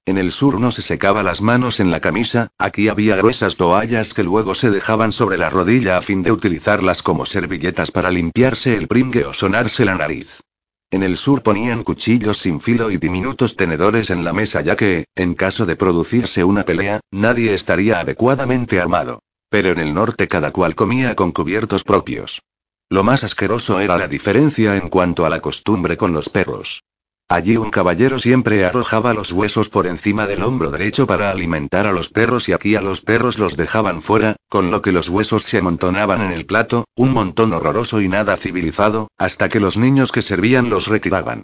En 0.06 0.18
el 0.18 0.34
sur 0.34 0.60
no 0.60 0.72
se 0.72 0.82
secaba 0.82 1.24
las 1.24 1.42
manos 1.42 1.80
en 1.80 1.90
la 1.90 2.02
camisa, 2.02 2.50
aquí 2.58 2.90
había 2.90 3.16
gruesas 3.16 3.56
toallas 3.56 4.14
que 4.14 4.24
luego 4.24 4.54
se 4.54 4.70
dejaban 4.72 5.14
sobre 5.14 5.38
la 5.38 5.50
rodilla 5.50 5.98
a 5.98 6.02
fin 6.02 6.22
de 6.22 6.34
utilizarlas 6.34 7.02
como 7.02 7.26
servilletas 7.26 7.92
para 7.92 8.12
limpiarse 8.12 8.76
el 8.76 8.90
pringue 8.90 9.24
o 9.24 9.34
sonarse 9.34 9.86
la 9.86 9.96
nariz. 9.96 10.42
En 10.90 11.02
el 11.04 11.16
sur 11.16 11.44
ponían 11.44 11.84
cuchillos 11.86 12.40
sin 12.40 12.60
filo 12.60 12.92
y 12.92 12.98
diminutos 12.98 13.56
tenedores 13.56 14.10
en 14.10 14.26
la 14.26 14.34
mesa 14.34 14.60
ya 14.60 14.76
que, 14.76 15.06
en 15.16 15.34
caso 15.34 15.66
de 15.66 15.78
producirse 15.78 16.44
una 16.44 16.66
pelea, 16.66 17.00
nadie 17.10 17.54
estaría 17.54 18.02
adecuadamente 18.02 18.82
armado. 18.82 19.22
Pero 19.52 19.70
en 19.72 19.80
el 19.80 19.94
norte 19.94 20.30
cada 20.30 20.52
cual 20.52 20.76
comía 20.76 21.14
con 21.14 21.34
cubiertos 21.34 21.84
propios. 21.84 22.42
Lo 22.90 23.04
más 23.04 23.26
asqueroso 23.26 23.82
era 23.82 23.98
la 23.98 24.08
diferencia 24.08 24.78
en 24.78 24.88
cuanto 24.88 25.26
a 25.26 25.30
la 25.30 25.42
costumbre 25.42 25.98
con 25.98 26.14
los 26.14 26.30
perros. 26.30 26.84
Allí 27.28 27.58
un 27.58 27.70
caballero 27.70 28.18
siempre 28.18 28.64
arrojaba 28.64 29.14
los 29.14 29.34
huesos 29.34 29.68
por 29.68 29.88
encima 29.88 30.26
del 30.26 30.44
hombro 30.44 30.72
derecho 30.72 31.06
para 31.06 31.32
alimentar 31.32 31.86
a 31.86 31.92
los 31.92 32.10
perros 32.10 32.48
y 32.48 32.54
aquí 32.54 32.76
a 32.76 32.82
los 32.82 33.02
perros 33.02 33.40
los 33.40 33.58
dejaban 33.58 34.02
fuera, 34.02 34.38
con 34.50 34.72
lo 34.72 34.82
que 34.82 34.94
los 34.94 35.10
huesos 35.10 35.44
se 35.44 35.58
amontonaban 35.58 36.22
en 36.22 36.32
el 36.32 36.46
plato, 36.46 36.86
un 36.96 37.12
montón 37.12 37.52
horroroso 37.52 38.02
y 38.02 38.08
nada 38.08 38.38
civilizado, 38.38 39.10
hasta 39.18 39.50
que 39.50 39.60
los 39.60 39.76
niños 39.76 40.14
que 40.14 40.22
servían 40.22 40.70
los 40.70 40.88
retiraban. 40.88 41.44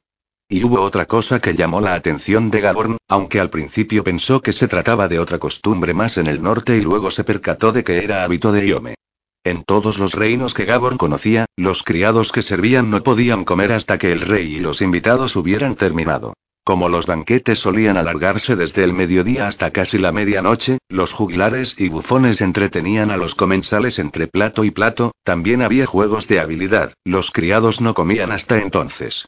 Y 0.49 0.63
hubo 0.63 0.79
otra 0.79 1.07
cosa 1.07 1.41
que 1.41 1.55
llamó 1.55 1.81
la 1.81 1.93
atención 1.93 2.49
de 2.49 2.61
Gaborn, 2.61 2.97
aunque 3.09 3.41
al 3.41 3.49
principio 3.49 4.05
pensó 4.05 4.41
que 4.41 4.53
se 4.53 4.69
trataba 4.69 5.09
de 5.09 5.19
otra 5.19 5.39
costumbre 5.39 5.93
más 5.93 6.17
en 6.17 6.27
el 6.27 6.41
norte 6.41 6.77
y 6.77 6.81
luego 6.81 7.11
se 7.11 7.25
percató 7.25 7.73
de 7.73 7.83
que 7.83 8.01
era 8.01 8.23
hábito 8.23 8.53
de 8.53 8.65
Iome. 8.65 8.95
En 9.43 9.63
todos 9.65 9.97
los 9.97 10.13
reinos 10.13 10.53
que 10.53 10.63
Gaborn 10.63 10.97
conocía, 10.97 11.47
los 11.57 11.83
criados 11.83 12.31
que 12.31 12.43
servían 12.43 12.89
no 12.89 13.03
podían 13.03 13.43
comer 13.43 13.73
hasta 13.73 13.97
que 13.97 14.13
el 14.13 14.21
rey 14.21 14.55
y 14.55 14.59
los 14.59 14.81
invitados 14.81 15.35
hubieran 15.35 15.75
terminado. 15.75 16.33
Como 16.63 16.87
los 16.87 17.07
banquetes 17.07 17.59
solían 17.59 17.97
alargarse 17.97 18.55
desde 18.55 18.85
el 18.85 18.93
mediodía 18.93 19.47
hasta 19.47 19.71
casi 19.71 19.97
la 19.97 20.13
medianoche, 20.13 20.77
los 20.87 21.11
juglares 21.11 21.75
y 21.77 21.89
bufones 21.89 22.39
entretenían 22.39 23.11
a 23.11 23.17
los 23.17 23.35
comensales 23.35 23.99
entre 23.99 24.27
plato 24.27 24.63
y 24.63 24.71
plato, 24.71 25.11
también 25.23 25.61
había 25.61 25.85
juegos 25.85 26.29
de 26.29 26.39
habilidad, 26.39 26.93
los 27.05 27.31
criados 27.31 27.81
no 27.81 27.93
comían 27.93 28.31
hasta 28.31 28.59
entonces. 28.59 29.27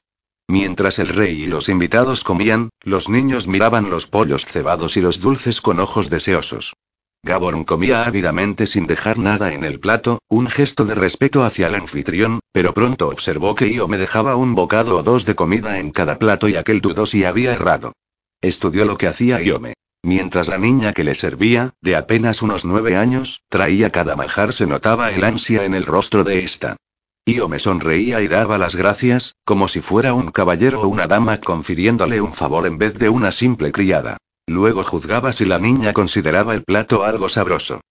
Mientras 0.50 0.98
el 0.98 1.10
rey 1.10 1.44
y 1.44 1.46
los 1.46 1.70
invitados 1.70 2.24
comían, 2.24 2.72
los 2.82 3.08
niños 3.08 3.48
miraban 3.48 3.92
los 3.92 4.08
pollos 4.08 4.48
cebados 4.48 4.98
y 4.98 5.02
los 5.02 5.22
dulces 5.22 5.62
con 5.62 5.80
ojos 5.80 6.10
deseosos. 6.10 6.74
Gaborn 7.22 7.66
comía 7.66 8.06
ávidamente 8.06 8.66
sin 8.66 8.88
dejar 8.88 9.20
nada 9.20 9.54
en 9.54 9.64
el 9.64 9.80
plato, 9.80 10.24
un 10.28 10.48
gesto 10.48 10.86
de 10.86 10.96
respeto 10.96 11.44
hacia 11.44 11.68
el 11.68 11.76
anfitrión, 11.76 12.40
pero 12.52 12.74
pronto 12.74 13.10
observó 13.10 13.54
que 13.54 13.72
Io 13.72 13.88
me 13.88 14.00
dejaba 14.00 14.38
un 14.38 14.56
bocado 14.56 14.98
o 14.98 15.04
dos 15.04 15.24
de 15.24 15.36
comida 15.36 15.78
en 15.78 15.92
cada 15.92 16.18
plato 16.18 16.50
y 16.50 16.56
aquel 16.56 16.82
dudó 16.82 17.06
si 17.06 17.26
había 17.26 17.54
errado. 17.54 17.94
Estudió 18.42 18.86
lo 18.86 18.98
que 18.98 19.06
hacía 19.06 19.40
Iome. 19.44 19.76
Mientras 20.02 20.48
la 20.48 20.58
niña 20.58 20.94
que 20.94 21.04
le 21.04 21.14
servía, 21.14 21.76
de 21.80 21.96
apenas 21.96 22.42
unos 22.42 22.66
nueve 22.66 22.96
años, 22.96 23.44
traía 23.50 23.92
cada 23.92 24.16
manjar 24.16 24.54
se 24.54 24.66
notaba 24.66 25.12
el 25.12 25.24
ansia 25.24 25.64
en 25.64 25.76
el 25.76 25.86
rostro 25.86 26.24
de 26.24 26.44
esta. 26.44 26.76
Io 27.30 27.48
me 27.48 27.60
sonreía 27.60 28.22
y 28.22 28.28
daba 28.28 28.58
las 28.58 28.76
gracias, 28.76 29.36
como 29.46 29.68
si 29.68 29.82
fuera 29.82 30.16
un 30.16 30.32
caballero 30.32 30.82
o 30.82 30.88
una 30.88 31.06
dama 31.06 31.40
confiriéndole 31.40 32.22
un 32.22 32.34
favor 32.34 32.66
en 32.66 32.80
vez 32.80 32.98
de 32.98 33.10
una 33.10 33.32
simple 33.32 33.72
criada. 33.72 34.18
Luego 34.48 34.84
juzgaba 34.84 35.32
si 35.32 35.46
la 35.46 35.60
niña 35.60 35.94
consideraba 35.94 36.56
el 36.56 36.64
plato 36.64 37.04
algo 37.04 37.30
sabroso. 37.30 37.82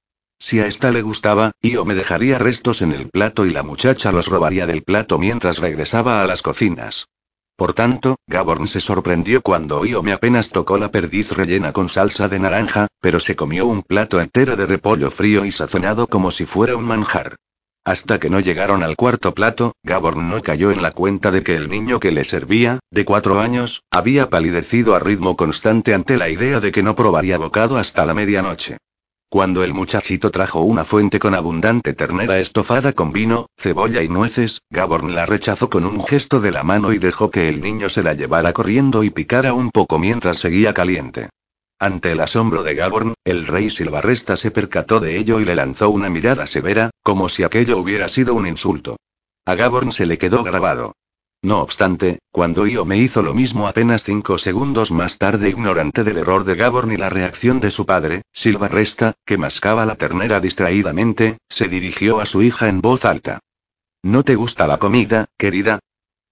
Si 0.41 0.59
a 0.59 0.67
esta 0.67 0.91
le 0.91 1.03
gustaba, 1.03 1.53
Io 1.63 1.85
me 1.85 1.95
dejaría 1.95 2.39
restos 2.39 2.83
en 2.83 2.91
el 2.91 3.11
plato 3.11 3.47
y 3.47 3.51
la 3.51 3.63
muchacha 3.63 4.11
los 4.11 4.27
robaría 4.27 4.67
del 4.67 4.83
plato 4.83 5.21
mientras 5.21 5.59
regresaba 5.59 6.21
a 6.21 6.27
las 6.27 6.43
cocinas. 6.43 7.07
Por 7.55 7.75
tanto, 7.75 8.17
Gaborn 8.27 8.67
se 8.67 8.81
sorprendió 8.81 9.41
cuando 9.43 9.87
Io 9.87 10.03
me 10.03 10.13
apenas 10.13 10.51
tocó 10.51 10.79
la 10.79 10.91
perdiz 10.91 11.31
rellena 11.31 11.73
con 11.73 11.89
salsa 11.89 12.29
de 12.29 12.41
naranja, 12.41 12.89
pero 13.01 13.21
se 13.21 13.37
comió 13.37 13.67
un 13.67 13.83
plato 13.83 14.21
entero 14.21 14.57
de 14.57 14.67
repollo 14.67 15.13
frío 15.13 15.45
y 15.45 15.53
sazonado 15.53 16.09
como 16.09 16.33
si 16.33 16.45
fuera 16.45 16.75
un 16.75 16.87
manjar. 16.87 17.37
Hasta 17.85 18.21
que 18.21 18.29
no 18.29 18.41
llegaron 18.41 18.83
al 18.83 18.97
cuarto 18.97 19.35
plato, 19.35 19.73
Gaborn 19.83 20.29
no 20.29 20.43
cayó 20.43 20.71
en 20.71 20.83
la 20.83 20.93
cuenta 20.93 21.31
de 21.31 21.43
que 21.43 21.57
el 21.57 21.69
niño 21.69 22.01
que 22.01 22.13
le 22.13 22.25
servía, 22.25 22.81
de 22.91 23.05
cuatro 23.05 23.41
años, 23.41 23.83
había 23.91 24.29
palidecido 24.29 24.95
a 24.95 24.99
ritmo 24.99 25.37
constante 25.37 25.95
ante 25.95 26.17
la 26.17 26.29
idea 26.29 26.61
de 26.61 26.73
que 26.73 26.83
no 26.83 26.95
probaría 26.95 27.39
bocado 27.39 27.79
hasta 27.79 28.05
la 28.05 28.15
medianoche. 28.15 28.77
Cuando 29.31 29.63
el 29.63 29.75
muchachito 29.75 30.31
trajo 30.31 30.63
una 30.63 30.87
fuente 30.87 31.19
con 31.19 31.35
abundante 31.35 31.93
ternera 31.93 32.39
estofada 32.39 32.95
con 32.95 33.13
vino, 33.13 33.49
cebolla 33.59 34.03
y 34.03 34.09
nueces, 34.09 34.63
Gaborn 34.71 35.15
la 35.15 35.27
rechazó 35.27 35.69
con 35.69 35.85
un 35.85 36.03
gesto 36.03 36.41
de 36.41 36.51
la 36.51 36.63
mano 36.63 36.95
y 36.95 36.99
dejó 36.99 37.31
que 37.31 37.51
el 37.51 37.61
niño 37.61 37.91
se 37.91 38.03
la 38.03 38.15
llevara 38.15 38.55
corriendo 38.55 39.05
y 39.05 39.11
picara 39.11 39.53
un 39.53 39.71
poco 39.71 39.99
mientras 39.99 40.39
seguía 40.39 40.73
caliente. 40.73 41.29
Ante 41.81 42.11
el 42.11 42.21
asombro 42.21 42.65
de 42.65 42.75
Gaborn, 42.75 43.15
el 43.25 43.47
rey 43.47 43.71
Silvarresta 43.71 44.37
se 44.37 44.51
percató 44.51 44.99
de 44.99 45.17
ello 45.17 45.39
y 45.39 45.45
le 45.45 45.55
lanzó 45.55 45.91
una 45.91 46.11
mirada 46.11 46.49
severa, 46.49 46.91
como 47.05 47.29
si 47.29 47.45
aquello 47.45 47.79
hubiera 47.79 48.09
sido 48.09 48.35
un 48.35 48.49
insulto. 48.49 48.97
A 49.47 49.55
Gaborn 49.55 49.93
se 49.93 50.05
le 50.05 50.19
quedó 50.19 50.43
grabado. 50.43 50.95
No 51.41 51.61
obstante, 51.61 52.19
cuando 52.33 52.67
Io 52.67 52.85
me 52.85 52.99
hizo 52.99 53.23
lo 53.23 53.33
mismo 53.33 53.69
apenas 53.69 54.03
cinco 54.03 54.39
segundos 54.39 54.91
más 54.91 55.19
tarde, 55.19 55.51
ignorante 55.51 56.03
del 56.03 56.19
error 56.19 56.43
de 56.43 56.57
Gaborn 56.57 56.91
y 56.91 56.97
la 56.97 57.11
reacción 57.11 57.61
de 57.61 57.71
su 57.71 57.87
padre, 57.87 58.23
Silvarresta, 58.33 59.15
que 59.25 59.39
mascaba 59.39 59.87
la 59.87 59.95
ternera 59.95 60.41
distraídamente, 60.41 61.39
se 61.49 61.69
dirigió 61.69 62.19
a 62.19 62.27
su 62.27 62.43
hija 62.43 62.69
en 62.69 62.81
voz 62.81 63.05
alta. 63.05 63.39
¿No 64.03 64.25
te 64.25 64.35
gusta 64.35 64.67
la 64.67 64.79
comida, 64.79 65.27
querida? 65.37 65.79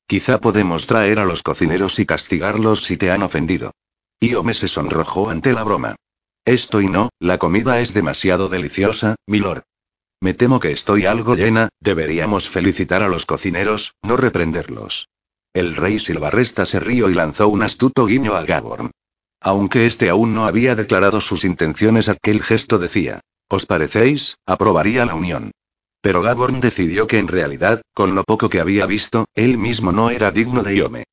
Quizá 0.09 0.41
podemos 0.41 0.89
traer 0.89 1.21
a 1.21 1.25
los 1.25 1.45
cocineros 1.45 2.01
y 2.01 2.07
castigarlos 2.07 2.83
si 2.83 2.97
te 2.97 3.13
han 3.13 3.23
ofendido. 3.23 3.71
Iome 4.21 4.55
se 4.55 4.69
sonrojó 4.69 5.31
ante 5.31 5.53
la 5.53 5.63
broma. 5.63 5.97
Esto 6.45 6.81
y 6.81 6.89
no, 6.89 7.11
la 7.19 7.39
comida 7.39 7.81
es 7.81 7.93
demasiado 7.93 8.49
deliciosa, 8.49 9.17
milord. 9.27 9.65
Me 10.21 10.33
temo 10.33 10.61
que 10.61 10.73
estoy 10.73 11.05
algo 11.05 11.35
llena, 11.35 11.69
deberíamos 11.81 12.49
felicitar 12.49 13.03
a 13.03 13.09
los 13.09 13.27
cocineros, 13.27 13.95
no 14.03 14.17
reprenderlos. 14.17 15.09
El 15.53 15.77
rey 15.77 15.99
Silvarresta 15.99 16.65
se 16.65 16.81
rió 16.81 17.11
y 17.11 17.15
lanzó 17.15 17.49
un 17.49 17.63
astuto 17.63 18.07
guiño 18.07 18.35
a 18.35 18.45
Gaborn. 18.45 18.91
Aunque 19.41 19.87
este 19.87 20.09
aún 20.09 20.35
no 20.35 20.47
había 20.47 20.75
declarado 20.75 21.21
sus 21.21 21.45
intenciones, 21.45 22.09
aquel 22.09 22.43
gesto 22.43 22.79
decía: 22.79 23.21
¿Os 23.49 23.67
parecéis? 23.67 24.37
Aprobaría 24.47 25.05
la 25.05 25.15
unión. 25.15 25.51
Pero 26.01 26.23
Gaborn 26.23 26.61
decidió 26.61 27.07
que 27.07 27.19
en 27.19 27.29
realidad, 27.29 27.83
con 27.93 28.15
lo 28.15 28.25
poco 28.25 28.49
que 28.49 28.61
había 28.61 28.87
visto, 28.87 29.27
él 29.35 29.59
mismo 29.59 29.93
no 29.93 30.11
era 30.11 30.31
digno 30.31 30.63
de 30.63 30.77
Iome. 30.77 31.05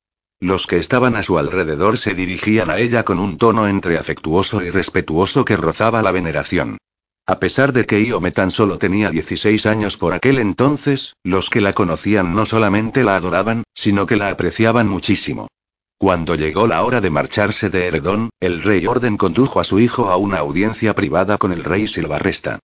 Los 0.44 0.66
que 0.66 0.76
estaban 0.76 1.16
a 1.16 1.22
su 1.22 1.38
alrededor 1.38 1.96
se 1.96 2.14
dirigían 2.14 2.70
a 2.70 2.78
ella 2.78 3.02
con 3.02 3.18
un 3.18 3.38
tono 3.38 3.66
entre 3.66 3.98
afectuoso 3.98 4.62
y 4.62 4.70
respetuoso 4.70 5.44
que 5.44 5.56
rozaba 5.56 6.02
la 6.02 6.12
veneración. 6.12 6.76
A 7.26 7.40
pesar 7.40 7.72
de 7.72 7.86
que 7.86 8.04
Iome 8.04 8.30
tan 8.30 8.50
solo 8.50 8.78
tenía 8.78 9.10
16 9.10 9.64
años 9.64 9.96
por 9.96 10.12
aquel 10.12 10.38
entonces, 10.38 11.14
los 11.22 11.48
que 11.48 11.62
la 11.62 11.72
conocían 11.72 12.34
no 12.34 12.44
solamente 12.44 13.02
la 13.02 13.16
adoraban, 13.16 13.64
sino 13.72 14.04
que 14.04 14.16
la 14.16 14.28
apreciaban 14.28 14.86
muchísimo. 14.86 15.48
Cuando 15.96 16.34
llegó 16.34 16.66
la 16.66 16.84
hora 16.84 17.00
de 17.00 17.08
marcharse 17.08 17.70
de 17.70 17.86
Heredón, 17.86 18.28
el 18.40 18.62
rey 18.62 18.86
Orden 18.86 19.16
condujo 19.16 19.60
a 19.60 19.64
su 19.64 19.80
hijo 19.80 20.10
a 20.10 20.18
una 20.18 20.38
audiencia 20.38 20.94
privada 20.94 21.38
con 21.38 21.52
el 21.52 21.64
rey 21.64 21.88
Silvarresta. 21.88 22.58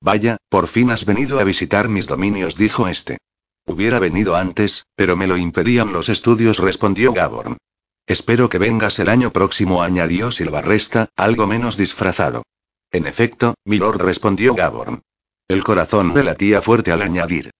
Vaya, 0.00 0.38
por 0.48 0.68
fin 0.68 0.90
has 0.90 1.04
venido 1.04 1.38
a 1.38 1.44
visitar 1.44 1.90
mis 1.90 2.06
dominios, 2.06 2.56
dijo 2.56 2.88
este. 2.88 3.18
Hubiera 3.66 3.98
venido 3.98 4.36
antes, 4.36 4.86
pero 4.94 5.16
me 5.16 5.26
lo 5.26 5.36
impedían 5.36 5.92
los 5.92 6.08
estudios, 6.08 6.58
respondió 6.58 7.12
Gaborn. 7.12 7.58
Espero 8.06 8.48
que 8.48 8.58
vengas 8.58 9.00
el 9.00 9.08
año 9.08 9.32
próximo, 9.32 9.82
añadió 9.82 10.30
Silvarresta, 10.30 11.08
algo 11.16 11.48
menos 11.48 11.76
disfrazado. 11.76 12.44
En 12.92 13.08
efecto, 13.08 13.54
milord, 13.64 14.00
respondió 14.00 14.54
Gaborn. 14.54 15.02
El 15.48 15.64
corazón 15.64 16.14
le 16.14 16.22
latía 16.22 16.62
fuerte 16.62 16.92
al 16.92 17.02
añadir. 17.02 17.50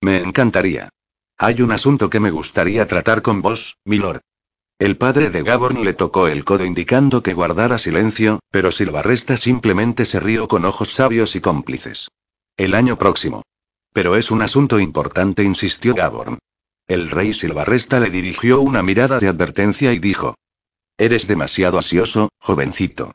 Me 0.00 0.16
encantaría. 0.16 0.88
Hay 1.38 1.62
un 1.62 1.70
asunto 1.70 2.10
que 2.10 2.18
me 2.18 2.32
gustaría 2.32 2.88
tratar 2.88 3.22
con 3.22 3.40
vos, 3.40 3.78
milord. 3.84 4.20
El 4.80 4.96
padre 4.96 5.30
de 5.30 5.44
Gaborn 5.44 5.84
le 5.84 5.94
tocó 5.94 6.26
el 6.26 6.44
codo 6.44 6.64
indicando 6.64 7.22
que 7.22 7.32
guardara 7.32 7.78
silencio, 7.78 8.40
pero 8.50 8.72
Silvarresta 8.72 9.36
simplemente 9.36 10.04
se 10.04 10.18
rió 10.18 10.48
con 10.48 10.64
ojos 10.64 10.92
sabios 10.92 11.36
y 11.36 11.40
cómplices. 11.40 12.08
El 12.56 12.74
año 12.74 12.98
próximo. 12.98 13.44
Pero 13.94 14.16
es 14.16 14.32
un 14.32 14.42
asunto 14.42 14.80
importante, 14.80 15.44
insistió 15.44 15.94
Gaborn. 15.94 16.38
El 16.88 17.10
rey 17.10 17.32
Silvarresta 17.32 18.00
le 18.00 18.10
dirigió 18.10 18.60
una 18.60 18.82
mirada 18.82 19.20
de 19.20 19.28
advertencia 19.28 19.92
y 19.92 20.00
dijo. 20.00 20.34
Eres 20.98 21.28
demasiado 21.28 21.78
ansioso, 21.78 22.30
jovencito. 22.40 23.12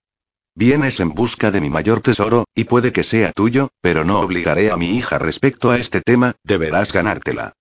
Vienes 0.55 1.01
en 1.01 1.09
busca 1.09 1.51
de 1.51 1.59
mi 1.59 1.69
mayor 1.69 1.99
tesoro, 1.99 2.45
y 2.55 2.63
puede 2.63 2.93
que 2.93 3.03
sea 3.03 3.33
tuyo, 3.33 3.67
pero 3.81 4.05
no 4.05 4.21
obligaré 4.21 4.71
a 4.71 4.77
mi 4.77 4.95
hija 4.95 5.19
respecto 5.19 5.69
a 5.69 5.77
este 5.77 5.99
tema, 5.99 6.35
deberás 6.45 6.93
ganártela. 6.93 7.51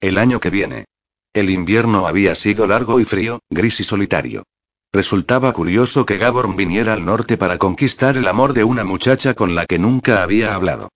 El 0.00 0.16
año 0.16 0.38
que 0.38 0.50
viene. 0.50 0.84
El 1.32 1.50
invierno 1.50 2.06
había 2.06 2.36
sido 2.36 2.68
largo 2.68 3.00
y 3.00 3.04
frío, 3.04 3.40
gris 3.50 3.80
y 3.80 3.84
solitario. 3.84 4.44
Resultaba 4.92 5.52
curioso 5.52 6.06
que 6.06 6.16
Gaborn 6.16 6.54
viniera 6.54 6.92
al 6.92 7.04
norte 7.04 7.36
para 7.36 7.58
conquistar 7.58 8.16
el 8.16 8.28
amor 8.28 8.52
de 8.52 8.62
una 8.62 8.84
muchacha 8.84 9.34
con 9.34 9.56
la 9.56 9.66
que 9.66 9.80
nunca 9.80 10.22
había 10.22 10.54
hablado. 10.54 10.90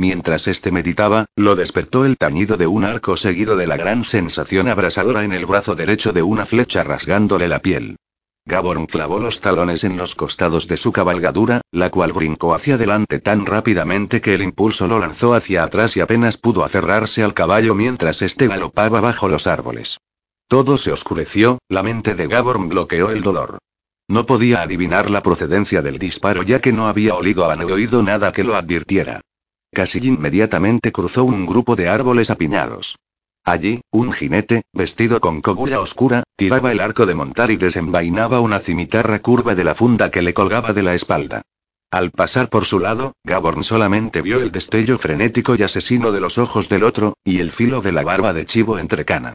Mientras 0.00 0.46
este 0.46 0.70
meditaba, 0.70 1.26
lo 1.34 1.56
despertó 1.56 2.04
el 2.04 2.16
tañido 2.16 2.56
de 2.56 2.68
un 2.68 2.84
arco 2.84 3.16
seguido 3.16 3.56
de 3.56 3.66
la 3.66 3.76
gran 3.76 4.04
sensación 4.04 4.68
abrasadora 4.68 5.24
en 5.24 5.32
el 5.32 5.44
brazo 5.44 5.74
derecho 5.74 6.12
de 6.12 6.22
una 6.22 6.46
flecha 6.46 6.84
rasgándole 6.84 7.48
la 7.48 7.58
piel. 7.58 7.96
Gaborn 8.46 8.86
clavó 8.86 9.18
los 9.18 9.40
talones 9.40 9.82
en 9.82 9.96
los 9.96 10.14
costados 10.14 10.68
de 10.68 10.76
su 10.76 10.92
cabalgadura, 10.92 11.62
la 11.72 11.90
cual 11.90 12.12
brincó 12.12 12.54
hacia 12.54 12.76
adelante 12.76 13.18
tan 13.18 13.44
rápidamente 13.44 14.20
que 14.20 14.34
el 14.34 14.42
impulso 14.42 14.86
lo 14.86 15.00
lanzó 15.00 15.34
hacia 15.34 15.64
atrás 15.64 15.96
y 15.96 16.00
apenas 16.00 16.36
pudo 16.36 16.64
aferrarse 16.64 17.24
al 17.24 17.34
caballo 17.34 17.74
mientras 17.74 18.22
éste 18.22 18.46
galopaba 18.46 19.00
bajo 19.00 19.28
los 19.28 19.48
árboles. 19.48 19.98
Todo 20.46 20.78
se 20.78 20.92
oscureció, 20.92 21.58
la 21.68 21.82
mente 21.82 22.14
de 22.14 22.28
Gaborn 22.28 22.68
bloqueó 22.68 23.10
el 23.10 23.22
dolor. 23.22 23.58
No 24.06 24.24
podía 24.24 24.62
adivinar 24.62 25.10
la 25.10 25.22
procedencia 25.22 25.82
del 25.82 25.98
disparo 25.98 26.42
ya 26.44 26.60
que 26.60 26.72
no 26.72 26.86
había 26.86 27.16
olido 27.16 27.50
a 27.50 27.56
ni 27.56 27.70
oído 27.70 28.02
nada 28.02 28.32
que 28.32 28.44
lo 28.44 28.54
advirtiera. 28.54 29.20
Casi 29.72 29.98
inmediatamente 30.06 30.92
cruzó 30.92 31.24
un 31.24 31.46
grupo 31.46 31.76
de 31.76 31.88
árboles 31.88 32.30
apiñados. 32.30 32.96
Allí, 33.44 33.80
un 33.90 34.12
jinete, 34.12 34.62
vestido 34.72 35.20
con 35.20 35.40
cogulla 35.40 35.80
oscura, 35.80 36.22
tiraba 36.36 36.72
el 36.72 36.80
arco 36.80 37.06
de 37.06 37.14
montar 37.14 37.50
y 37.50 37.56
desenvainaba 37.56 38.40
una 38.40 38.60
cimitarra 38.60 39.20
curva 39.20 39.54
de 39.54 39.64
la 39.64 39.74
funda 39.74 40.10
que 40.10 40.22
le 40.22 40.34
colgaba 40.34 40.72
de 40.72 40.82
la 40.82 40.94
espalda. 40.94 41.42
Al 41.90 42.10
pasar 42.10 42.50
por 42.50 42.66
su 42.66 42.78
lado, 42.78 43.14
Gaborn 43.24 43.64
solamente 43.64 44.20
vio 44.20 44.42
el 44.42 44.52
destello 44.52 44.98
frenético 44.98 45.54
y 45.56 45.62
asesino 45.62 46.12
de 46.12 46.20
los 46.20 46.36
ojos 46.36 46.68
del 46.68 46.84
otro, 46.84 47.14
y 47.24 47.40
el 47.40 47.50
filo 47.50 47.80
de 47.80 47.92
la 47.92 48.02
barba 48.02 48.34
de 48.34 48.44
chivo 48.44 48.78
entrecana. 48.78 49.32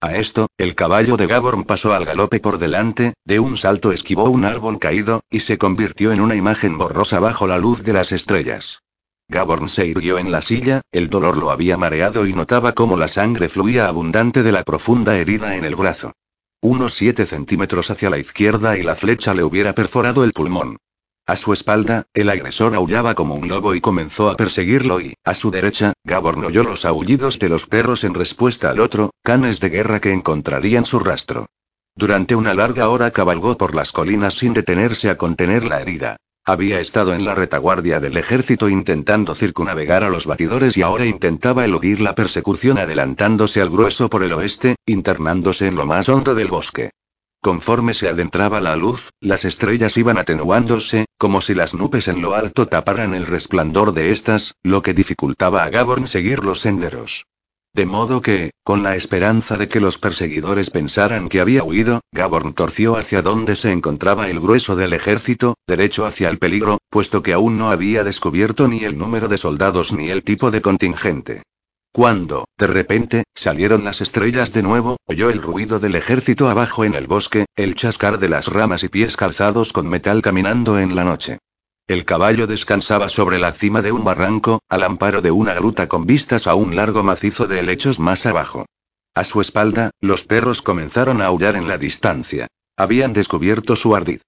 A 0.00 0.14
esto, 0.14 0.46
el 0.56 0.76
caballo 0.76 1.16
de 1.16 1.26
Gaborn 1.26 1.64
pasó 1.64 1.94
al 1.94 2.04
galope 2.04 2.38
por 2.38 2.58
delante, 2.58 3.14
de 3.24 3.40
un 3.40 3.56
salto 3.56 3.90
esquivó 3.90 4.30
un 4.30 4.44
árbol 4.44 4.78
caído, 4.78 5.22
y 5.30 5.40
se 5.40 5.58
convirtió 5.58 6.12
en 6.12 6.20
una 6.20 6.36
imagen 6.36 6.78
borrosa 6.78 7.18
bajo 7.18 7.48
la 7.48 7.58
luz 7.58 7.82
de 7.82 7.94
las 7.94 8.12
estrellas. 8.12 8.82
Gaborn 9.28 9.68
se 9.68 9.86
irguió 9.86 10.18
en 10.18 10.30
la 10.30 10.40
silla, 10.40 10.82
el 10.92 11.10
dolor 11.10 11.36
lo 11.36 11.50
había 11.50 11.76
mareado 11.76 12.26
y 12.26 12.32
notaba 12.32 12.72
cómo 12.72 12.96
la 12.96 13.08
sangre 13.08 13.48
fluía 13.48 13.88
abundante 13.88 14.42
de 14.42 14.52
la 14.52 14.62
profunda 14.62 15.16
herida 15.18 15.56
en 15.56 15.64
el 15.64 15.74
brazo. 15.74 16.12
Unos 16.60 16.94
siete 16.94 17.26
centímetros 17.26 17.90
hacia 17.90 18.08
la 18.08 18.18
izquierda 18.18 18.78
y 18.78 18.82
la 18.82 18.94
flecha 18.94 19.34
le 19.34 19.42
hubiera 19.42 19.74
perforado 19.74 20.24
el 20.24 20.32
pulmón. 20.32 20.76
A 21.26 21.34
su 21.34 21.52
espalda, 21.52 22.06
el 22.14 22.30
agresor 22.30 22.76
aullaba 22.76 23.16
como 23.16 23.34
un 23.34 23.48
lobo 23.48 23.74
y 23.74 23.80
comenzó 23.80 24.30
a 24.30 24.36
perseguirlo 24.36 25.00
y, 25.00 25.14
a 25.24 25.34
su 25.34 25.50
derecha, 25.50 25.92
Gaborn 26.04 26.44
oyó 26.44 26.62
los 26.62 26.84
aullidos 26.84 27.40
de 27.40 27.48
los 27.48 27.66
perros 27.66 28.04
en 28.04 28.14
respuesta 28.14 28.70
al 28.70 28.78
otro, 28.78 29.10
canes 29.24 29.58
de 29.58 29.70
guerra 29.70 29.98
que 29.98 30.12
encontrarían 30.12 30.86
su 30.86 31.00
rastro. 31.00 31.46
Durante 31.96 32.36
una 32.36 32.54
larga 32.54 32.88
hora 32.90 33.10
cabalgó 33.10 33.58
por 33.58 33.74
las 33.74 33.90
colinas 33.90 34.34
sin 34.34 34.52
detenerse 34.52 35.10
a 35.10 35.16
contener 35.16 35.64
la 35.64 35.80
herida. 35.80 36.16
Había 36.48 36.78
estado 36.78 37.12
en 37.12 37.24
la 37.24 37.34
retaguardia 37.34 37.98
del 37.98 38.16
ejército 38.16 38.68
intentando 38.68 39.34
circunnavegar 39.34 40.04
a 40.04 40.10
los 40.10 40.26
batidores 40.26 40.76
y 40.76 40.82
ahora 40.82 41.04
intentaba 41.04 41.64
eludir 41.64 42.00
la 42.00 42.14
persecución 42.14 42.78
adelantándose 42.78 43.60
al 43.60 43.68
grueso 43.68 44.08
por 44.08 44.22
el 44.22 44.32
oeste, 44.32 44.76
internándose 44.86 45.66
en 45.66 45.74
lo 45.74 45.86
más 45.86 46.08
hondo 46.08 46.36
del 46.36 46.46
bosque. 46.46 46.90
Conforme 47.42 47.94
se 47.94 48.08
adentraba 48.08 48.60
la 48.60 48.76
luz, 48.76 49.10
las 49.20 49.44
estrellas 49.44 49.96
iban 49.96 50.18
atenuándose, 50.18 51.06
como 51.18 51.40
si 51.40 51.52
las 51.52 51.74
nubes 51.74 52.06
en 52.06 52.22
lo 52.22 52.36
alto 52.36 52.66
taparan 52.66 53.12
el 53.12 53.26
resplandor 53.26 53.92
de 53.92 54.12
estas, 54.12 54.54
lo 54.62 54.82
que 54.82 54.94
dificultaba 54.94 55.64
a 55.64 55.70
Gaborn 55.70 56.06
seguir 56.06 56.44
los 56.44 56.60
senderos. 56.60 57.26
De 57.76 57.84
modo 57.84 58.22
que, 58.22 58.52
con 58.64 58.82
la 58.82 58.96
esperanza 58.96 59.58
de 59.58 59.68
que 59.68 59.80
los 59.80 59.98
perseguidores 59.98 60.70
pensaran 60.70 61.28
que 61.28 61.42
había 61.42 61.62
huido, 61.62 62.00
Gaborn 62.10 62.54
torció 62.54 62.96
hacia 62.96 63.20
donde 63.20 63.54
se 63.54 63.70
encontraba 63.70 64.30
el 64.30 64.40
grueso 64.40 64.76
del 64.76 64.94
ejército, 64.94 65.56
derecho 65.66 66.06
hacia 66.06 66.30
el 66.30 66.38
peligro, 66.38 66.78
puesto 66.88 67.22
que 67.22 67.34
aún 67.34 67.58
no 67.58 67.68
había 67.68 68.02
descubierto 68.02 68.66
ni 68.66 68.84
el 68.84 68.96
número 68.96 69.28
de 69.28 69.36
soldados 69.36 69.92
ni 69.92 70.08
el 70.08 70.22
tipo 70.22 70.50
de 70.50 70.62
contingente. 70.62 71.42
Cuando, 71.92 72.46
de 72.56 72.66
repente, 72.66 73.24
salieron 73.34 73.84
las 73.84 74.00
estrellas 74.00 74.54
de 74.54 74.62
nuevo, 74.62 74.96
oyó 75.04 75.28
el 75.28 75.42
ruido 75.42 75.78
del 75.78 75.96
ejército 75.96 76.48
abajo 76.48 76.82
en 76.82 76.94
el 76.94 77.06
bosque, 77.06 77.44
el 77.56 77.74
chascar 77.74 78.18
de 78.18 78.30
las 78.30 78.48
ramas 78.48 78.84
y 78.84 78.88
pies 78.88 79.18
calzados 79.18 79.74
con 79.74 79.86
metal 79.86 80.22
caminando 80.22 80.78
en 80.78 80.96
la 80.96 81.04
noche. 81.04 81.40
El 81.88 82.04
caballo 82.04 82.48
descansaba 82.48 83.08
sobre 83.08 83.38
la 83.38 83.52
cima 83.52 83.80
de 83.80 83.92
un 83.92 84.02
barranco, 84.02 84.60
al 84.68 84.82
amparo 84.82 85.22
de 85.22 85.30
una 85.30 85.54
gruta 85.54 85.86
con 85.86 86.04
vistas 86.04 86.48
a 86.48 86.56
un 86.56 86.74
largo 86.74 87.04
macizo 87.04 87.46
de 87.46 87.60
helechos 87.60 88.00
más 88.00 88.26
abajo. 88.26 88.66
A 89.14 89.22
su 89.22 89.40
espalda, 89.40 89.90
los 90.00 90.24
perros 90.24 90.62
comenzaron 90.62 91.22
a 91.22 91.26
aullar 91.26 91.54
en 91.54 91.68
la 91.68 91.78
distancia. 91.78 92.48
Habían 92.76 93.12
descubierto 93.12 93.76
su 93.76 93.94
ardid. 93.94 94.20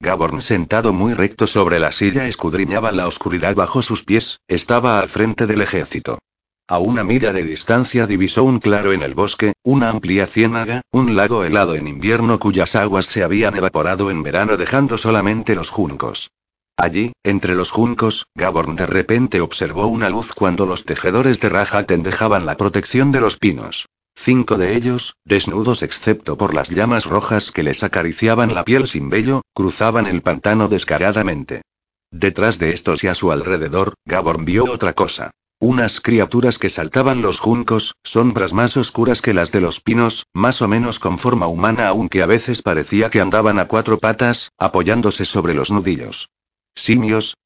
Gaborn 0.00 0.42
sentado 0.42 0.92
muy 0.92 1.14
recto 1.14 1.46
sobre 1.46 1.78
la 1.78 1.92
silla 1.92 2.26
escudriñaba 2.26 2.90
la 2.90 3.06
oscuridad 3.06 3.54
bajo 3.54 3.80
sus 3.80 4.02
pies, 4.02 4.40
estaba 4.48 4.98
al 4.98 5.08
frente 5.08 5.46
del 5.46 5.60
ejército. 5.60 6.18
A 6.66 6.78
una 6.78 7.04
milla 7.04 7.32
de 7.32 7.44
distancia 7.44 8.08
divisó 8.08 8.42
un 8.42 8.58
claro 8.58 8.92
en 8.92 9.04
el 9.04 9.14
bosque, 9.14 9.52
una 9.62 9.88
amplia 9.90 10.26
ciénaga, 10.26 10.80
un 10.90 11.14
lago 11.14 11.44
helado 11.44 11.76
en 11.76 11.86
invierno 11.86 12.40
cuyas 12.40 12.74
aguas 12.74 13.06
se 13.06 13.22
habían 13.22 13.54
evaporado 13.54 14.10
en 14.10 14.24
verano 14.24 14.56
dejando 14.56 14.98
solamente 14.98 15.54
los 15.54 15.70
juncos. 15.70 16.30
Allí, 16.76 17.12
entre 17.22 17.54
los 17.54 17.70
juncos, 17.70 18.26
Gaborn 18.34 18.74
de 18.74 18.86
repente 18.86 19.40
observó 19.40 19.86
una 19.86 20.10
luz 20.10 20.32
cuando 20.32 20.66
los 20.66 20.84
tejedores 20.84 21.38
de 21.40 21.48
Rajaten 21.48 22.02
dejaban 22.02 22.46
la 22.46 22.56
protección 22.56 23.12
de 23.12 23.20
los 23.20 23.36
pinos. 23.36 23.86
Cinco 24.16 24.58
de 24.58 24.76
ellos, 24.76 25.16
desnudos 25.24 25.82
excepto 25.82 26.36
por 26.36 26.54
las 26.54 26.70
llamas 26.70 27.04
rojas 27.06 27.52
que 27.52 27.62
les 27.62 27.82
acariciaban 27.82 28.54
la 28.54 28.64
piel 28.64 28.86
sin 28.86 29.08
vello, 29.08 29.42
cruzaban 29.54 30.06
el 30.06 30.22
pantano 30.22 30.68
descaradamente. 30.68 31.62
Detrás 32.10 32.58
de 32.58 32.70
estos 32.70 33.02
y 33.04 33.08
a 33.08 33.14
su 33.14 33.32
alrededor, 33.32 33.94
Gaborn 34.04 34.44
vio 34.44 34.64
otra 34.64 34.92
cosa. 34.92 35.30
Unas 35.60 36.00
criaturas 36.00 36.58
que 36.58 36.70
saltaban 36.70 37.22
los 37.22 37.38
juncos, 37.38 37.94
sombras 38.02 38.52
más 38.52 38.76
oscuras 38.76 39.22
que 39.22 39.32
las 39.32 39.50
de 39.50 39.60
los 39.60 39.80
pinos, 39.80 40.26
más 40.32 40.60
o 40.60 40.68
menos 40.68 40.98
con 40.98 41.18
forma 41.18 41.46
humana 41.46 41.88
aunque 41.88 42.22
a 42.22 42.26
veces 42.26 42.62
parecía 42.62 43.10
que 43.10 43.20
andaban 43.20 43.58
a 43.58 43.66
cuatro 43.66 43.98
patas, 43.98 44.50
apoyándose 44.58 45.24
sobre 45.24 45.54
los 45.54 45.70
nudillos. 45.70 46.28
¿Simios? 46.74 47.36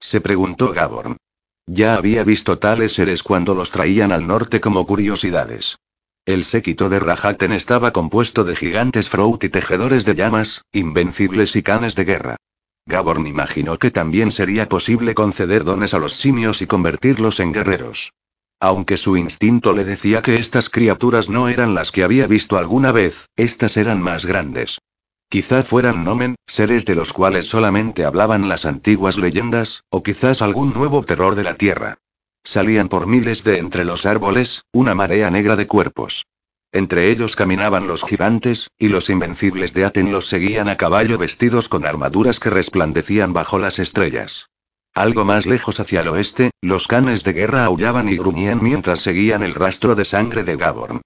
se 0.00 0.20
preguntó 0.20 0.72
Gaborn. 0.72 1.16
Ya 1.66 1.94
había 1.94 2.24
visto 2.24 2.58
tales 2.58 2.92
seres 2.92 3.22
cuando 3.22 3.54
los 3.54 3.70
traían 3.70 4.10
al 4.10 4.26
norte 4.26 4.60
como 4.60 4.86
curiosidades. 4.86 5.76
El 6.24 6.44
séquito 6.44 6.88
de 6.88 7.00
Rajaten 7.00 7.52
estaba 7.52 7.92
compuesto 7.92 8.44
de 8.44 8.56
gigantes 8.56 9.08
Frout 9.08 9.44
y 9.44 9.48
tejedores 9.48 10.04
de 10.04 10.14
llamas, 10.14 10.62
invencibles 10.72 11.56
y 11.56 11.62
canes 11.62 11.94
de 11.94 12.04
guerra. 12.04 12.36
Gaborn 12.86 13.26
imaginó 13.26 13.78
que 13.78 13.92
también 13.92 14.32
sería 14.32 14.68
posible 14.68 15.14
conceder 15.14 15.64
dones 15.64 15.94
a 15.94 15.98
los 15.98 16.14
simios 16.14 16.62
y 16.62 16.66
convertirlos 16.66 17.38
en 17.38 17.52
guerreros. 17.52 18.12
Aunque 18.58 18.96
su 18.96 19.16
instinto 19.16 19.72
le 19.72 19.84
decía 19.84 20.22
que 20.22 20.36
estas 20.36 20.68
criaturas 20.68 21.28
no 21.28 21.48
eran 21.48 21.74
las 21.74 21.90
que 21.90 22.04
había 22.04 22.26
visto 22.26 22.56
alguna 22.56 22.92
vez, 22.92 23.28
estas 23.36 23.76
eran 23.76 24.00
más 24.00 24.24
grandes. 24.26 24.78
Quizá 25.32 25.62
fueran 25.62 26.04
nomen, 26.04 26.34
seres 26.46 26.84
de 26.84 26.94
los 26.94 27.14
cuales 27.14 27.46
solamente 27.46 28.04
hablaban 28.04 28.50
las 28.50 28.66
antiguas 28.66 29.16
leyendas, 29.16 29.82
o 29.88 30.02
quizás 30.02 30.42
algún 30.42 30.74
nuevo 30.74 31.06
terror 31.06 31.36
de 31.36 31.42
la 31.42 31.54
tierra. 31.54 31.96
Salían 32.44 32.90
por 32.90 33.06
miles 33.06 33.42
de 33.42 33.56
entre 33.56 33.86
los 33.86 34.04
árboles, 34.04 34.66
una 34.74 34.94
marea 34.94 35.30
negra 35.30 35.56
de 35.56 35.66
cuerpos. 35.66 36.26
Entre 36.70 37.08
ellos 37.10 37.34
caminaban 37.34 37.86
los 37.86 38.04
gigantes, 38.04 38.68
y 38.76 38.88
los 38.88 39.08
invencibles 39.08 39.72
de 39.72 39.86
Aten 39.86 40.12
los 40.12 40.26
seguían 40.26 40.68
a 40.68 40.76
caballo 40.76 41.16
vestidos 41.16 41.70
con 41.70 41.86
armaduras 41.86 42.38
que 42.38 42.50
resplandecían 42.50 43.32
bajo 43.32 43.58
las 43.58 43.78
estrellas. 43.78 44.50
Algo 44.92 45.24
más 45.24 45.46
lejos 45.46 45.80
hacia 45.80 46.02
el 46.02 46.08
oeste, 46.08 46.50
los 46.60 46.86
canes 46.86 47.24
de 47.24 47.32
guerra 47.32 47.64
aullaban 47.64 48.10
y 48.10 48.18
gruñían 48.18 48.62
mientras 48.62 49.00
seguían 49.00 49.42
el 49.42 49.54
rastro 49.54 49.94
de 49.94 50.04
sangre 50.04 50.44
de 50.44 50.58
Gaborn. 50.58 51.00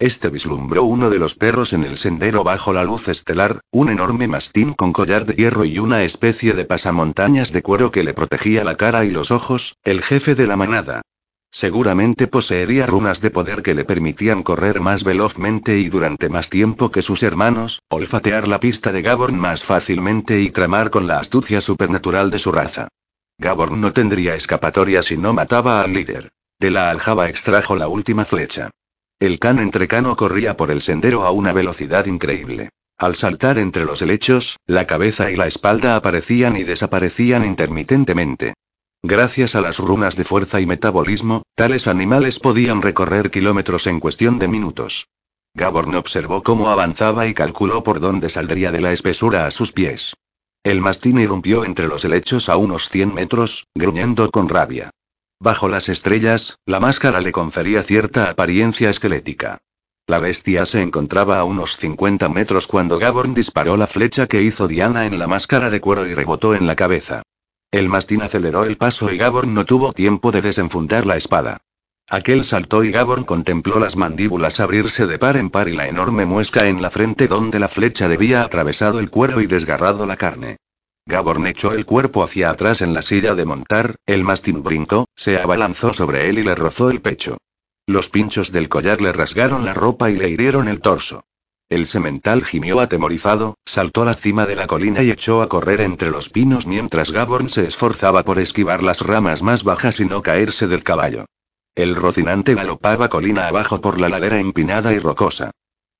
Este 0.00 0.30
vislumbró 0.30 0.84
uno 0.84 1.10
de 1.10 1.18
los 1.18 1.34
perros 1.34 1.74
en 1.74 1.84
el 1.84 1.98
sendero 1.98 2.42
bajo 2.42 2.72
la 2.72 2.84
luz 2.84 3.08
estelar, 3.08 3.60
un 3.70 3.90
enorme 3.90 4.28
mastín 4.28 4.72
con 4.72 4.94
collar 4.94 5.26
de 5.26 5.34
hierro 5.34 5.66
y 5.66 5.78
una 5.78 6.04
especie 6.04 6.54
de 6.54 6.64
pasamontañas 6.64 7.52
de 7.52 7.60
cuero 7.60 7.90
que 7.90 8.02
le 8.02 8.14
protegía 8.14 8.64
la 8.64 8.76
cara 8.76 9.04
y 9.04 9.10
los 9.10 9.30
ojos, 9.30 9.76
el 9.84 10.00
jefe 10.00 10.34
de 10.34 10.46
la 10.46 10.56
manada. 10.56 11.02
Seguramente 11.50 12.28
poseería 12.28 12.86
runas 12.86 13.20
de 13.20 13.30
poder 13.30 13.60
que 13.60 13.74
le 13.74 13.84
permitían 13.84 14.42
correr 14.42 14.80
más 14.80 15.04
velozmente 15.04 15.78
y 15.78 15.90
durante 15.90 16.30
más 16.30 16.48
tiempo 16.48 16.90
que 16.90 17.02
sus 17.02 17.22
hermanos, 17.22 17.82
olfatear 17.90 18.48
la 18.48 18.58
pista 18.58 18.92
de 18.92 19.02
Gaborn 19.02 19.38
más 19.38 19.64
fácilmente 19.64 20.40
y 20.40 20.48
tramar 20.48 20.88
con 20.88 21.08
la 21.08 21.18
astucia 21.18 21.60
supernatural 21.60 22.30
de 22.30 22.38
su 22.38 22.52
raza. 22.52 22.88
Gabor 23.36 23.72
no 23.72 23.92
tendría 23.92 24.34
escapatoria 24.34 25.02
si 25.02 25.18
no 25.18 25.34
mataba 25.34 25.82
al 25.82 25.92
líder. 25.92 26.30
De 26.58 26.70
la 26.70 26.88
aljaba 26.88 27.28
extrajo 27.28 27.76
la 27.76 27.88
última 27.88 28.24
flecha. 28.24 28.70
El 29.20 29.38
can 29.38 29.58
entrecano 29.58 30.16
corría 30.16 30.56
por 30.56 30.70
el 30.70 30.80
sendero 30.80 31.26
a 31.26 31.30
una 31.30 31.52
velocidad 31.52 32.06
increíble. 32.06 32.70
Al 32.96 33.14
saltar 33.14 33.58
entre 33.58 33.84
los 33.84 34.00
helechos, 34.00 34.56
la 34.66 34.86
cabeza 34.86 35.30
y 35.30 35.36
la 35.36 35.46
espalda 35.46 35.94
aparecían 35.94 36.56
y 36.56 36.62
desaparecían 36.64 37.44
intermitentemente. 37.44 38.54
Gracias 39.02 39.54
a 39.54 39.60
las 39.60 39.78
runas 39.78 40.16
de 40.16 40.24
fuerza 40.24 40.58
y 40.62 40.66
metabolismo, 40.66 41.42
tales 41.54 41.86
animales 41.86 42.38
podían 42.38 42.80
recorrer 42.80 43.30
kilómetros 43.30 43.86
en 43.86 44.00
cuestión 44.00 44.38
de 44.38 44.48
minutos. 44.48 45.08
Gaborn 45.52 45.96
observó 45.96 46.42
cómo 46.42 46.70
avanzaba 46.70 47.26
y 47.26 47.34
calculó 47.34 47.82
por 47.84 48.00
dónde 48.00 48.30
saldría 48.30 48.72
de 48.72 48.80
la 48.80 48.92
espesura 48.92 49.44
a 49.44 49.50
sus 49.50 49.72
pies. 49.72 50.14
El 50.64 50.80
mastín 50.80 51.18
irrumpió 51.18 51.66
entre 51.66 51.88
los 51.88 52.06
helechos 52.06 52.48
a 52.48 52.56
unos 52.56 52.88
100 52.88 53.12
metros, 53.12 53.66
gruñendo 53.74 54.30
con 54.30 54.48
rabia. 54.48 54.90
Bajo 55.42 55.70
las 55.70 55.88
estrellas, 55.88 56.58
la 56.66 56.80
máscara 56.80 57.22
le 57.22 57.32
confería 57.32 57.82
cierta 57.82 58.28
apariencia 58.28 58.90
esquelética. 58.90 59.56
La 60.06 60.18
bestia 60.18 60.66
se 60.66 60.82
encontraba 60.82 61.38
a 61.38 61.44
unos 61.44 61.78
50 61.78 62.28
metros 62.28 62.66
cuando 62.66 62.98
Gaborn 62.98 63.32
disparó 63.32 63.78
la 63.78 63.86
flecha 63.86 64.26
que 64.26 64.42
hizo 64.42 64.68
Diana 64.68 65.06
en 65.06 65.18
la 65.18 65.26
máscara 65.26 65.70
de 65.70 65.80
cuero 65.80 66.06
y 66.06 66.12
rebotó 66.12 66.54
en 66.54 66.66
la 66.66 66.76
cabeza. 66.76 67.22
El 67.70 67.88
mastín 67.88 68.20
aceleró 68.20 68.64
el 68.64 68.76
paso 68.76 69.10
y 69.10 69.16
Gaborn 69.16 69.54
no 69.54 69.64
tuvo 69.64 69.94
tiempo 69.94 70.30
de 70.30 70.42
desenfundar 70.42 71.06
la 71.06 71.16
espada. 71.16 71.62
Aquel 72.10 72.44
saltó 72.44 72.84
y 72.84 72.90
Gaborn 72.90 73.24
contempló 73.24 73.80
las 73.80 73.96
mandíbulas 73.96 74.60
abrirse 74.60 75.06
de 75.06 75.18
par 75.18 75.38
en 75.38 75.48
par 75.48 75.68
y 75.68 75.74
la 75.74 75.88
enorme 75.88 76.26
muesca 76.26 76.66
en 76.66 76.82
la 76.82 76.90
frente 76.90 77.28
donde 77.28 77.58
la 77.58 77.68
flecha 77.68 78.08
debía 78.08 78.42
atravesado 78.42 79.00
el 79.00 79.08
cuero 79.08 79.40
y 79.40 79.46
desgarrado 79.46 80.04
la 80.04 80.18
carne. 80.18 80.58
Gaborn 81.10 81.48
echó 81.48 81.72
el 81.72 81.84
cuerpo 81.84 82.22
hacia 82.22 82.50
atrás 82.50 82.80
en 82.80 82.94
la 82.94 83.02
silla 83.02 83.34
de 83.34 83.44
montar, 83.44 83.96
el 84.06 84.22
mastín 84.24 84.62
brincó, 84.62 85.06
se 85.16 85.38
abalanzó 85.38 85.92
sobre 85.92 86.30
él 86.30 86.38
y 86.38 86.44
le 86.44 86.54
rozó 86.54 86.88
el 86.88 87.00
pecho. 87.02 87.36
Los 87.86 88.08
pinchos 88.08 88.52
del 88.52 88.68
collar 88.68 89.00
le 89.00 89.12
rasgaron 89.12 89.64
la 89.64 89.74
ropa 89.74 90.10
y 90.10 90.16
le 90.16 90.30
hirieron 90.30 90.68
el 90.68 90.80
torso. 90.80 91.24
El 91.68 91.86
semental 91.88 92.44
gimió 92.44 92.78
atemorizado, 92.78 93.56
saltó 93.66 94.02
a 94.02 94.04
la 94.06 94.14
cima 94.14 94.46
de 94.46 94.54
la 94.54 94.68
colina 94.68 95.02
y 95.02 95.10
echó 95.10 95.42
a 95.42 95.48
correr 95.48 95.80
entre 95.80 96.10
los 96.10 96.28
pinos 96.28 96.66
mientras 96.66 97.10
Gaborn 97.10 97.48
se 97.48 97.66
esforzaba 97.66 98.22
por 98.24 98.38
esquivar 98.38 98.82
las 98.82 99.00
ramas 99.00 99.42
más 99.42 99.64
bajas 99.64 99.98
y 99.98 100.04
no 100.04 100.22
caerse 100.22 100.68
del 100.68 100.84
caballo. 100.84 101.26
El 101.74 101.96
rocinante 101.96 102.54
galopaba 102.54 103.08
colina 103.08 103.48
abajo 103.48 103.80
por 103.80 103.98
la 103.98 104.08
ladera 104.08 104.38
empinada 104.38 104.92
y 104.92 105.00
rocosa. 105.00 105.50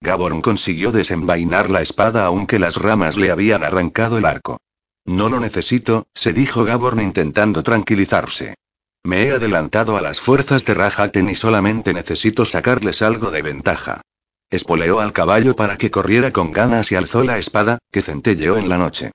Gaborn 0.01 0.41
consiguió 0.41 0.93
desenvainar 0.93 1.69
la 1.69 1.83
espada 1.83 2.27
aunque 2.27 2.61
las 2.61 2.77
ramas 2.77 3.17
le 3.17 3.33
habían 3.33 3.65
arrancado 3.65 4.17
el 4.17 4.25
arco. 4.25 4.59
No 5.05 5.29
lo 5.29 5.41
necesito, 5.41 6.07
se 6.15 6.33
dijo 6.33 6.65
Gaborn 6.65 7.01
intentando 7.01 7.63
tranquilizarse. 7.63 8.55
Me 9.03 9.25
he 9.25 9.33
adelantado 9.33 9.97
a 9.97 10.03
las 10.03 10.21
fuerzas 10.21 10.65
de 10.65 10.75
Rajaten 10.75 11.31
y 11.31 11.35
solamente 11.35 11.95
necesito 11.95 12.45
sacarles 12.45 13.01
algo 13.03 13.31
de 13.31 13.43
ventaja. 13.43 14.03
Espoleó 14.51 15.01
al 15.01 15.13
caballo 15.13 15.57
para 15.57 15.77
que 15.77 15.91
corriera 15.91 16.33
con 16.33 16.53
ganas 16.53 16.93
y 16.93 16.97
alzó 16.97 17.25
la 17.25 17.39
espada, 17.39 17.79
que 17.91 18.03
centelleó 18.03 18.59
en 18.59 18.69
la 18.69 18.79
noche. 18.79 19.13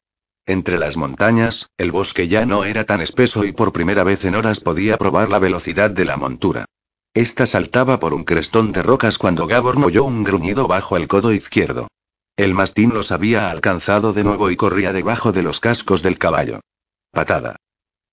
Entre 0.48 0.78
las 0.78 0.96
montañas, 0.96 1.70
el 1.78 1.92
bosque 1.92 2.28
ya 2.28 2.46
no 2.46 2.66
era 2.66 2.86
tan 2.86 3.02
espeso 3.02 3.46
y 3.46 3.52
por 3.52 3.74
primera 3.74 4.04
vez 4.04 4.26
en 4.26 4.36
horas 4.36 4.60
podía 4.60 4.98
probar 4.98 5.30
la 5.30 5.40
velocidad 5.40 5.92
de 5.92 6.06
la 6.06 6.18
montura. 6.18 6.66
Esta 7.14 7.46
saltaba 7.46 8.00
por 8.00 8.14
un 8.14 8.24
crestón 8.24 8.72
de 8.72 8.84
rocas 8.84 9.18
cuando 9.18 9.48
Gabor 9.48 9.78
oyó 9.84 10.04
un 10.04 10.24
gruñido 10.24 10.68
bajo 10.68 10.98
el 10.98 11.08
codo 11.08 11.32
izquierdo. 11.32 11.88
El 12.38 12.54
mastín 12.54 12.94
los 12.94 13.14
había 13.14 13.50
alcanzado 13.50 14.12
de 14.12 14.26
nuevo 14.26 14.52
y 14.52 14.58
corría 14.58 14.92
debajo 14.92 15.32
de 15.32 15.42
los 15.42 15.62
cascos 15.62 16.04
del 16.04 16.18
caballo. 16.18 16.60
Patada. 17.12 17.56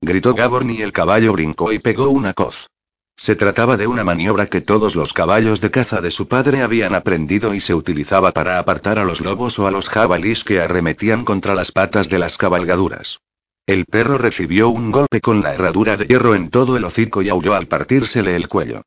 Gritó 0.01 0.33
Gaborn 0.33 0.70
y 0.70 0.83
el 0.83 0.93
caballo 0.93 1.33
brincó 1.33 1.73
y 1.73 1.81
pegó 1.81 2.09
una 2.09 2.33
coz. 2.33 2.68
Se 3.16 3.35
trataba 3.35 3.77
de 3.77 3.89
una 3.89 4.05
maniobra 4.05 4.47
que 4.47 4.61
todos 4.61 4.95
los 4.95 5.12
caballos 5.12 5.61
de 5.61 5.73
caza 5.73 6.01
de 6.01 6.12
su 6.12 6.29
padre 6.29 6.62
habían 6.62 6.95
aprendido 6.95 7.53
y 7.53 7.61
se 7.61 7.75
utilizaba 7.75 8.31
para 8.31 8.61
apartar 8.61 9.01
a 9.01 9.05
los 9.05 9.20
lobos 9.20 9.59
o 9.59 9.66
a 9.66 9.73
los 9.73 9.89
jabalís 9.89 10.45
que 10.45 10.61
arremetían 10.61 11.25
contra 11.25 11.57
las 11.57 11.73
patas 11.73 12.09
de 12.09 12.20
las 12.20 12.39
cabalgaduras. 12.39 13.18
El 13.66 13.87
perro 13.87 14.18
recibió 14.18 14.68
un 14.68 14.93
golpe 14.93 15.20
con 15.20 15.43
la 15.43 15.55
herradura 15.55 15.97
de 15.97 16.07
hierro 16.07 16.37
en 16.37 16.49
todo 16.49 16.77
el 16.77 16.85
hocico 16.85 17.23
y 17.23 17.29
aulló 17.29 17.55
al 17.55 17.66
partírsele 17.66 18.37
el 18.37 18.47
cuello. 18.47 18.83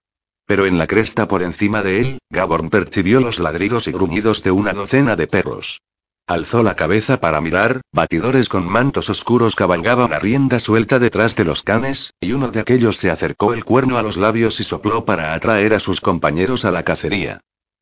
Pero 0.45 0.65
en 0.65 0.77
la 0.77 0.87
cresta 0.87 1.27
por 1.27 1.41
encima 1.43 1.81
de 1.81 1.99
él, 1.99 2.19
Gaborn 2.29 2.69
percibió 2.69 3.19
los 3.19 3.39
ladridos 3.39 3.87
y 3.87 3.91
gruñidos 3.91 4.43
de 4.43 4.51
una 4.51 4.73
docena 4.73 5.15
de 5.15 5.27
perros. 5.27 5.81
Alzó 6.27 6.63
la 6.63 6.75
cabeza 6.75 7.19
para 7.19 7.39
mirar, 7.39 7.81
batidores 7.91 8.49
con 8.49 8.65
mantos 8.65 9.11
oscuros 9.11 9.55
cabalgaban 9.55 10.11
a 10.11 10.17
rienda 10.17 10.59
suelta 10.59 10.97
detrás 10.97 11.35
de 11.35 11.45
los 11.45 11.61
canes, 11.61 12.13
y 12.19 12.31
uno 12.31 12.49
de 12.49 12.59
aquellos 12.59 12.97
se 12.97 13.11
acercó 13.11 13.53
el 13.53 13.63
cuerno 13.63 13.99
a 13.99 14.01
los 14.01 14.17
labios 14.17 14.59
y 14.59 14.63
sopló 14.63 15.05
para 15.05 15.35
atraer 15.35 15.75
a 15.75 15.79
sus 15.79 16.01
compañeros 16.01 16.65
a 16.65 16.71
la 16.71 16.83
cacería. 16.83 17.41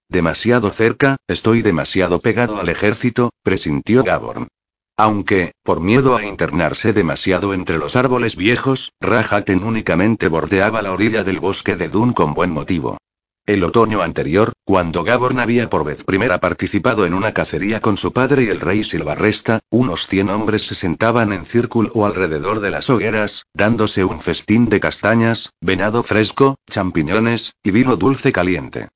Demasiado 0.10 0.70
cerca, 0.72 1.16
estoy 1.28 1.62
demasiado 1.62 2.20
pegado 2.20 2.60
al 2.60 2.68
ejército, 2.68 3.30
presintió 3.44 4.04
Gaborn. 4.04 4.50
Aunque, 4.96 5.54
por 5.64 5.80
miedo 5.80 6.16
a 6.16 6.26
internarse 6.26 6.94
demasiado 6.94 7.54
entre 7.54 7.78
los 7.78 7.96
árboles 7.96 8.36
viejos, 8.36 8.92
Rajaten 9.02 9.64
únicamente 9.64 10.28
bordeaba 10.28 10.82
la 10.84 10.92
orilla 10.92 11.24
del 11.24 11.40
bosque 11.40 11.76
de 11.76 11.90
Dun 11.90 12.14
con 12.14 12.34
buen 12.34 12.52
motivo. 12.52 12.98
El 13.46 13.66
otoño 13.66 14.02
anterior, 14.02 14.54
cuando 14.64 15.04
Gaborn 15.04 15.40
había 15.40 15.70
por 15.70 15.84
vez 15.84 16.06
primera 16.06 16.40
participado 16.40 17.06
en 17.06 17.14
una 17.14 17.34
cacería 17.34 17.82
con 17.82 17.98
su 17.98 18.14
padre 18.14 18.44
y 18.44 18.48
el 18.48 18.62
rey 18.62 18.86
Silvarresta, 18.86 19.60
unos 19.70 20.08
cien 20.08 20.30
hombres 20.30 20.66
se 20.66 20.76
sentaban 20.76 21.34
en 21.34 21.44
círculo 21.44 22.06
alrededor 22.06 22.62
de 22.62 22.72
las 22.72 22.90
hogueras, 22.90 23.46
dándose 23.54 24.06
un 24.06 24.22
festín 24.22 24.70
de 24.70 24.80
castañas, 24.80 25.50
venado 25.60 26.04
fresco, 26.04 26.56
champiñones, 26.70 27.54
y 27.64 27.72
vino 27.72 27.98
dulce 27.98 28.32
caliente. 28.32 28.88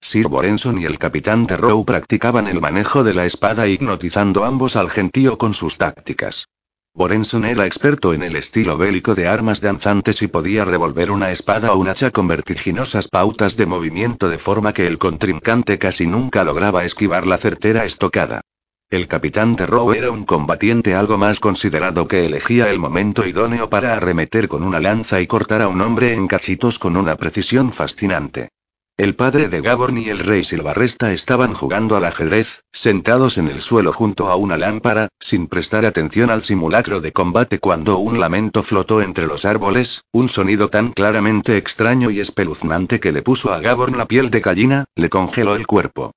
Sir 0.00 0.28
Borenson 0.28 0.78
y 0.78 0.84
el 0.84 0.98
capitán 0.98 1.46
Terrow 1.46 1.84
practicaban 1.84 2.46
el 2.46 2.60
manejo 2.60 3.02
de 3.02 3.12
la 3.12 3.26
espada 3.26 3.66
hipnotizando 3.66 4.44
ambos 4.44 4.76
al 4.76 4.88
gentío 4.88 5.36
con 5.36 5.52
sus 5.52 5.78
tácticas. 5.78 6.48
Borenson 6.94 7.44
era 7.44 7.66
experto 7.66 8.14
en 8.14 8.22
el 8.22 8.36
estilo 8.36 8.78
bélico 8.78 9.14
de 9.14 9.26
armas 9.26 9.60
danzantes 9.60 10.22
y 10.22 10.28
podía 10.28 10.64
revolver 10.64 11.10
una 11.10 11.30
espada 11.32 11.72
o 11.72 11.78
un 11.78 11.88
hacha 11.88 12.10
con 12.10 12.28
vertiginosas 12.28 13.08
pautas 13.08 13.56
de 13.56 13.66
movimiento 13.66 14.28
de 14.28 14.38
forma 14.38 14.72
que 14.72 14.86
el 14.86 14.96
contrincante 14.96 15.78
casi 15.78 16.06
nunca 16.06 16.44
lograba 16.44 16.84
esquivar 16.84 17.26
la 17.26 17.36
certera 17.36 17.84
estocada. 17.84 18.40
El 18.88 19.08
capitán 19.08 19.56
de 19.56 19.64
era 19.64 20.10
un 20.12 20.24
combatiente 20.24 20.94
algo 20.94 21.18
más 21.18 21.40
considerado 21.40 22.06
que 22.06 22.24
elegía 22.24 22.70
el 22.70 22.78
momento 22.78 23.26
idóneo 23.26 23.68
para 23.68 23.94
arremeter 23.94 24.46
con 24.46 24.62
una 24.62 24.78
lanza 24.78 25.20
y 25.20 25.26
cortar 25.26 25.62
a 25.62 25.68
un 25.68 25.80
hombre 25.80 26.14
en 26.14 26.28
cachitos 26.28 26.78
con 26.78 26.96
una 26.96 27.16
precisión 27.16 27.72
fascinante. 27.72 28.50
El 28.98 29.14
padre 29.14 29.50
de 29.50 29.60
Gaborn 29.60 29.98
y 29.98 30.08
el 30.08 30.20
rey 30.20 30.42
Silvarresta 30.42 31.12
estaban 31.12 31.52
jugando 31.52 31.96
al 31.96 32.06
ajedrez, 32.06 32.64
sentados 32.72 33.36
en 33.36 33.48
el 33.48 33.60
suelo 33.60 33.92
junto 33.92 34.28
a 34.28 34.36
una 34.36 34.56
lámpara, 34.56 35.08
sin 35.20 35.48
prestar 35.48 35.84
atención 35.84 36.30
al 36.30 36.44
simulacro 36.44 37.02
de 37.02 37.12
combate 37.12 37.58
cuando 37.58 37.98
un 37.98 38.18
lamento 38.18 38.62
flotó 38.62 39.02
entre 39.02 39.26
los 39.26 39.44
árboles, 39.44 40.00
un 40.12 40.30
sonido 40.30 40.70
tan 40.70 40.92
claramente 40.92 41.58
extraño 41.58 42.10
y 42.10 42.20
espeluznante 42.20 42.98
que 42.98 43.12
le 43.12 43.20
puso 43.20 43.52
a 43.52 43.60
Gaborn 43.60 43.98
la 43.98 44.06
piel 44.06 44.30
de 44.30 44.40
gallina, 44.40 44.86
le 44.94 45.10
congeló 45.10 45.56
el 45.56 45.66
cuerpo. 45.66 46.12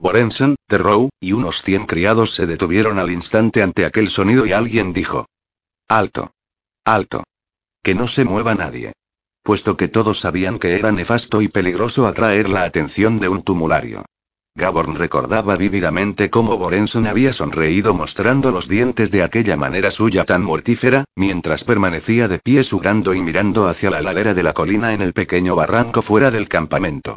Borenson, 0.00 0.56
Terrow, 0.66 1.10
y 1.20 1.34
unos 1.34 1.62
cien 1.62 1.86
criados 1.86 2.34
se 2.34 2.48
detuvieron 2.48 2.98
al 2.98 3.12
instante 3.12 3.62
ante 3.62 3.86
aquel 3.86 4.10
sonido 4.10 4.44
y 4.44 4.50
alguien 4.50 4.92
dijo. 4.92 5.26
Alto. 5.86 6.32
Alto. 6.84 7.22
Que 7.80 7.94
no 7.94 8.08
se 8.08 8.24
mueva 8.24 8.56
nadie. 8.56 8.92
Puesto 9.44 9.76
que 9.76 9.88
todos 9.88 10.20
sabían 10.20 10.58
que 10.58 10.74
era 10.74 10.90
nefasto 10.90 11.42
y 11.42 11.48
peligroso 11.48 12.06
atraer 12.06 12.48
la 12.48 12.64
atención 12.64 13.20
de 13.20 13.28
un 13.28 13.42
tumulario. 13.42 14.06
Gaborn 14.56 14.94
recordaba 14.94 15.56
vívidamente 15.56 16.30
cómo 16.30 16.56
Borenson 16.56 17.06
había 17.06 17.32
sonreído 17.32 17.92
mostrando 17.92 18.52
los 18.52 18.68
dientes 18.68 19.10
de 19.10 19.22
aquella 19.22 19.56
manera 19.58 19.90
suya 19.90 20.24
tan 20.24 20.42
mortífera, 20.42 21.04
mientras 21.14 21.64
permanecía 21.64 22.26
de 22.26 22.38
pie 22.38 22.64
sudando 22.64 23.12
y 23.14 23.20
mirando 23.20 23.68
hacia 23.68 23.90
la 23.90 24.00
ladera 24.00 24.32
de 24.32 24.42
la 24.42 24.54
colina 24.54 24.94
en 24.94 25.02
el 25.02 25.12
pequeño 25.12 25.56
barranco 25.56 26.00
fuera 26.00 26.30
del 26.30 26.48
campamento. 26.48 27.16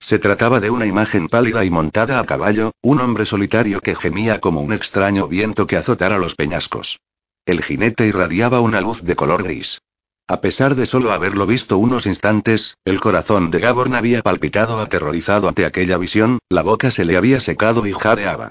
Se 0.00 0.18
trataba 0.18 0.58
de 0.58 0.70
una 0.70 0.86
imagen 0.86 1.28
pálida 1.28 1.64
y 1.64 1.70
montada 1.70 2.18
a 2.18 2.26
caballo, 2.26 2.72
un 2.82 3.00
hombre 3.00 3.24
solitario 3.24 3.80
que 3.80 3.94
gemía 3.94 4.40
como 4.40 4.62
un 4.62 4.72
extraño 4.72 5.28
viento 5.28 5.66
que 5.68 5.76
azotara 5.76 6.18
los 6.18 6.34
peñascos. 6.34 6.98
El 7.46 7.62
jinete 7.62 8.06
irradiaba 8.06 8.60
una 8.60 8.80
luz 8.80 9.02
de 9.02 9.14
color 9.14 9.42
gris. 9.44 9.78
A 10.30 10.42
pesar 10.42 10.74
de 10.74 10.84
solo 10.84 11.12
haberlo 11.12 11.46
visto 11.46 11.78
unos 11.78 12.04
instantes, 12.04 12.76
el 12.84 13.00
corazón 13.00 13.50
de 13.50 13.60
Gaborn 13.60 13.94
había 13.94 14.20
palpitado 14.20 14.78
aterrorizado 14.78 15.48
ante 15.48 15.64
aquella 15.64 15.96
visión, 15.96 16.38
la 16.50 16.62
boca 16.62 16.90
se 16.90 17.06
le 17.06 17.16
había 17.16 17.40
secado 17.40 17.86
y 17.86 17.94
jadeaba. 17.94 18.50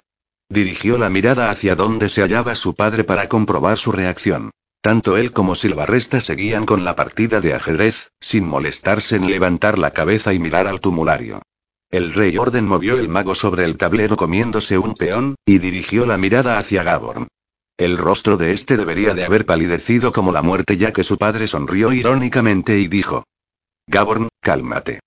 Dirigió 0.50 0.98
la 0.98 1.12
mirada 1.12 1.52
hacia 1.52 1.76
donde 1.76 2.10
se 2.10 2.24
hallaba 2.24 2.56
su 2.56 2.74
padre 2.74 3.04
para 3.04 3.30
comprobar 3.30 3.78
su 3.78 3.92
reacción. 3.92 4.50
Tanto 4.82 5.18
él 5.18 5.34
como 5.34 5.54
Silvarresta 5.54 6.20
seguían 6.20 6.66
con 6.66 6.84
la 6.84 6.96
partida 6.96 7.42
de 7.42 7.54
ajedrez, 7.54 8.10
sin 8.20 8.48
molestarse 8.48 9.16
en 9.16 9.30
levantar 9.30 9.78
la 9.78 9.92
cabeza 9.92 10.34
y 10.34 10.40
mirar 10.40 10.66
al 10.66 10.80
tumulario. 10.80 11.44
El 11.92 12.12
rey 12.14 12.38
Orden 12.40 12.66
movió 12.66 12.98
el 12.98 13.08
mago 13.08 13.36
sobre 13.36 13.66
el 13.66 13.78
tablero 13.78 14.18
comiéndose 14.18 14.80
un 14.80 14.96
peón, 14.96 15.36
y 15.46 15.60
dirigió 15.60 16.08
la 16.08 16.18
mirada 16.18 16.58
hacia 16.58 16.82
Gaborn. 16.82 17.28
El 17.78 18.00
rostro 18.00 18.38
de 18.38 18.54
este 18.54 18.76
debería 18.76 19.14
de 19.14 19.24
haber 19.24 19.46
palidecido 19.46 20.12
como 20.12 20.32
la 20.32 20.42
muerte 20.42 20.78
ya 20.78 20.92
que 20.92 21.04
su 21.04 21.20
padre 21.20 21.48
sonrió 21.48 21.94
irónicamente 21.94 22.80
y 22.80 22.88
dijo. 22.88 23.24
Gaborn, 23.86 24.30
cálmate. 24.42 25.00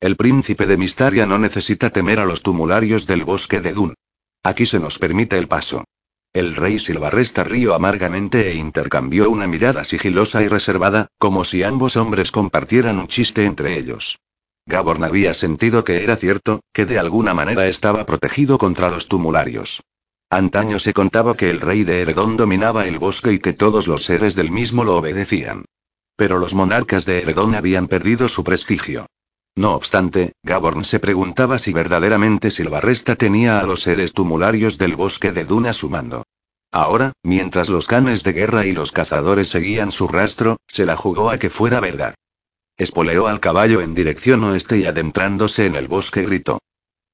El 0.00 0.16
príncipe 0.16 0.66
de 0.66 0.76
Mistaria 0.76 1.24
no 1.24 1.38
necesita 1.38 1.88
temer 1.88 2.20
a 2.20 2.26
los 2.26 2.42
tumularios 2.42 3.06
del 3.06 3.24
bosque 3.24 3.62
de 3.62 3.72
Dun. 3.72 3.94
Aquí 4.42 4.66
se 4.66 4.78
nos 4.78 4.98
permite 4.98 5.38
el 5.38 5.48
paso. 5.48 5.84
El 6.34 6.56
rey 6.56 6.78
Silvarresta 6.78 7.42
rió 7.42 7.74
amargamente 7.74 8.50
e 8.50 8.54
intercambió 8.54 9.30
una 9.30 9.46
mirada 9.46 9.82
sigilosa 9.84 10.42
y 10.42 10.48
reservada, 10.48 11.08
como 11.18 11.44
si 11.44 11.62
ambos 11.62 11.96
hombres 11.96 12.30
compartieran 12.30 12.98
un 12.98 13.08
chiste 13.08 13.46
entre 13.46 13.78
ellos. 13.78 14.18
Gaborn 14.66 15.04
había 15.04 15.32
sentido 15.32 15.84
que 15.84 16.04
era 16.04 16.16
cierto, 16.16 16.60
que 16.74 16.84
de 16.84 16.98
alguna 16.98 17.32
manera 17.32 17.66
estaba 17.66 18.04
protegido 18.04 18.58
contra 18.58 18.90
los 18.90 19.08
tumularios. 19.08 19.82
Antaño 20.32 20.78
se 20.78 20.94
contaba 20.94 21.36
que 21.36 21.50
el 21.50 21.60
rey 21.60 21.82
de 21.82 22.02
Eredón 22.02 22.36
dominaba 22.36 22.86
el 22.86 22.98
bosque 22.98 23.32
y 23.32 23.40
que 23.40 23.52
todos 23.52 23.88
los 23.88 24.04
seres 24.04 24.36
del 24.36 24.52
mismo 24.52 24.84
lo 24.84 24.96
obedecían. 24.96 25.64
Pero 26.14 26.38
los 26.38 26.54
monarcas 26.54 27.04
de 27.04 27.18
Eredón 27.18 27.56
habían 27.56 27.88
perdido 27.88 28.28
su 28.28 28.44
prestigio. 28.44 29.06
No 29.56 29.74
obstante, 29.74 30.32
Gaborn 30.44 30.84
se 30.84 31.00
preguntaba 31.00 31.58
si 31.58 31.72
verdaderamente 31.72 32.52
Silvarresta 32.52 33.16
tenía 33.16 33.58
a 33.58 33.64
los 33.64 33.82
seres 33.82 34.12
tumularios 34.12 34.78
del 34.78 34.94
bosque 34.94 35.32
de 35.32 35.44
Duna 35.44 35.72
su 35.72 35.90
mando. 35.90 36.22
Ahora, 36.70 37.12
mientras 37.24 37.68
los 37.68 37.88
canes 37.88 38.22
de 38.22 38.32
guerra 38.32 38.64
y 38.64 38.72
los 38.72 38.92
cazadores 38.92 39.48
seguían 39.48 39.90
su 39.90 40.06
rastro, 40.06 40.58
se 40.68 40.86
la 40.86 40.96
jugó 40.96 41.30
a 41.30 41.38
que 41.38 41.50
fuera 41.50 41.80
verdad. 41.80 42.14
Espoleó 42.76 43.26
al 43.26 43.40
caballo 43.40 43.80
en 43.80 43.94
dirección 43.94 44.44
oeste 44.44 44.78
y 44.78 44.86
adentrándose 44.86 45.66
en 45.66 45.74
el 45.74 45.88
bosque 45.88 46.22
gritó. 46.22 46.60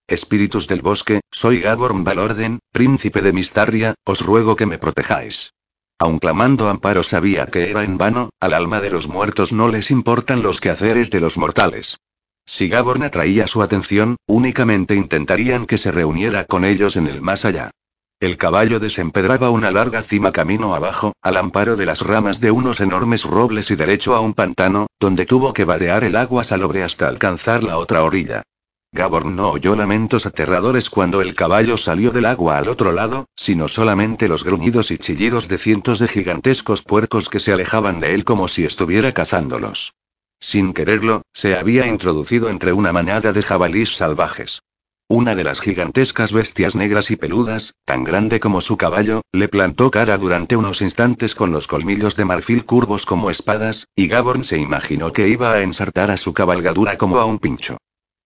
Espíritus 0.09 0.69
del 0.69 0.83
bosque, 0.83 1.21
soy 1.33 1.61
Gaborn 1.61 2.05
Valorden, 2.05 2.61
príncipe 2.71 3.23
de 3.23 3.33
Mistarria, 3.33 3.95
os 4.05 4.21
ruego 4.21 4.55
que 4.55 4.65
me 4.65 4.79
protejáis. 4.79 5.53
Aun 5.99 6.21
clamando 6.21 6.69
amparo 6.69 7.03
sabía 7.03 7.47
que 7.47 7.71
era 7.71 7.83
en 7.83 7.99
vano, 7.99 8.31
al 8.39 8.55
alma 8.55 8.81
de 8.81 8.91
los 8.91 9.09
muertos 9.09 9.53
no 9.53 9.67
les 9.67 9.91
importan 9.91 10.45
los 10.45 10.61
quehaceres 10.61 11.11
de 11.11 11.19
los 11.19 11.37
mortales. 11.39 11.97
Si 12.45 12.69
Gaborn 12.69 13.03
atraía 13.03 13.49
su 13.49 13.63
atención, 13.63 14.15
únicamente 14.29 14.95
intentarían 14.95 15.67
que 15.67 15.77
se 15.77 15.91
reuniera 15.91 16.45
con 16.45 16.65
ellos 16.65 16.97
en 16.97 17.09
el 17.09 17.21
más 17.21 17.45
allá. 17.45 17.73
El 18.21 18.37
caballo 18.37 18.79
desempedraba 18.79 19.51
una 19.51 19.73
larga 19.73 20.03
cima 20.03 20.31
camino 20.31 20.77
abajo, 20.77 21.15
al 21.21 21.37
amparo 21.37 21.75
de 21.75 21.85
las 21.85 22.03
ramas 22.03 22.41
de 22.41 22.53
unos 22.53 22.81
enormes 22.81 23.25
robles 23.25 23.73
y 23.73 23.75
derecho 23.75 24.15
a 24.15 24.21
un 24.21 24.35
pantano, 24.35 24.87
donde 25.01 25.27
tuvo 25.27 25.53
que 25.53 25.65
vadear 25.65 26.05
el 26.05 26.15
agua 26.15 26.45
salobre 26.45 26.85
hasta 26.85 27.09
alcanzar 27.09 27.65
la 27.65 27.77
otra 27.79 28.05
orilla. 28.05 28.45
Gaborn 28.93 29.37
no 29.37 29.51
oyó 29.51 29.77
lamentos 29.77 30.25
aterradores 30.25 30.89
cuando 30.89 31.21
el 31.21 31.35
caballo 31.35 31.77
salió 31.77 32.13
del 32.13 32.25
agua 32.25 32.57
al 32.57 32.69
otro 32.69 32.93
lado, 32.93 33.27
sino 33.37 33.69
solamente 33.69 34.27
los 34.27 34.43
gruñidos 34.43 34.91
y 34.91 34.99
chillidos 34.99 35.49
de 35.49 35.59
cientos 35.59 35.99
de 35.99 36.09
gigantescos 36.09 36.83
puercos 36.83 37.29
que 37.29 37.41
se 37.41 37.53
alejaban 37.53 38.01
de 38.01 38.15
él 38.15 38.25
como 38.25 38.49
si 38.49 38.65
estuviera 38.65 39.13
cazándolos. 39.13 39.93
Sin 40.41 40.73
quererlo, 40.73 41.23
se 41.33 41.57
había 41.57 41.87
introducido 41.87 42.49
entre 42.49 42.73
una 42.73 42.93
manada 42.93 43.33
de 43.33 43.43
jabalís 43.43 43.97
salvajes. 43.97 44.61
Una 45.09 45.35
de 45.35 45.45
las 45.45 45.61
gigantescas 45.61 46.33
bestias 46.33 46.75
negras 46.75 47.11
y 47.11 47.17
peludas, 47.17 47.75
tan 47.85 48.03
grande 48.03 48.41
como 48.41 48.61
su 48.61 48.77
caballo, 48.77 49.23
le 49.33 49.49
plantó 49.49 49.91
cara 49.91 50.19
durante 50.19 50.57
unos 50.57 50.83
instantes 50.83 51.35
con 51.35 51.53
los 51.53 51.67
colmillos 51.67 52.17
de 52.17 52.25
marfil 52.25 52.65
curvos 52.65 53.07
como 53.07 53.31
espadas, 53.31 53.87
y 53.95 54.09
Gaborn 54.09 54.43
se 54.43 54.59
imaginó 54.59 55.13
que 55.13 55.29
iba 55.29 55.53
a 55.53 55.63
ensartar 55.63 56.11
a 56.11 56.17
su 56.17 56.35
cabalgadura 56.35 56.99
como 56.99 57.19
a 57.19 57.25
un 57.25 57.39
pincho. 57.39 57.77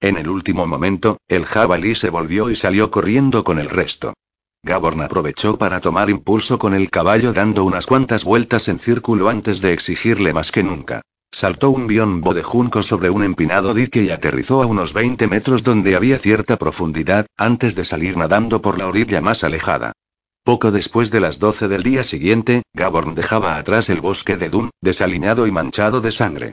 En 0.01 0.16
el 0.16 0.30
último 0.30 0.66
momento, 0.66 1.18
el 1.28 1.44
jabalí 1.44 1.94
se 1.94 2.09
volvió 2.09 2.51
y 2.51 2.57
salió 2.57 2.90
corriendo 2.90 3.44
con 3.44 3.59
el 3.59 3.68
resto. 3.68 4.14
Gaborn 4.62 5.03
aprovechó 5.03 5.59
para 5.59 5.80
tomar 5.80 6.09
impulso 6.09 6.59
con 6.59 6.72
el 6.72 6.90
caballo 6.90 7.34
dando 7.34 7.64
unas 7.64 7.84
cuantas 7.86 8.24
vueltas 8.24 8.68
en 8.68 8.78
círculo 8.78 9.28
antes 9.28 9.61
de 9.61 9.74
exigirle 9.74 10.32
más 10.32 10.53
que 10.53 10.62
nunca. 10.62 11.03
Saltó 11.32 11.70
un 11.70 11.86
biombo 11.86 12.34
de 12.34 12.42
junco 12.42 12.82
sobre 12.82 13.11
un 13.11 13.22
empinado 13.22 13.74
dique 13.74 14.03
y 14.03 14.11
aterrizó 14.11 14.62
a 14.62 14.66
unos 14.66 14.94
20 14.94 15.28
metros 15.28 15.64
donde 15.64 15.94
había 15.94 16.18
cierta 16.18 16.57
profundidad, 16.57 17.26
antes 17.36 17.74
de 17.74 17.84
salir 17.84 18.16
nadando 18.16 18.62
por 18.62 18.78
la 18.78 18.88
orilla 18.88 19.20
más 19.20 19.44
alejada. 19.44 19.92
Poco 20.44 20.72
después 20.72 21.11
de 21.11 21.20
las 21.20 21.38
12 21.38 21.68
del 21.68 21.82
día 21.82 22.05
siguiente, 22.05 22.62
Gaborn 22.72 23.14
dejaba 23.14 23.57
atrás 23.57 23.90
el 23.90 24.01
bosque 24.01 24.38
de 24.38 24.48
Dun, 24.48 24.70
desaliñado 24.80 25.46
y 25.46 25.53
manchado 25.53 26.01
de 26.01 26.11
sangre. 26.11 26.53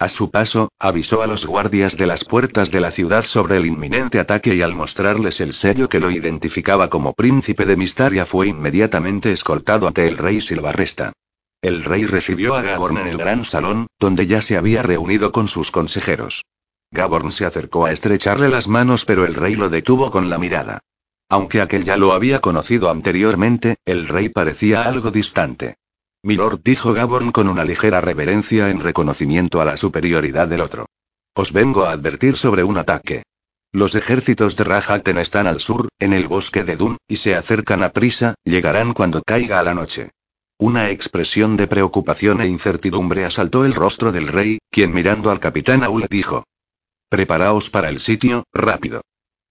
A 0.00 0.08
su 0.08 0.30
paso, 0.30 0.68
avisó 0.78 1.22
a 1.22 1.26
los 1.26 1.44
guardias 1.44 1.96
de 1.96 2.06
las 2.06 2.24
puertas 2.24 2.70
de 2.70 2.80
la 2.80 2.92
ciudad 2.92 3.24
sobre 3.24 3.56
el 3.56 3.66
inminente 3.66 4.20
ataque 4.20 4.54
y 4.54 4.62
al 4.62 4.76
mostrarles 4.76 5.40
el 5.40 5.54
sello 5.54 5.88
que 5.88 5.98
lo 5.98 6.12
identificaba 6.12 6.88
como 6.88 7.14
príncipe 7.14 7.66
de 7.66 7.76
Mistaria 7.76 8.24
fue 8.24 8.46
inmediatamente 8.46 9.32
escoltado 9.32 9.88
ante 9.88 10.06
el 10.06 10.16
rey 10.16 10.40
Silvarresta. 10.40 11.12
El 11.60 11.82
rey 11.82 12.06
recibió 12.06 12.54
a 12.54 12.62
Gaborn 12.62 12.98
en 12.98 13.08
el 13.08 13.18
gran 13.18 13.44
salón, 13.44 13.88
donde 13.98 14.28
ya 14.28 14.40
se 14.40 14.56
había 14.56 14.84
reunido 14.84 15.32
con 15.32 15.48
sus 15.48 15.72
consejeros. 15.72 16.44
Gaborn 16.92 17.32
se 17.32 17.44
acercó 17.44 17.86
a 17.86 17.92
estrecharle 17.92 18.48
las 18.48 18.68
manos 18.68 19.04
pero 19.04 19.26
el 19.26 19.34
rey 19.34 19.56
lo 19.56 19.68
detuvo 19.68 20.12
con 20.12 20.30
la 20.30 20.38
mirada. 20.38 20.78
Aunque 21.28 21.60
aquel 21.60 21.84
ya 21.84 21.96
lo 21.96 22.12
había 22.12 22.40
conocido 22.40 22.88
anteriormente, 22.88 23.78
el 23.84 24.06
rey 24.06 24.28
parecía 24.28 24.82
algo 24.82 25.10
distante. 25.10 25.76
Milord 26.22 26.60
dijo 26.64 26.92
Gaborn 26.94 27.30
con 27.30 27.48
una 27.48 27.64
ligera 27.64 28.00
reverencia 28.00 28.70
en 28.70 28.80
reconocimiento 28.80 29.60
a 29.60 29.64
la 29.64 29.76
superioridad 29.76 30.48
del 30.48 30.60
otro. 30.60 30.86
Os 31.34 31.52
vengo 31.52 31.84
a 31.84 31.92
advertir 31.92 32.36
sobre 32.36 32.64
un 32.64 32.76
ataque. 32.76 33.22
Los 33.72 33.94
ejércitos 33.94 34.56
de 34.56 34.64
Rajaten 34.64 35.18
están 35.18 35.46
al 35.46 35.60
sur, 35.60 35.88
en 35.98 36.12
el 36.12 36.26
bosque 36.26 36.64
de 36.64 36.74
Dun, 36.74 36.96
y 37.06 37.16
se 37.16 37.36
acercan 37.36 37.82
a 37.82 37.92
prisa, 37.92 38.34
llegarán 38.42 38.94
cuando 38.94 39.22
caiga 39.22 39.62
la 39.62 39.74
noche. 39.74 40.10
Una 40.58 40.90
expresión 40.90 41.56
de 41.56 41.68
preocupación 41.68 42.40
e 42.40 42.48
incertidumbre 42.48 43.24
asaltó 43.24 43.64
el 43.64 43.74
rostro 43.74 44.10
del 44.10 44.26
rey, 44.26 44.58
quien 44.70 44.92
mirando 44.92 45.30
al 45.30 45.38
capitán 45.38 45.84
Aul 45.84 46.06
dijo. 46.10 46.44
Preparaos 47.08 47.70
para 47.70 47.90
el 47.90 48.00
sitio, 48.00 48.44
rápido. 48.52 49.02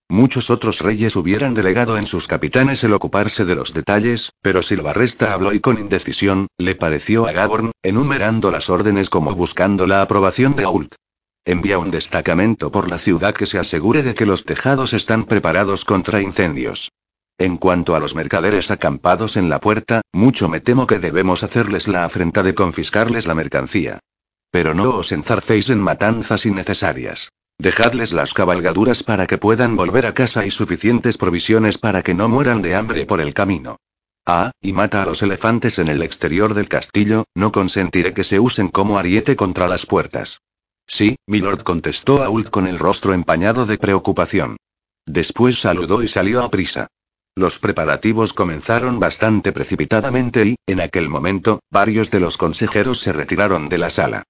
Muchos 0.10 0.50
otros 0.50 0.80
reyes 0.80 1.18
hubieran 1.18 1.54
delegado 1.54 1.98
en 1.98 2.06
sus 2.06 2.28
capitanes 2.28 2.82
el 2.86 2.94
ocuparse 2.94 3.44
de 3.44 3.56
los 3.56 3.74
detalles, 3.74 4.32
pero 4.42 4.64
Silvarresta 4.64 5.34
habló 5.34 5.52
y 5.52 5.60
con 5.60 5.78
indecisión, 5.78 6.48
le 6.58 6.76
pareció 6.76 7.28
a 7.28 7.34
Gaborn, 7.34 7.72
enumerando 7.84 8.50
las 8.50 8.70
órdenes 8.70 9.10
como 9.10 9.36
buscando 9.36 9.86
la 9.86 10.02
aprobación 10.02 10.56
de 10.56 10.64
Ault. 10.64 10.96
Envía 11.44 11.78
un 11.78 11.92
destacamento 11.92 12.72
por 12.72 12.90
la 12.90 12.98
ciudad 12.98 13.34
que 13.34 13.46
se 13.46 13.60
asegure 13.60 14.02
de 14.02 14.16
que 14.16 14.26
los 14.26 14.46
tejados 14.46 14.94
están 14.94 15.26
preparados 15.26 15.84
contra 15.84 16.22
incendios. 16.22 16.90
En 17.38 17.58
cuanto 17.58 17.94
a 17.94 18.00
los 18.00 18.16
mercaderes 18.16 18.72
acampados 18.72 19.36
en 19.36 19.50
la 19.50 19.60
puerta, 19.60 20.02
mucho 20.14 20.48
me 20.48 20.62
temo 20.62 20.88
que 20.88 21.00
debemos 21.00 21.44
hacerles 21.44 21.90
la 21.90 22.06
afrenta 22.06 22.44
de 22.44 22.56
confiscarles 22.56 23.28
la 23.28 23.36
mercancía. 23.36 24.00
Pero 24.52 24.74
no 24.74 24.96
os 24.96 25.12
enzarcéis 25.12 25.70
en 25.70 25.80
matanzas 25.80 26.46
innecesarias. 26.46 27.30
Dejadles 27.60 28.14
las 28.14 28.36
cabalgaduras 28.36 29.02
para 29.02 29.26
que 29.26 29.40
puedan 29.40 29.76
volver 29.76 30.06
a 30.06 30.14
casa 30.14 30.46
y 30.46 30.52
suficientes 30.52 31.18
provisiones 31.18 31.80
para 31.80 32.04
que 32.04 32.14
no 32.14 32.30
mueran 32.30 32.62
de 32.62 32.76
hambre 32.76 33.08
por 33.08 33.20
el 33.20 33.34
camino. 33.34 33.78
Ah, 34.28 34.52
y 34.62 34.74
mata 34.74 35.02
a 35.02 35.06
los 35.06 35.24
elefantes 35.24 35.80
en 35.80 35.88
el 35.88 36.04
exterior 36.04 36.54
del 36.54 36.70
castillo, 36.70 37.24
no 37.34 37.52
consentiré 37.52 38.14
que 38.14 38.24
se 38.24 38.40
usen 38.40 38.70
como 38.70 39.00
ariete 39.00 39.36
contra 39.36 39.68
las 39.68 39.88
puertas. 39.88 40.42
Sí, 40.86 41.16
milord 41.26 41.64
contestó 41.64 42.24
Ault 42.24 42.50
con 42.50 42.68
el 42.68 42.78
rostro 42.78 43.14
empañado 43.14 43.66
de 43.66 43.78
preocupación. 43.78 44.58
Después 45.08 45.60
saludó 45.60 46.04
y 46.04 46.08
salió 46.08 46.44
a 46.44 46.52
prisa. 46.52 46.88
Los 47.36 47.58
preparativos 47.58 48.34
comenzaron 48.34 49.00
bastante 49.00 49.52
precipitadamente 49.52 50.46
y, 50.46 50.56
en 50.68 50.82
aquel 50.82 51.10
momento, 51.10 51.62
varios 51.72 52.12
de 52.12 52.20
los 52.20 52.38
consejeros 52.38 53.00
se 53.00 53.14
retiraron 53.14 53.68
de 53.68 53.78
la 53.78 53.90
sala. 53.90 54.24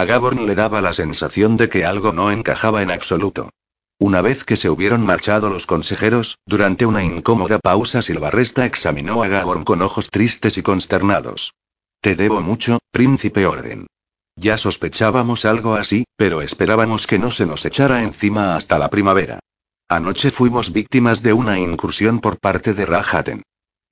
A 0.00 0.06
Gaborn 0.06 0.46
le 0.46 0.54
daba 0.54 0.80
la 0.80 0.94
sensación 0.94 1.58
de 1.58 1.68
que 1.68 1.84
algo 1.84 2.14
no 2.14 2.30
encajaba 2.30 2.80
en 2.80 2.90
absoluto. 2.90 3.50
Una 3.98 4.22
vez 4.22 4.44
que 4.44 4.56
se 4.56 4.70
hubieron 4.70 5.04
marchado 5.04 5.50
los 5.50 5.66
consejeros, 5.66 6.38
durante 6.46 6.86
una 6.86 7.04
incómoda 7.04 7.58
pausa 7.58 8.00
Silvarresta 8.00 8.64
examinó 8.64 9.22
a 9.22 9.28
Gaborn 9.28 9.62
con 9.62 9.82
ojos 9.82 10.08
tristes 10.08 10.56
y 10.56 10.62
consternados. 10.62 11.52
Te 12.00 12.16
debo 12.16 12.40
mucho, 12.40 12.78
príncipe 12.90 13.44
Orden. 13.44 13.88
Ya 14.36 14.56
sospechábamos 14.56 15.44
algo 15.44 15.74
así, 15.74 16.04
pero 16.16 16.40
esperábamos 16.40 17.06
que 17.06 17.18
no 17.18 17.30
se 17.30 17.44
nos 17.44 17.66
echara 17.66 18.02
encima 18.02 18.56
hasta 18.56 18.78
la 18.78 18.88
primavera. 18.88 19.38
Anoche 19.86 20.30
fuimos 20.30 20.72
víctimas 20.72 21.22
de 21.22 21.34
una 21.34 21.58
incursión 21.58 22.20
por 22.20 22.38
parte 22.38 22.72
de 22.72 22.86
Rahaten. 22.86 23.42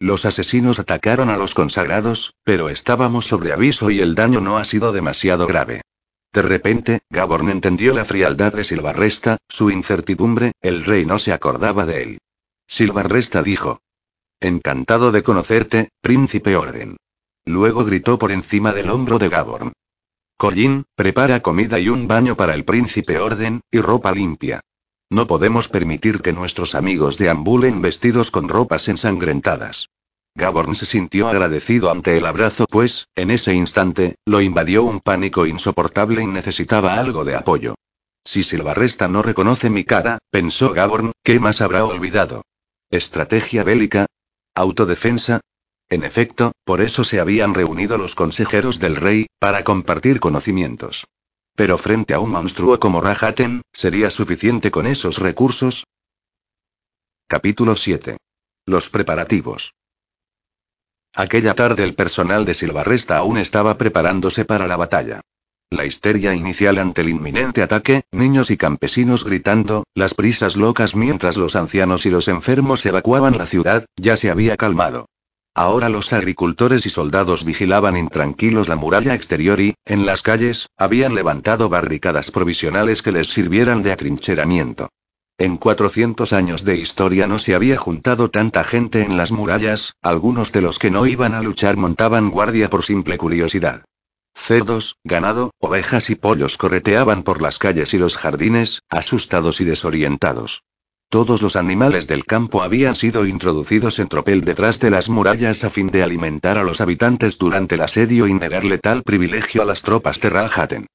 Los 0.00 0.24
asesinos 0.24 0.78
atacaron 0.78 1.28
a 1.28 1.36
los 1.36 1.52
consagrados, 1.52 2.32
pero 2.44 2.70
estábamos 2.70 3.26
sobre 3.26 3.52
aviso 3.52 3.90
y 3.90 4.00
el 4.00 4.14
daño 4.14 4.40
no 4.40 4.56
ha 4.56 4.64
sido 4.64 4.92
demasiado 4.92 5.46
grave. 5.46 5.82
De 6.38 6.42
repente, 6.42 7.00
Gaborn 7.10 7.50
entendió 7.50 7.92
la 7.92 8.04
frialdad 8.04 8.52
de 8.52 8.62
Silvarresta, 8.62 9.38
su 9.48 9.72
incertidumbre, 9.72 10.52
el 10.60 10.84
rey 10.84 11.04
no 11.04 11.18
se 11.18 11.32
acordaba 11.32 11.84
de 11.84 12.04
él. 12.04 12.18
Silvarresta 12.68 13.42
dijo. 13.42 13.80
Encantado 14.38 15.10
de 15.10 15.24
conocerte, 15.24 15.88
príncipe 16.00 16.54
Orden. 16.54 16.96
Luego 17.44 17.84
gritó 17.84 18.20
por 18.20 18.30
encima 18.30 18.72
del 18.72 18.90
hombro 18.90 19.18
de 19.18 19.28
Gaborn. 19.28 19.72
Collín, 20.36 20.84
prepara 20.94 21.40
comida 21.40 21.80
y 21.80 21.88
un 21.88 22.06
baño 22.06 22.36
para 22.36 22.54
el 22.54 22.64
príncipe 22.64 23.18
Orden, 23.18 23.62
y 23.72 23.80
ropa 23.80 24.12
limpia. 24.12 24.60
No 25.10 25.26
podemos 25.26 25.68
permitir 25.68 26.22
que 26.22 26.32
nuestros 26.32 26.76
amigos 26.76 27.18
deambulen 27.18 27.82
vestidos 27.82 28.30
con 28.30 28.48
ropas 28.48 28.86
ensangrentadas. 28.86 29.88
Gaborn 30.38 30.76
se 30.76 30.86
sintió 30.86 31.28
agradecido 31.28 31.90
ante 31.90 32.16
el 32.16 32.24
abrazo, 32.24 32.64
pues, 32.70 33.08
en 33.16 33.32
ese 33.32 33.52
instante, 33.54 34.14
lo 34.24 34.40
invadió 34.40 34.84
un 34.84 35.00
pánico 35.00 35.46
insoportable 35.46 36.22
y 36.22 36.28
necesitaba 36.28 36.94
algo 36.94 37.24
de 37.24 37.34
apoyo. 37.34 37.74
Si 38.24 38.44
Silvarresta 38.44 39.08
no 39.08 39.22
reconoce 39.22 39.68
mi 39.68 39.84
cara, 39.84 40.18
pensó 40.30 40.72
Gaborn, 40.72 41.12
¿qué 41.24 41.40
más 41.40 41.60
habrá 41.60 41.84
olvidado? 41.84 42.42
¿Estrategia 42.88 43.64
bélica? 43.64 44.06
¿Autodefensa? 44.54 45.40
En 45.88 46.04
efecto, 46.04 46.52
por 46.64 46.82
eso 46.82 47.02
se 47.02 47.18
habían 47.18 47.52
reunido 47.52 47.98
los 47.98 48.14
consejeros 48.14 48.78
del 48.78 48.94
rey, 48.94 49.26
para 49.40 49.64
compartir 49.64 50.20
conocimientos. 50.20 51.06
Pero 51.56 51.78
frente 51.78 52.14
a 52.14 52.20
un 52.20 52.30
monstruo 52.30 52.78
como 52.78 53.00
Rahaten, 53.00 53.62
¿sería 53.72 54.10
suficiente 54.10 54.70
con 54.70 54.86
esos 54.86 55.18
recursos? 55.18 55.84
Capítulo 57.26 57.74
7. 57.74 58.18
Los 58.66 58.88
preparativos. 58.88 59.72
Aquella 61.14 61.54
tarde 61.54 61.84
el 61.84 61.94
personal 61.94 62.44
de 62.44 62.54
Silvarresta 62.54 63.16
aún 63.16 63.38
estaba 63.38 63.78
preparándose 63.78 64.44
para 64.44 64.66
la 64.66 64.76
batalla. 64.76 65.20
La 65.70 65.84
histeria 65.84 66.34
inicial 66.34 66.78
ante 66.78 67.02
el 67.02 67.10
inminente 67.10 67.62
ataque, 67.62 68.04
niños 68.10 68.50
y 68.50 68.56
campesinos 68.56 69.24
gritando, 69.24 69.84
las 69.94 70.14
prisas 70.14 70.56
locas 70.56 70.96
mientras 70.96 71.36
los 71.36 71.56
ancianos 71.56 72.06
y 72.06 72.10
los 72.10 72.28
enfermos 72.28 72.86
evacuaban 72.86 73.36
la 73.36 73.44
ciudad, 73.44 73.84
ya 73.96 74.16
se 74.16 74.30
había 74.30 74.56
calmado. 74.56 75.06
Ahora 75.54 75.88
los 75.88 76.12
agricultores 76.12 76.86
y 76.86 76.90
soldados 76.90 77.44
vigilaban 77.44 77.96
intranquilos 77.96 78.68
la 78.68 78.76
muralla 78.76 79.14
exterior 79.14 79.60
y, 79.60 79.74
en 79.84 80.06
las 80.06 80.22
calles, 80.22 80.68
habían 80.76 81.14
levantado 81.14 81.68
barricadas 81.68 82.30
provisionales 82.30 83.02
que 83.02 83.12
les 83.12 83.28
sirvieran 83.28 83.82
de 83.82 83.92
atrincheramiento. 83.92 84.88
En 85.40 85.56
400 85.56 86.32
años 86.32 86.64
de 86.64 86.74
historia 86.74 87.28
no 87.28 87.38
se 87.38 87.54
había 87.54 87.76
juntado 87.76 88.28
tanta 88.28 88.64
gente 88.64 89.02
en 89.02 89.16
las 89.16 89.30
murallas, 89.30 89.94
algunos 90.02 90.50
de 90.50 90.62
los 90.62 90.80
que 90.80 90.90
no 90.90 91.06
iban 91.06 91.32
a 91.32 91.42
luchar 91.44 91.76
montaban 91.76 92.30
guardia 92.30 92.68
por 92.68 92.82
simple 92.82 93.16
curiosidad. 93.18 93.84
Cerdos, 94.34 94.96
ganado, 95.04 95.52
ovejas 95.60 96.10
y 96.10 96.16
pollos 96.16 96.58
correteaban 96.58 97.22
por 97.22 97.40
las 97.40 97.60
calles 97.60 97.94
y 97.94 97.98
los 97.98 98.16
jardines, 98.16 98.82
asustados 98.88 99.60
y 99.60 99.64
desorientados. 99.64 100.64
Todos 101.08 101.40
los 101.40 101.54
animales 101.54 102.08
del 102.08 102.24
campo 102.24 102.62
habían 102.62 102.96
sido 102.96 103.24
introducidos 103.24 104.00
en 104.00 104.08
tropel 104.08 104.40
detrás 104.40 104.80
de 104.80 104.90
las 104.90 105.08
murallas 105.08 105.62
a 105.62 105.70
fin 105.70 105.86
de 105.86 106.02
alimentar 106.02 106.58
a 106.58 106.64
los 106.64 106.80
habitantes 106.80 107.38
durante 107.38 107.76
el 107.76 107.82
asedio 107.82 108.26
y 108.26 108.34
negarle 108.34 108.78
tal 108.78 109.04
privilegio 109.04 109.62
a 109.62 109.66
las 109.66 109.82
tropas 109.82 110.20
de 110.20 110.30
Rahaten. 110.30 110.86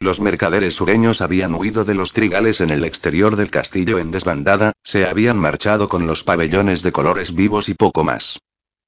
Los 0.00 0.20
mercaderes 0.20 0.74
sureños 0.74 1.20
habían 1.20 1.54
huido 1.54 1.84
de 1.84 1.94
los 1.94 2.12
trigales 2.12 2.60
en 2.60 2.70
el 2.70 2.84
exterior 2.84 3.36
del 3.36 3.50
castillo 3.50 3.98
en 3.98 4.10
desbandada, 4.10 4.72
se 4.82 5.06
habían 5.06 5.38
marchado 5.38 5.88
con 5.88 6.06
los 6.06 6.24
pabellones 6.24 6.82
de 6.82 6.92
colores 6.92 7.34
vivos 7.34 7.68
y 7.68 7.74
poco 7.74 8.02
más. 8.02 8.38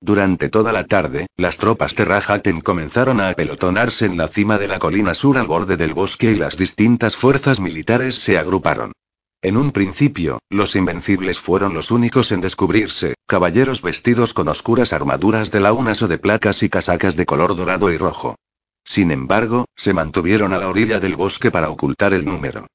Durante 0.01 0.49
toda 0.49 0.73
la 0.73 0.85
tarde, 0.85 1.27
las 1.37 1.57
tropas 1.57 1.95
de 1.97 2.05
Rahaten 2.05 2.61
comenzaron 2.61 3.21
a 3.21 3.31
apelotonarse 3.31 4.05
en 4.05 4.17
la 4.17 4.29
cima 4.29 4.59
de 4.59 4.69
la 4.69 4.79
colina 4.79 5.15
sur 5.15 5.39
al 5.39 5.47
borde 5.47 5.77
del 5.77 5.95
bosque 5.95 6.33
y 6.33 6.35
las 6.35 6.57
distintas 6.59 7.17
fuerzas 7.17 7.59
militares 7.59 8.17
se 8.17 8.37
agruparon. 8.37 8.93
En 9.41 9.57
un 9.57 9.73
principio, 9.73 10.41
los 10.51 10.75
invencibles 10.75 11.39
fueron 11.39 11.75
los 11.75 11.91
únicos 11.91 12.33
en 12.33 12.41
descubrirse, 12.41 13.15
caballeros 13.27 13.83
vestidos 13.83 14.35
con 14.35 14.49
oscuras 14.49 14.93
armaduras 14.93 15.51
de 15.51 15.61
launas 15.61 16.03
o 16.03 16.09
de 16.09 16.19
placas 16.19 16.63
y 16.63 16.69
casacas 16.69 17.15
de 17.17 17.27
color 17.27 17.55
dorado 17.55 17.91
y 17.93 17.97
rojo. 17.97 18.37
Sin 18.85 19.11
embargo, 19.11 19.64
se 19.74 19.93
mantuvieron 19.93 20.53
a 20.53 20.59
la 20.59 20.68
orilla 20.68 21.01
del 21.01 21.16
bosque 21.16 21.51
para 21.51 21.70
ocultar 21.70 22.12
el 22.12 22.24
número. 22.24 22.66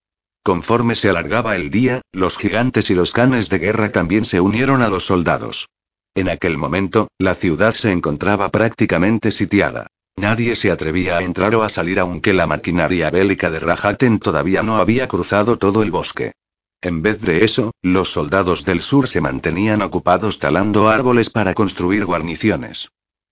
Conforme 0.43 0.95
se 0.95 1.10
alargaba 1.10 1.55
el 1.55 1.70
día, 1.70 2.01
los 2.12 2.38
gigantes 2.38 2.89
y 2.89 2.95
los 2.95 3.14
canes 3.14 3.49
de 3.49 3.60
guerra 3.60 3.91
también 3.91 4.26
se 4.26 4.41
unieron 4.41 4.82
a 4.82 4.89
los 4.89 5.05
soldados. 5.05 5.70
En 6.16 6.28
aquel 6.28 6.57
momento, 6.57 7.10
la 7.20 7.36
ciudad 7.36 7.74
se 7.74 7.91
encontraba 7.91 8.49
prácticamente 8.49 9.32
sitiada. 9.32 9.88
Nadie 10.18 10.55
se 10.55 10.72
atrevía 10.72 11.18
a 11.18 11.24
entrar 11.24 11.55
o 11.55 11.64
a 11.64 11.70
salir 11.70 11.99
aunque 11.99 12.34
la 12.34 12.47
maquinaria 12.47 13.10
bélica 13.10 13.49
de 13.49 13.60
Rahaten 13.60 14.20
todavía 14.20 14.64
no 14.64 14.78
había 14.78 15.07
cruzado 15.07 15.57
todo 15.57 15.84
el 15.84 15.91
bosque. 15.91 16.34
En 16.82 17.01
vez 17.01 17.22
de 17.22 17.45
eso, 17.45 17.72
los 17.82 18.12
soldados 18.12 18.66
del 18.66 18.82
sur 18.82 19.07
se 19.07 19.22
mantenían 19.22 19.82
ocupados 19.82 20.39
talando 20.39 20.89
árboles 20.89 21.30
para 21.30 21.53
construir 21.53 22.05
guarniciones. 22.05 22.89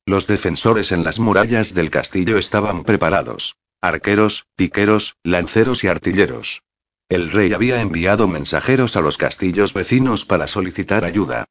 Los 0.08 0.26
defensores 0.26 0.93
en 0.93 1.03
las 1.03 1.20
murallas 1.20 1.74
del 1.74 1.89
castillo 1.89 2.38
estaban 2.38 2.86
preparados. 2.86 3.58
Arqueros, 3.82 4.45
piqueros, 4.55 5.18
lanceros 5.22 5.84
y 5.84 5.89
artilleros. 5.89 6.62
El 7.10 7.30
rey 7.30 7.51
había 7.51 7.82
enviado 7.82 8.30
mensajeros 8.30 8.95
a 8.95 9.01
los 9.01 9.18
castillos 9.18 9.74
vecinos 9.74 10.24
para 10.24 10.47
solicitar 10.47 11.03
ayuda. 11.03 11.43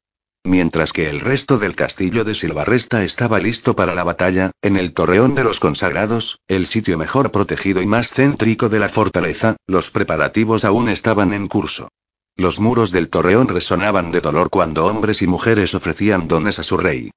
Mientras 0.43 0.91
que 0.91 1.07
el 1.07 1.19
resto 1.19 1.59
del 1.59 1.75
castillo 1.75 2.23
de 2.23 2.33
Silvarresta 2.33 3.03
estaba 3.03 3.37
listo 3.37 3.75
para 3.75 3.93
la 3.93 4.03
batalla, 4.03 4.49
en 4.63 4.75
el 4.75 4.91
Torreón 4.93 5.35
de 5.35 5.43
los 5.43 5.59
Consagrados, 5.59 6.39
el 6.47 6.65
sitio 6.65 6.97
mejor 6.97 7.31
protegido 7.31 7.83
y 7.83 7.85
más 7.85 8.11
céntrico 8.11 8.69
de 8.69 8.79
la 8.79 8.89
fortaleza, 8.89 9.55
los 9.67 9.91
preparativos 9.91 10.65
aún 10.65 10.89
estaban 10.89 11.31
en 11.33 11.45
curso. 11.45 11.89
Los 12.35 12.59
muros 12.59 12.91
del 12.91 13.09
Torreón 13.09 13.49
resonaban 13.49 14.11
de 14.11 14.21
dolor 14.21 14.49
cuando 14.49 14.87
hombres 14.87 15.21
y 15.21 15.27
mujeres 15.27 15.75
ofrecían 15.75 16.27
dones 16.27 16.57
a 16.57 16.63
su 16.63 16.77
rey. 16.77 17.11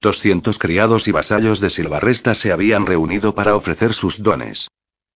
Doscientos 0.00 0.58
criados 0.58 1.08
y 1.08 1.12
vasallos 1.12 1.60
de 1.60 1.70
Silvarresta 1.70 2.34
se 2.34 2.52
habían 2.52 2.86
reunido 2.86 3.34
para 3.34 3.56
ofrecer 3.56 3.94
sus 3.94 4.22
dones. 4.22 4.68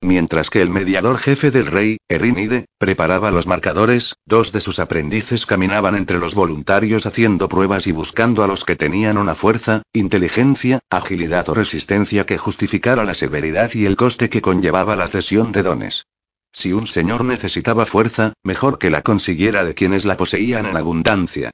Mientras 0.02 0.48
que 0.48 0.62
el 0.62 0.70
mediador 0.70 1.18
jefe 1.18 1.50
del 1.50 1.66
rey, 1.66 1.98
Erinide, 2.08 2.64
preparaba 2.78 3.30
los 3.30 3.46
marcadores, 3.46 4.14
dos 4.24 4.50
de 4.50 4.62
sus 4.62 4.78
aprendices 4.78 5.44
caminaban 5.44 5.94
entre 5.94 6.18
los 6.18 6.34
voluntarios 6.34 7.04
haciendo 7.04 7.48
pruebas 7.48 7.86
y 7.86 7.92
buscando 7.92 8.42
a 8.42 8.46
los 8.46 8.64
que 8.64 8.76
tenían 8.76 9.18
una 9.18 9.34
fuerza, 9.34 9.82
inteligencia, 9.92 10.78
agilidad 10.88 11.50
o 11.50 11.54
resistencia 11.54 12.24
que 12.24 12.38
justificara 12.38 13.04
la 13.04 13.12
severidad 13.12 13.74
y 13.74 13.84
el 13.84 13.96
coste 13.96 14.30
que 14.30 14.40
conllevaba 14.40 14.96
la 14.96 15.08
cesión 15.08 15.52
de 15.52 15.62
dones. 15.62 16.06
Si 16.50 16.72
un 16.72 16.86
señor 16.86 17.26
necesitaba 17.26 17.84
fuerza, 17.84 18.32
mejor 18.42 18.78
que 18.78 18.88
la 18.88 19.02
consiguiera 19.02 19.64
de 19.64 19.74
quienes 19.74 20.06
la 20.06 20.16
poseían 20.16 20.64
en 20.64 20.78
abundancia. 20.78 21.50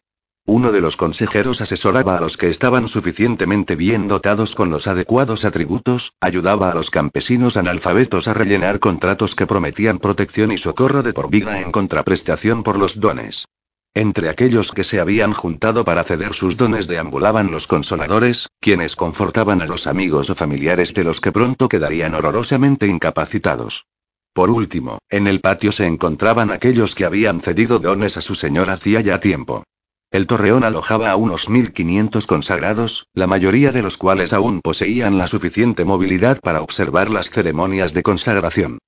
Uno 0.49 0.71
de 0.71 0.81
los 0.81 0.97
consejeros 0.97 1.61
asesoraba 1.61 2.17
a 2.17 2.21
los 2.21 2.37
que 2.37 2.47
estaban 2.47 2.87
suficientemente 2.87 3.75
bien 3.75 4.07
dotados 4.07 4.55
con 4.55 4.71
los 4.71 4.87
adecuados 4.87 5.45
atributos, 5.45 6.13
ayudaba 6.21 6.71
a 6.71 6.75
los 6.75 6.89
campesinos 6.89 7.57
analfabetos 7.57 8.29
a 8.29 8.35
rellenar 8.35 8.79
contratos 8.79 9.35
que 9.35 9.49
prometían 9.49 9.99
protección 9.99 10.53
y 10.53 10.59
socorro 10.59 11.03
de 11.03 11.13
por 11.13 11.31
vida 11.31 11.61
en 11.61 11.73
contraprestación 11.73 12.63
por 12.63 12.79
los 12.79 13.01
dones. 13.01 13.47
Entre 13.93 14.29
aquellos 14.29 14.71
que 14.71 14.85
se 14.85 15.01
habían 15.01 15.33
juntado 15.33 15.85
para 15.85 16.05
ceder 16.05 16.33
sus 16.33 16.57
dones 16.57 16.87
deambulaban 16.87 17.51
los 17.51 17.67
consoladores, 17.67 18.49
quienes 18.61 18.95
confortaban 18.95 19.63
a 19.63 19.67
los 19.67 19.89
amigos 19.89 20.31
o 20.31 20.37
familiares 20.37 20.95
de 20.95 21.03
los 21.03 21.21
que 21.21 21.33
pronto 21.33 21.69
quedarían 21.69 22.15
horrorosamente 22.15 22.87
incapacitados. 22.87 23.87
Por 24.33 24.51
último, 24.51 24.99
en 25.11 25.27
el 25.27 25.41
patio 25.41 25.73
se 25.73 25.87
encontraban 25.87 26.53
aquellos 26.53 26.95
que 26.95 27.05
habían 27.05 27.41
cedido 27.41 27.81
dones 27.81 28.17
a 28.17 28.21
su 28.21 28.37
señor 28.37 28.71
hacía 28.71 29.01
ya 29.01 29.19
tiempo. 29.19 29.65
El 30.11 30.27
torreón 30.27 30.63
alojaba 30.65 31.11
a 31.11 31.17
unos 31.17 31.49
1500 31.49 32.27
consagrados, 32.27 33.07
la 33.13 33.27
mayoría 33.27 33.73
de 33.73 33.83
los 33.83 33.97
cuales 33.97 34.33
aún 34.33 34.61
poseían 34.61 35.19
la 35.19 35.27
suficiente 35.27 35.85
movilidad 35.85 36.41
para 36.41 36.63
observar 36.63 37.11
las 37.11 37.31
ceremonias 37.31 37.93
de 37.93 38.03
consagración. 38.03 38.79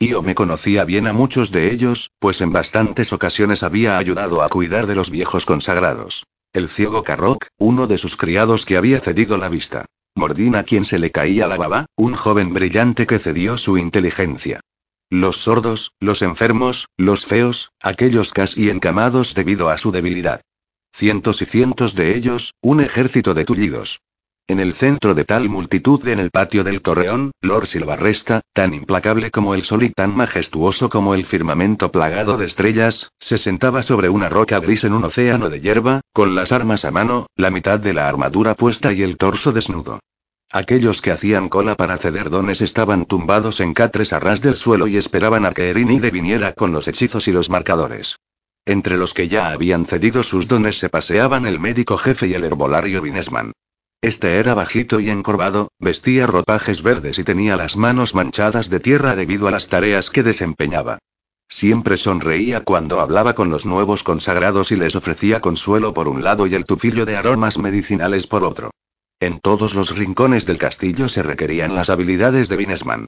Io 0.00 0.22
me 0.22 0.36
conocía 0.36 0.84
bien 0.84 1.08
a 1.08 1.12
muchos 1.12 1.50
de 1.50 1.72
ellos, 1.72 2.12
pues 2.20 2.40
en 2.40 2.52
bastantes 2.52 3.12
ocasiones 3.12 3.64
había 3.64 3.98
ayudado 3.98 4.42
a 4.42 4.48
cuidar 4.48 4.86
de 4.86 4.94
los 4.94 5.10
viejos 5.10 5.44
consagrados. 5.44 6.24
El 6.52 6.68
ciego 6.68 7.02
Carrock, 7.02 7.46
uno 7.58 7.88
de 7.88 7.98
sus 7.98 8.16
criados 8.16 8.64
que 8.64 8.76
había 8.76 9.00
cedido 9.00 9.36
la 9.36 9.48
vista. 9.48 9.86
Mordín 10.14 10.54
a 10.54 10.62
quien 10.62 10.84
se 10.84 11.00
le 11.00 11.10
caía 11.10 11.48
la 11.48 11.56
baba, 11.56 11.86
un 11.96 12.14
joven 12.14 12.54
brillante 12.54 13.06
que 13.06 13.18
cedió 13.18 13.58
su 13.58 13.76
inteligencia. 13.76 14.60
Los 15.10 15.38
sordos, 15.38 15.92
los 16.00 16.22
enfermos, 16.22 16.88
los 16.96 17.26
feos, 17.26 17.72
aquellos 17.82 18.32
casi 18.32 18.70
encamados 18.70 19.34
debido 19.34 19.68
a 19.68 19.78
su 19.78 19.90
debilidad. 19.90 20.42
Cientos 20.98 21.42
y 21.42 21.46
cientos 21.46 21.94
de 21.94 22.16
ellos, 22.16 22.54
un 22.60 22.80
ejército 22.80 23.32
de 23.32 23.44
tullidos. 23.44 24.00
En 24.48 24.58
el 24.58 24.74
centro 24.74 25.14
de 25.14 25.24
tal 25.24 25.48
multitud 25.48 26.04
en 26.08 26.18
el 26.18 26.32
patio 26.32 26.64
del 26.64 26.82
torreón, 26.82 27.30
Lord 27.40 27.68
Silvarresta, 27.68 28.40
tan 28.52 28.74
implacable 28.74 29.30
como 29.30 29.54
el 29.54 29.62
sol 29.62 29.84
y 29.84 29.90
tan 29.90 30.16
majestuoso 30.16 30.88
como 30.88 31.14
el 31.14 31.24
firmamento 31.24 31.92
plagado 31.92 32.36
de 32.36 32.46
estrellas, 32.46 33.12
se 33.20 33.38
sentaba 33.38 33.84
sobre 33.84 34.08
una 34.08 34.28
roca 34.28 34.58
gris 34.58 34.82
en 34.82 34.92
un 34.92 35.04
océano 35.04 35.50
de 35.50 35.60
hierba, 35.60 36.00
con 36.12 36.34
las 36.34 36.50
armas 36.50 36.84
a 36.84 36.90
mano, 36.90 37.28
la 37.36 37.52
mitad 37.52 37.78
de 37.78 37.94
la 37.94 38.08
armadura 38.08 38.56
puesta 38.56 38.92
y 38.92 39.02
el 39.02 39.18
torso 39.18 39.52
desnudo. 39.52 40.00
Aquellos 40.50 41.00
que 41.00 41.12
hacían 41.12 41.48
cola 41.48 41.76
para 41.76 41.96
ceder 41.98 42.28
dones 42.28 42.60
estaban 42.60 43.06
tumbados 43.06 43.60
en 43.60 43.72
catres 43.72 44.12
a 44.12 44.18
ras 44.18 44.40
del 44.40 44.56
suelo 44.56 44.88
y 44.88 44.96
esperaban 44.96 45.46
a 45.46 45.52
que 45.52 45.70
Erinide 45.70 46.10
viniera 46.10 46.54
con 46.54 46.72
los 46.72 46.88
hechizos 46.88 47.28
y 47.28 47.30
los 47.30 47.50
marcadores. 47.50 48.16
Entre 48.68 48.98
los 48.98 49.14
que 49.14 49.28
ya 49.28 49.48
habían 49.48 49.86
cedido 49.86 50.22
sus 50.22 50.46
dones 50.46 50.78
se 50.78 50.90
paseaban 50.90 51.46
el 51.46 51.58
médico 51.58 51.96
jefe 51.96 52.26
y 52.26 52.34
el 52.34 52.44
herbolario 52.44 53.00
Vinesman. 53.00 53.52
Este 54.02 54.36
era 54.36 54.52
bajito 54.52 55.00
y 55.00 55.08
encorvado, 55.08 55.72
vestía 55.78 56.26
ropajes 56.26 56.82
verdes 56.82 57.18
y 57.18 57.24
tenía 57.24 57.56
las 57.56 57.78
manos 57.78 58.14
manchadas 58.14 58.68
de 58.68 58.78
tierra 58.78 59.16
debido 59.16 59.48
a 59.48 59.50
las 59.52 59.68
tareas 59.68 60.10
que 60.10 60.22
desempeñaba. 60.22 60.98
Siempre 61.48 61.96
sonreía 61.96 62.62
cuando 62.62 63.00
hablaba 63.00 63.34
con 63.34 63.48
los 63.48 63.64
nuevos 63.64 64.04
consagrados 64.04 64.70
y 64.70 64.76
les 64.76 64.94
ofrecía 64.96 65.40
consuelo 65.40 65.94
por 65.94 66.06
un 66.06 66.22
lado 66.22 66.46
y 66.46 66.54
el 66.54 66.66
tufillo 66.66 67.06
de 67.06 67.16
aromas 67.16 67.56
medicinales 67.56 68.26
por 68.26 68.44
otro. 68.44 68.70
En 69.18 69.40
todos 69.40 69.74
los 69.74 69.96
rincones 69.96 70.44
del 70.44 70.58
castillo 70.58 71.08
se 71.08 71.22
requerían 71.22 71.74
las 71.74 71.88
habilidades 71.88 72.50
de 72.50 72.56
Vinesman. 72.58 73.06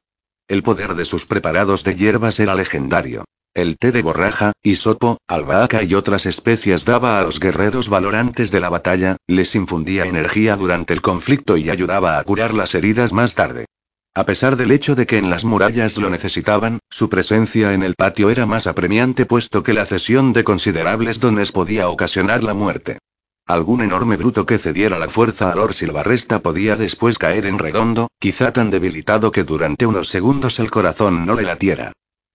El 0.48 0.62
poder 0.62 0.94
de 0.94 1.04
sus 1.04 1.26
preparados 1.26 1.84
de 1.84 1.96
hierbas 1.96 2.40
era 2.40 2.54
legendario. 2.54 3.26
El 3.52 3.78
té 3.78 3.90
de 3.90 4.02
borraja, 4.02 4.52
hisopo, 4.62 5.18
albahaca 5.26 5.82
y 5.82 5.94
otras 5.94 6.24
especias 6.24 6.84
daba 6.84 7.18
a 7.18 7.22
los 7.22 7.40
guerreros 7.40 7.88
valorantes 7.88 8.52
de 8.52 8.60
la 8.60 8.68
batalla, 8.68 9.16
les 9.26 9.56
infundía 9.56 10.06
energía 10.06 10.54
durante 10.54 10.92
el 10.92 11.02
conflicto 11.02 11.56
y 11.56 11.68
ayudaba 11.68 12.20
a 12.20 12.22
curar 12.22 12.54
las 12.54 12.76
heridas 12.76 13.12
más 13.12 13.34
tarde. 13.34 13.66
A 14.14 14.24
pesar 14.24 14.54
del 14.54 14.70
hecho 14.70 14.94
de 14.94 15.04
que 15.04 15.18
en 15.18 15.30
las 15.30 15.44
murallas 15.44 15.98
lo 15.98 16.10
necesitaban, 16.10 16.78
su 16.90 17.08
presencia 17.08 17.74
en 17.74 17.82
el 17.82 17.96
patio 17.96 18.30
era 18.30 18.46
más 18.46 18.68
apremiante 18.68 19.26
puesto 19.26 19.64
que 19.64 19.72
la 19.72 19.84
cesión 19.84 20.32
de 20.32 20.44
considerables 20.44 21.18
dones 21.18 21.50
podía 21.50 21.88
ocasionar 21.88 22.44
la 22.44 22.54
muerte. 22.54 22.98
Algún 23.46 23.82
enorme 23.82 24.16
bruto 24.16 24.46
que 24.46 24.58
cediera 24.58 24.96
la 24.96 25.08
fuerza 25.08 25.50
a 25.50 25.56
Lord 25.56 25.74
Silvarresta 25.74 26.38
podía 26.38 26.76
después 26.76 27.18
caer 27.18 27.46
en 27.46 27.58
redondo, 27.58 28.06
quizá 28.20 28.52
tan 28.52 28.70
debilitado 28.70 29.32
que 29.32 29.42
durante 29.42 29.86
unos 29.86 30.08
segundos 30.08 30.60
el 30.60 30.70
corazón 30.70 31.26
no 31.26 31.34
le 31.34 31.42
latiera. 31.42 31.92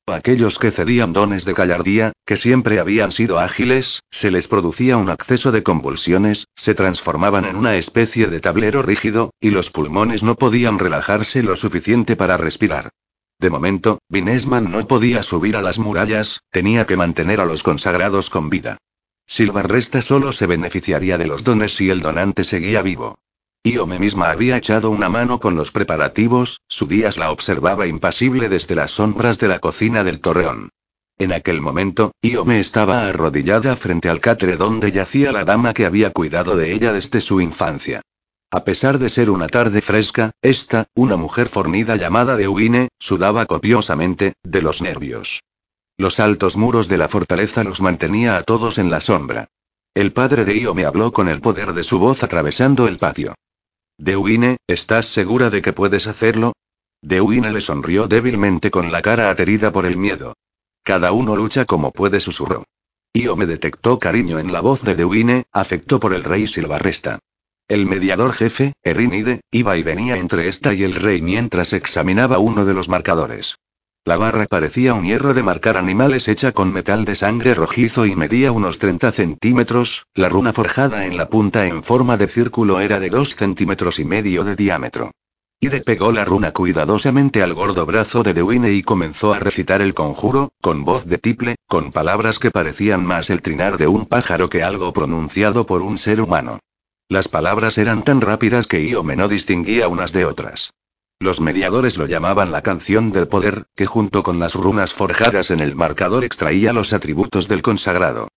Aquellos 0.07 0.59
que 0.59 0.69
cedían 0.69 1.13
dones 1.13 1.45
de 1.45 1.53
gallardía, 1.53 2.13
que 2.27 2.37
siempre 2.37 2.79
habían 2.79 3.11
sido 3.11 3.39
ágiles, 3.39 4.01
se 4.11 4.29
les 4.29 4.47
producía 4.47 4.97
un 4.97 5.09
acceso 5.09 5.51
de 5.51 5.63
convulsiones, 5.63 6.45
se 6.55 6.75
transformaban 6.75 7.45
en 7.45 7.55
una 7.55 7.75
especie 7.75 8.27
de 8.27 8.39
tablero 8.39 8.83
rígido, 8.83 9.31
y 9.39 9.49
los 9.49 9.71
pulmones 9.71 10.21
no 10.21 10.35
podían 10.35 10.77
relajarse 10.77 11.41
lo 11.41 11.55
suficiente 11.55 12.15
para 12.15 12.37
respirar. 12.37 12.91
De 13.39 13.49
momento, 13.49 13.97
Vinesman 14.07 14.69
no 14.69 14.87
podía 14.87 15.23
subir 15.23 15.55
a 15.55 15.63
las 15.63 15.79
murallas, 15.79 16.41
tenía 16.51 16.85
que 16.85 16.97
mantener 16.97 17.41
a 17.41 17.45
los 17.45 17.63
consagrados 17.63 18.29
con 18.29 18.51
vida. 18.51 18.77
Silvarresta 19.25 20.03
solo 20.03 20.31
se 20.33 20.45
beneficiaría 20.45 21.17
de 21.17 21.25
los 21.25 21.43
dones 21.43 21.75
si 21.75 21.89
el 21.89 22.01
donante 22.01 22.43
seguía 22.43 22.83
vivo. 22.83 23.17
Iome 23.65 23.97
misma 23.97 24.29
había 24.29 24.57
echado 24.57 24.91
una 24.91 25.09
mano 25.09 25.39
con 25.39 25.55
los 25.55 25.71
preparativos, 25.71 26.61
su 26.67 26.85
días 26.85 27.17
la 27.17 27.31
observaba 27.31 27.87
impasible 27.87 28.47
desde 28.47 28.75
las 28.75 28.91
sombras 28.91 29.39
de 29.39 29.47
la 29.47 29.57
cocina 29.57 30.03
del 30.03 30.19
torreón. 30.19 30.69
En 31.17 31.33
aquel 31.33 31.61
momento, 31.61 32.11
Iome 32.21 32.59
estaba 32.59 33.07
arrodillada 33.07 33.75
frente 33.75 34.07
al 34.07 34.19
catre 34.19 34.55
donde 34.55 34.91
yacía 34.91 35.31
la 35.31 35.45
dama 35.45 35.73
que 35.73 35.87
había 35.87 36.11
cuidado 36.11 36.55
de 36.55 36.73
ella 36.73 36.93
desde 36.93 37.21
su 37.21 37.41
infancia. 37.41 38.01
A 38.51 38.63
pesar 38.63 38.99
de 38.99 39.09
ser 39.09 39.31
una 39.31 39.47
tarde 39.47 39.81
fresca, 39.81 40.29
esta, 40.43 40.85
una 40.93 41.17
mujer 41.17 41.49
fornida 41.49 41.95
llamada 41.95 42.37
Deuine, 42.37 42.89
sudaba 42.99 43.47
copiosamente, 43.47 44.33
de 44.43 44.61
los 44.61 44.83
nervios. 44.83 45.41
Los 45.97 46.19
altos 46.19 46.55
muros 46.55 46.87
de 46.87 46.99
la 46.99 47.07
fortaleza 47.07 47.63
los 47.63 47.81
mantenía 47.81 48.37
a 48.37 48.43
todos 48.43 48.77
en 48.77 48.91
la 48.91 49.01
sombra. 49.01 49.47
El 49.95 50.13
padre 50.13 50.45
de 50.45 50.55
Io 50.55 50.75
me 50.75 50.85
habló 50.85 51.11
con 51.11 51.29
el 51.29 51.41
poder 51.41 51.73
de 51.73 51.83
su 51.83 51.97
voz 51.97 52.21
atravesando 52.21 52.87
el 52.87 52.97
patio. 52.97 53.33
Deuine, 53.97 54.57
¿estás 54.67 55.05
segura 55.05 55.49
de 55.49 55.61
que 55.61 55.71
puedes 55.71 56.07
hacerlo? 56.07 56.53
Deuine 57.01 57.51
le 57.51 57.61
sonrió 57.61 58.07
débilmente 58.07 58.69
con 58.69 58.91
la 58.91 59.01
cara 59.01 59.29
aterida 59.29 59.71
por 59.71 59.85
el 59.85 59.95
miedo. 59.95 60.33
Cada 60.83 61.11
uno 61.11 61.35
lucha 61.35 61.65
como 61.65 61.91
puede, 61.91 62.19
susurró. 62.19 62.65
Io 63.13 63.37
me 63.37 63.45
detectó 63.45 63.97
cariño 63.97 64.39
en 64.39 64.51
la 64.51 64.59
voz 64.59 64.83
de 64.83 64.95
Deuine, 64.95 65.45
afectó 65.51 65.99
por 65.99 66.13
el 66.13 66.23
rey 66.23 66.45
Silvarresta. 66.45 67.19
El 67.67 67.85
mediador 67.85 68.33
jefe, 68.33 68.73
Erinide, 68.83 69.41
iba 69.49 69.77
y 69.77 69.83
venía 69.83 70.17
entre 70.17 70.49
esta 70.49 70.73
y 70.73 70.83
el 70.83 70.95
rey 70.95 71.21
mientras 71.21 71.71
examinaba 71.73 72.37
uno 72.37 72.65
de 72.65 72.73
los 72.73 72.89
marcadores. 72.89 73.55
La 74.07 74.17
barra 74.17 74.45
parecía 74.45 74.93
un 74.93 75.03
hierro 75.03 75.33
de 75.33 75.41
marcar 75.41 75.77
animales 75.77 76.27
hecha 76.27 76.51
con 76.51 76.71
metal 76.71 77.05
de 77.05 77.15
sangre 77.15 77.55
rojizo 77.55 78.05
y 78.05 78.15
medía 78.15 78.51
unos 78.51 78.77
30 78.77 79.11
centímetros, 79.11 80.05
la 80.13 80.29
runa 80.29 80.53
forjada 80.53 81.07
en 81.07 81.17
la 81.17 81.27
punta 81.27 81.65
en 81.65 81.81
forma 81.81 82.15
de 82.15 82.27
círculo 82.27 82.79
era 82.79 82.99
de 82.99 83.09
2 83.09 83.35
centímetros 83.35 83.97
y 83.97 84.05
medio 84.05 84.43
de 84.43 84.55
diámetro. 84.55 85.09
Ide 85.59 85.81
pegó 85.81 86.11
la 86.11 86.23
runa 86.23 86.51
cuidadosamente 86.51 87.41
al 87.41 87.55
gordo 87.55 87.87
brazo 87.87 88.21
de 88.21 88.35
Dewine 88.35 88.73
y 88.73 88.83
comenzó 88.83 89.33
a 89.33 89.39
recitar 89.39 89.81
el 89.81 89.95
conjuro, 89.95 90.49
con 90.61 90.83
voz 90.83 91.07
de 91.07 91.17
tiple, 91.17 91.55
con 91.67 91.91
palabras 91.91 92.37
que 92.37 92.51
parecían 92.51 93.03
más 93.03 93.31
el 93.31 93.41
trinar 93.41 93.77
de 93.79 93.87
un 93.87 94.05
pájaro 94.05 94.49
que 94.49 94.61
algo 94.61 94.93
pronunciado 94.93 95.65
por 95.65 95.81
un 95.81 95.97
ser 95.97 96.21
humano. 96.21 96.59
Las 97.09 97.27
palabras 97.27 97.79
eran 97.79 98.03
tan 98.03 98.21
rápidas 98.21 98.67
que 98.67 98.87
Iome 98.87 99.15
no 99.15 99.27
distinguía 99.27 99.87
unas 99.87 100.13
de 100.13 100.25
otras. 100.25 100.73
Los 101.25 101.41
mediadores 101.41 101.97
lo 101.97 102.05
llamaban 102.05 102.51
la 102.51 102.61
canción 102.61 103.11
del 103.11 103.27
poder, 103.27 103.65
que 103.75 103.87
junto 103.87 104.21
con 104.21 104.37
las 104.37 104.53
runas 104.53 104.93
forjadas 104.93 105.49
en 105.49 105.59
el 105.59 105.75
marcador 105.75 106.23
extraía 106.23 106.71
los 106.71 106.93
atributos 106.93 107.47
del 107.47 107.63
consagrado. 107.63 108.27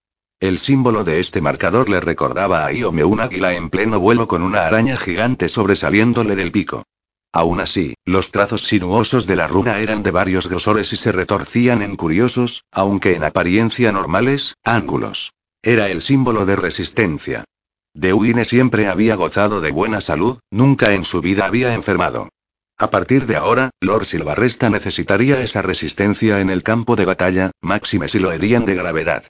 El 0.40 0.58
símbolo 0.58 1.04
de 1.04 1.20
este 1.20 1.42
marcador 1.42 1.90
le 1.90 2.00
recordaba 2.00 2.64
a 2.64 2.72
Iome 2.72 3.04
un 3.04 3.20
águila 3.20 3.52
en 3.52 3.68
pleno 3.68 4.00
vuelo 4.00 4.26
con 4.26 4.42
una 4.42 4.66
araña 4.66 4.96
gigante 4.96 5.50
sobresaliéndole 5.50 6.34
del 6.34 6.50
pico. 6.50 6.84
Aún 7.30 7.60
así, 7.60 7.92
los 8.06 8.30
trazos 8.30 8.62
sinuosos 8.62 9.26
de 9.26 9.36
la 9.36 9.48
runa 9.48 9.80
eran 9.80 10.02
de 10.02 10.10
varios 10.10 10.48
grosores 10.48 10.90
y 10.94 10.96
se 10.96 11.12
retorcían 11.12 11.82
en 11.82 11.94
curiosos, 11.94 12.64
aunque 12.72 13.16
en 13.16 13.22
apariencia 13.22 13.92
normales, 13.92 14.54
ángulos. 14.64 15.34
Era 15.60 15.90
el 15.90 16.00
símbolo 16.00 16.46
de 16.46 16.56
resistencia. 16.56 17.44
Deuine 17.92 18.46
siempre 18.46 18.88
había 18.88 19.14
gozado 19.14 19.60
de 19.60 19.72
buena 19.72 20.00
salud, 20.00 20.38
nunca 20.50 20.94
en 20.94 21.04
su 21.04 21.20
vida 21.20 21.44
había 21.44 21.74
enfermado. 21.74 22.30
A 22.80 22.90
partir 22.90 23.26
de 23.26 23.34
ahora, 23.34 23.70
Lord 23.80 24.04
Silvarresta 24.04 24.70
necesitaría 24.70 25.42
esa 25.42 25.62
resistencia 25.62 26.40
en 26.40 26.48
el 26.48 26.62
campo 26.62 26.94
de 26.94 27.06
batalla, 27.06 27.50
máxime 27.60 28.08
si 28.08 28.20
lo 28.20 28.30
herían 28.30 28.66
de 28.66 28.76
gravedad. 28.76 29.24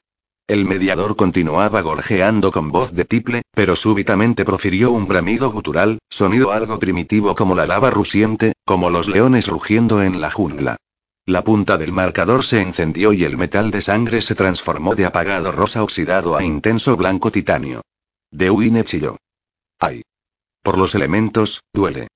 El 0.47 0.67
mediador 0.67 1.17
continuaba 1.17 1.81
gorjeando 1.81 2.53
con 2.53 2.69
voz 2.69 2.93
de 2.93 3.07
tiple, 3.07 3.43
pero 3.53 3.75
súbitamente 3.75 4.45
profirió 4.45 4.91
un 4.91 5.09
bramido 5.09 5.51
gutural, 5.51 5.99
sonido 6.11 6.53
algo 6.53 6.79
primitivo 6.79 7.35
como 7.35 7.55
la 7.55 7.67
lava 7.67 7.89
rusiente, 7.91 8.53
como 8.67 8.91
los 8.91 9.09
leones 9.09 9.47
rugiendo 9.47 10.03
en 10.03 10.21
la 10.21 10.31
jungla. 10.31 10.77
La 11.25 11.43
punta 11.43 11.79
del 11.79 11.93
marcador 11.93 12.45
se 12.45 12.61
encendió 12.61 13.15
y 13.15 13.25
el 13.25 13.39
metal 13.39 13.71
de 13.71 13.81
sangre 13.81 14.21
se 14.21 14.35
transformó 14.35 14.95
de 14.95 15.07
apagado 15.07 15.53
rosa 15.53 15.83
oxidado 15.83 16.37
a 16.37 16.45
intenso 16.45 16.99
blanco 16.99 17.31
titanio. 17.31 17.81
De 18.31 18.85
chilló. 18.85 19.17
¡Ay! 19.79 20.03
Por 20.63 20.77
los 20.77 20.95
elementos, 20.95 21.63
duele 21.73 22.09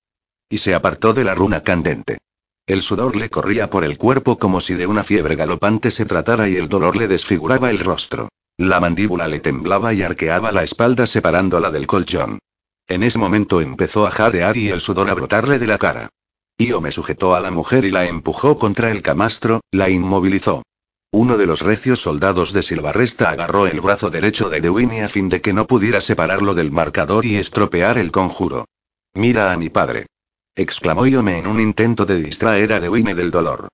y 0.53 0.59
se 0.59 0.75
apartó 0.75 1.15
de 1.15 1.25
la 1.25 1.35
runa 1.35 1.63
candente. 1.63 2.19
El 2.67 2.83
sudor 2.83 3.17
le 3.17 3.31
corría 3.31 3.71
por 3.71 3.85
el 3.85 3.97
cuerpo 3.97 4.39
como 4.39 4.61
si 4.61 4.75
de 4.75 4.87
una 4.87 5.03
fiebre 5.03 5.35
galopante 5.35 5.91
se 5.91 6.05
tratara 6.05 6.49
y 6.49 6.57
el 6.57 6.69
dolor 6.69 6.95
le 6.95 7.09
desfiguraba 7.09 7.71
el 7.71 7.79
rostro. 7.79 8.29
La 8.59 8.79
mandíbula 8.79 9.29
le 9.29 9.41
temblaba 9.41 9.95
y 9.95 10.03
arqueaba 10.03 10.53
la 10.53 10.63
espalda 10.63 11.07
separándola 11.07 11.71
del 11.71 11.87
colchón. 11.87 12.39
En 12.87 13.03
ese 13.03 13.19
momento 13.19 13.63
empezó 13.63 14.07
a 14.07 14.11
jadear 14.11 14.57
y 14.59 14.69
el 14.69 14.81
sudor 14.81 15.09
a 15.09 15.15
brotarle 15.15 15.59
de 15.59 15.67
la 15.67 15.79
cara. 15.79 16.11
Io 16.59 16.83
me 16.83 16.93
sujetó 16.93 17.35
a 17.35 17.41
la 17.41 17.51
mujer 17.51 17.87
y 17.87 17.91
la 17.91 18.05
empujó 18.05 18.59
contra 18.59 18.91
el 18.91 19.01
camastro, 19.01 19.63
la 19.73 19.89
inmovilizó. 19.89 20.63
Uno 21.11 21.39
de 21.39 21.47
los 21.47 21.61
recios 21.61 22.03
soldados 22.03 22.53
de 22.53 22.63
Silvarresta 22.63 23.31
agarró 23.31 23.67
el 23.67 23.81
brazo 23.81 24.11
derecho 24.11 24.51
de 24.51 24.61
Dewini 24.61 25.01
a 25.01 25.09
fin 25.09 25.29
de 25.31 25.41
que 25.41 25.55
no 25.55 25.67
pudiera 25.67 26.01
separarlo 26.01 26.55
del 26.55 26.71
marcador 26.71 27.25
y 27.25 27.37
estropear 27.37 27.99
el 27.99 28.13
conjuro. 28.13 28.67
Mira 29.15 29.53
a 29.53 29.57
mi 29.57 29.69
padre 29.69 30.07
exclamó 30.55 31.07
Yome 31.07 31.39
en 31.39 31.47
un 31.47 31.61
intento 31.61 32.05
de 32.07 32.23
distraer 32.23 32.73
a 32.73 32.81
Dewine 32.81 33.15
del 33.15 33.31
dolor. 33.31 33.69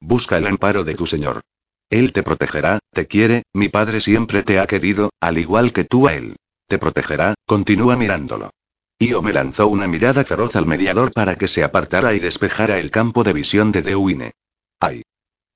Busca 0.00 0.36
el 0.38 0.46
amparo 0.46 0.84
de 0.84 0.94
tu 0.94 1.06
señor. 1.06 1.42
Él 1.90 2.12
te 2.12 2.22
protegerá, 2.22 2.78
te 2.90 3.06
quiere, 3.06 3.44
mi 3.52 3.68
padre 3.68 4.00
siempre 4.00 4.42
te 4.42 4.58
ha 4.58 4.66
querido, 4.66 5.10
al 5.20 5.38
igual 5.38 5.72
que 5.72 5.84
tú 5.84 6.08
a 6.08 6.14
él. 6.14 6.36
Te 6.66 6.78
protegerá, 6.78 7.34
continúa 7.46 7.96
mirándolo. 7.96 8.50
Io 8.98 9.22
me 9.22 9.32
lanzó 9.32 9.68
una 9.68 9.86
mirada 9.86 10.24
feroz 10.24 10.56
al 10.56 10.66
mediador 10.66 11.12
para 11.12 11.36
que 11.36 11.48
se 11.48 11.62
apartara 11.62 12.14
y 12.14 12.20
despejara 12.20 12.78
el 12.78 12.90
campo 12.90 13.22
de 13.22 13.32
visión 13.32 13.72
de 13.72 13.82
Dewine. 13.82 14.32
¡Ay! 14.80 15.02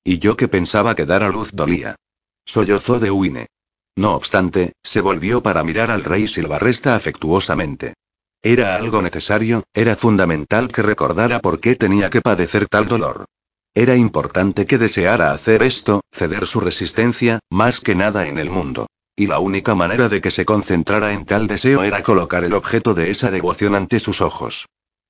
Y 0.04 0.18
yo 0.18 0.36
que 0.36 0.48
pensaba 0.48 0.94
que 0.94 1.06
dar 1.06 1.22
a 1.22 1.28
luz 1.28 1.50
dolía. 1.52 1.96
Sollozó 2.44 2.98
Dewine. 2.98 3.46
No 3.96 4.14
obstante, 4.14 4.72
se 4.82 5.00
volvió 5.00 5.42
para 5.42 5.64
mirar 5.64 5.90
al 5.90 6.04
rey 6.04 6.28
Silvarresta 6.28 6.94
afectuosamente. 6.94 7.94
Era 8.42 8.76
algo 8.76 9.02
necesario, 9.02 9.64
era 9.74 9.96
fundamental 9.96 10.68
que 10.68 10.82
recordara 10.82 11.40
por 11.40 11.58
qué 11.58 11.74
tenía 11.74 12.08
que 12.08 12.20
padecer 12.20 12.68
tal 12.68 12.86
dolor. 12.86 13.24
Era 13.74 13.96
importante 13.96 14.64
que 14.64 14.78
deseara 14.78 15.32
hacer 15.32 15.62
esto, 15.62 16.02
ceder 16.12 16.46
su 16.46 16.60
resistencia, 16.60 17.40
más 17.50 17.80
que 17.80 17.96
nada 17.96 18.28
en 18.28 18.38
el 18.38 18.48
mundo. 18.48 18.86
Y 19.16 19.26
la 19.26 19.40
única 19.40 19.74
manera 19.74 20.08
de 20.08 20.20
que 20.20 20.30
se 20.30 20.44
concentrara 20.44 21.12
en 21.12 21.24
tal 21.24 21.48
deseo 21.48 21.82
era 21.82 22.04
colocar 22.04 22.44
el 22.44 22.54
objeto 22.54 22.94
de 22.94 23.10
esa 23.10 23.32
devoción 23.32 23.74
ante 23.74 23.98
sus 23.98 24.20
ojos. 24.20 24.66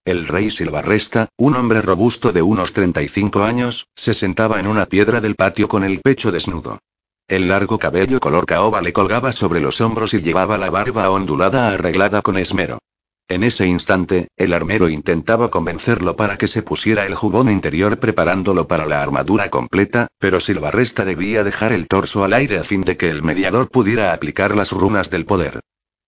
El 0.06 0.26
rey 0.26 0.50
Silvarresta, 0.50 1.28
un 1.36 1.54
hombre 1.56 1.82
robusto 1.82 2.32
de 2.32 2.40
unos 2.40 2.72
35 2.72 3.42
años, 3.42 3.88
se 3.94 4.14
sentaba 4.14 4.58
en 4.58 4.66
una 4.66 4.86
piedra 4.86 5.20
del 5.20 5.34
patio 5.34 5.68
con 5.68 5.84
el 5.84 6.00
pecho 6.00 6.32
desnudo. 6.32 6.78
El 7.26 7.48
largo 7.48 7.78
cabello 7.78 8.20
color 8.20 8.46
caoba 8.46 8.80
le 8.80 8.94
colgaba 8.94 9.32
sobre 9.32 9.60
los 9.60 9.82
hombros 9.82 10.14
y 10.14 10.22
llevaba 10.22 10.56
la 10.56 10.70
barba 10.70 11.10
ondulada 11.10 11.68
arreglada 11.68 12.22
con 12.22 12.38
esmero. 12.38 12.78
En 13.30 13.44
ese 13.44 13.66
instante, 13.66 14.28
el 14.38 14.54
armero 14.54 14.88
intentaba 14.88 15.50
convencerlo 15.50 16.16
para 16.16 16.38
que 16.38 16.48
se 16.48 16.62
pusiera 16.62 17.04
el 17.04 17.14
jubón 17.14 17.50
interior 17.50 17.98
preparándolo 17.98 18.66
para 18.66 18.86
la 18.86 19.02
armadura 19.02 19.50
completa, 19.50 20.08
pero 20.18 20.40
Silvarresta 20.40 21.04
debía 21.04 21.44
dejar 21.44 21.74
el 21.74 21.88
torso 21.88 22.24
al 22.24 22.32
aire 22.32 22.58
a 22.58 22.64
fin 22.64 22.80
de 22.80 22.96
que 22.96 23.10
el 23.10 23.22
mediador 23.22 23.68
pudiera 23.68 24.14
aplicar 24.14 24.56
las 24.56 24.72
runas 24.72 25.10
del 25.10 25.26
poder. 25.26 25.60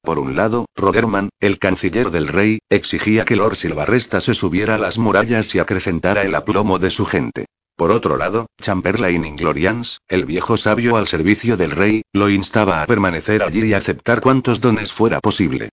Por 0.02 0.18
un 0.18 0.34
lado, 0.34 0.64
Rogerman, 0.74 1.28
el 1.40 1.58
canciller 1.58 2.10
del 2.10 2.28
rey, 2.28 2.60
exigía 2.70 3.26
que 3.26 3.36
Lord 3.36 3.56
Silvarresta 3.56 4.22
se 4.22 4.32
subiera 4.32 4.76
a 4.76 4.78
las 4.78 4.96
murallas 4.96 5.54
y 5.54 5.58
acrecentara 5.58 6.22
el 6.22 6.34
aplomo 6.34 6.78
de 6.78 6.88
su 6.88 7.04
gente. 7.04 7.44
Por 7.76 7.90
otro 7.90 8.16
lado, 8.16 8.46
Chamberlain 8.62 9.26
Inglorians, 9.26 9.98
el 10.08 10.24
viejo 10.24 10.56
sabio 10.56 10.96
al 10.96 11.06
servicio 11.06 11.58
del 11.58 11.72
rey, 11.72 12.00
lo 12.14 12.30
instaba 12.30 12.80
a 12.80 12.86
permanecer 12.86 13.42
allí 13.42 13.66
y 13.66 13.74
aceptar 13.74 14.22
cuantos 14.22 14.62
dones 14.62 14.90
fuera 14.90 15.20
posible. 15.20 15.68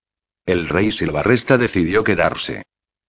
El 0.48 0.66
rey 0.66 0.92
Silvarresta 0.92 1.58
decidió 1.58 2.02
quedarse. 2.02 2.62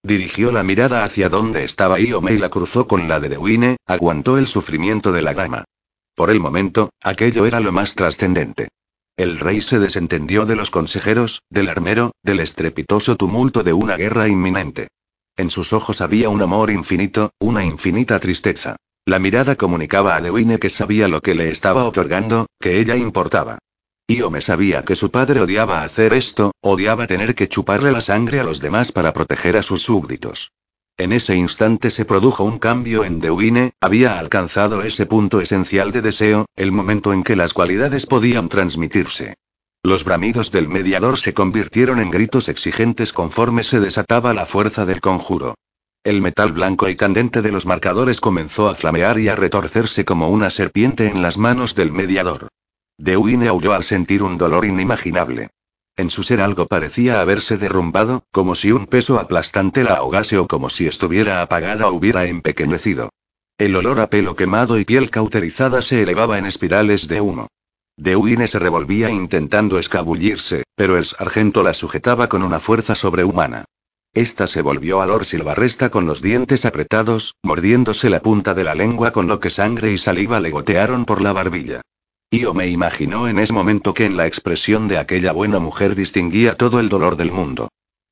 Dirigió 0.04 0.52
la 0.52 0.62
mirada 0.62 1.06
hacia 1.06 1.30
donde 1.30 1.64
estaba 1.64 1.98
Iome 1.98 2.34
y 2.34 2.38
la 2.38 2.50
cruzó 2.50 2.86
con 2.86 3.08
la 3.08 3.22
de 3.22 3.30
Dewine, 3.30 3.78
aguantó 3.86 4.38
el 4.38 4.46
sufrimiento 4.46 5.14
de 5.14 5.22
la 5.22 5.32
gama. 5.32 5.64
Por 6.16 6.32
el 6.32 6.42
momento, 6.42 6.90
aquello 7.02 7.46
era 7.46 7.62
lo 7.62 7.72
más 7.72 7.96
trascendente. 7.96 8.68
El 9.16 9.40
rey 9.40 9.62
se 9.62 9.80
desentendió 9.80 10.46
de 10.46 10.58
los 10.58 10.70
consejeros, 10.70 11.42
del 11.50 11.70
armero, 11.70 12.12
del 12.24 12.42
estrepitoso 12.42 13.16
tumulto 13.16 13.64
de 13.64 13.72
una 13.72 13.96
guerra 13.96 14.28
inminente. 14.28 14.90
En 15.38 15.50
sus 15.50 15.72
ojos 15.72 16.02
había 16.02 16.28
un 16.28 16.42
amor 16.42 16.70
infinito, 16.70 17.32
una 17.40 17.64
infinita 17.64 18.20
tristeza. 18.20 18.76
La 19.06 19.18
mirada 19.18 19.56
comunicaba 19.56 20.18
a 20.18 20.20
Dewine 20.20 20.60
que 20.60 20.70
sabía 20.70 21.08
lo 21.08 21.22
que 21.22 21.36
le 21.36 21.52
estaba 21.52 21.86
otorgando, 21.86 22.48
que 22.60 22.82
ella 22.82 22.98
importaba. 22.98 23.60
Me 24.32 24.42
sabía 24.42 24.84
que 24.84 24.96
su 24.96 25.12
padre 25.12 25.40
odiaba 25.40 25.84
hacer 25.84 26.14
esto, 26.14 26.52
odiaba 26.62 27.06
tener 27.06 27.36
que 27.36 27.48
chuparle 27.48 27.92
la 27.92 28.02
sangre 28.02 28.40
a 28.40 28.44
los 28.44 28.60
demás 28.60 28.92
para 28.92 29.14
proteger 29.14 29.56
a 29.56 29.62
sus 29.62 29.84
súbditos. 29.84 30.52
En 30.98 31.14
ese 31.14 31.36
instante 31.36 31.92
se 31.92 32.06
produjo 32.06 32.44
un 32.44 32.58
cambio 32.58 33.04
en 33.04 33.20
Dewine, 33.20 33.72
había 33.80 34.20
alcanzado 34.20 34.82
ese 34.82 35.06
punto 35.06 35.42
esencial 35.42 35.92
de 35.92 36.02
deseo, 36.02 36.46
el 36.56 36.72
momento 36.72 37.14
en 37.14 37.24
que 37.24 37.36
las 37.36 37.54
cualidades 37.54 38.08
podían 38.08 38.50
transmitirse. 38.50 39.36
Los 39.84 40.04
bramidos 40.04 40.52
del 40.52 40.68
mediador 40.68 41.18
se 41.20 41.34
convirtieron 41.34 42.00
en 42.00 42.10
gritos 42.10 42.50
exigentes 42.50 43.14
conforme 43.14 43.64
se 43.64 43.80
desataba 43.80 44.34
la 44.34 44.46
fuerza 44.46 44.86
del 44.86 45.02
conjuro. 45.02 45.56
El 46.04 46.22
metal 46.22 46.52
blanco 46.52 46.90
y 46.90 46.96
candente 46.96 47.42
de 47.42 47.52
los 47.52 47.66
marcadores 47.66 48.20
comenzó 48.20 48.70
a 48.70 48.76
flamear 48.76 49.20
y 49.20 49.30
a 49.30 49.36
retorcerse 49.36 50.04
como 50.04 50.30
una 50.30 50.50
serpiente 50.50 51.08
en 51.08 51.22
las 51.22 51.38
manos 51.38 51.76
del 51.76 51.92
mediador. 51.92 52.50
Dewine 53.00 53.48
aulló 53.48 53.74
al 53.74 53.86
sentir 53.86 54.22
un 54.24 54.38
dolor 54.38 54.66
inimaginable. 54.66 55.52
En 55.96 56.10
su 56.10 56.22
ser 56.22 56.42
algo 56.42 56.68
parecía 56.68 57.22
haberse 57.22 57.58
derrumbado, 57.58 58.26
como 58.32 58.56
si 58.56 58.74
un 58.74 58.88
peso 58.88 59.20
aplastante 59.20 59.86
la 59.86 59.94
ahogase 59.94 60.38
o 60.38 60.48
como 60.48 60.70
si 60.70 60.86
estuviera 60.86 61.42
apagada 61.42 61.88
o 61.88 61.94
hubiera 61.94 62.26
empequeñecido. 62.26 63.10
El 63.58 63.78
olor 63.78 64.02
a 64.02 64.10
pelo 64.10 64.36
quemado 64.36 64.78
y 64.78 64.84
piel 64.84 65.10
cauterizada 65.12 65.82
se 65.82 66.02
elevaba 66.02 66.38
en 66.38 66.46
espirales 66.46 67.08
de 67.08 67.22
humo. 67.22 67.48
Dewine 67.96 68.50
se 68.50 68.60
revolvía 68.60 69.10
intentando 69.10 69.80
escabullirse, 69.80 70.64
pero 70.76 70.98
el 70.98 71.06
sargento 71.06 71.64
la 71.64 71.74
sujetaba 71.74 72.28
con 72.28 72.44
una 72.44 72.60
fuerza 72.60 72.96
sobrehumana. 72.96 73.64
Esta 74.14 74.46
se 74.46 74.62
volvió 74.62 75.02
a 75.02 75.06
Lord 75.06 75.24
Silvarresta 75.24 75.90
con 75.90 76.06
los 76.06 76.22
dientes 76.22 76.66
apretados, 76.66 77.36
mordiéndose 77.44 78.10
la 78.10 78.22
punta 78.22 78.54
de 78.54 78.66
la 78.66 78.76
lengua 78.76 79.12
con 79.12 79.28
lo 79.28 79.40
que 79.40 79.50
sangre 79.50 79.94
y 79.94 79.98
saliva 79.98 80.42
le 80.42 80.50
gotearon 80.50 81.06
por 81.06 81.22
la 81.22 81.32
barbilla. 81.32 81.82
Io 82.32 82.54
me 82.54 82.68
imaginó 82.68 83.28
en 83.28 83.40
ese 83.40 83.54
momento 83.54 83.96
que 83.96 84.06
en 84.06 84.16
la 84.16 84.28
expresión 84.28 84.88
de 84.88 85.00
aquella 85.00 85.32
buena 85.32 85.58
mujer 85.58 85.96
distinguía 85.96 86.56
todo 86.56 86.80
el 86.80 86.88
dolor 86.88 87.18
del 87.18 87.32
mundo. 87.32 87.70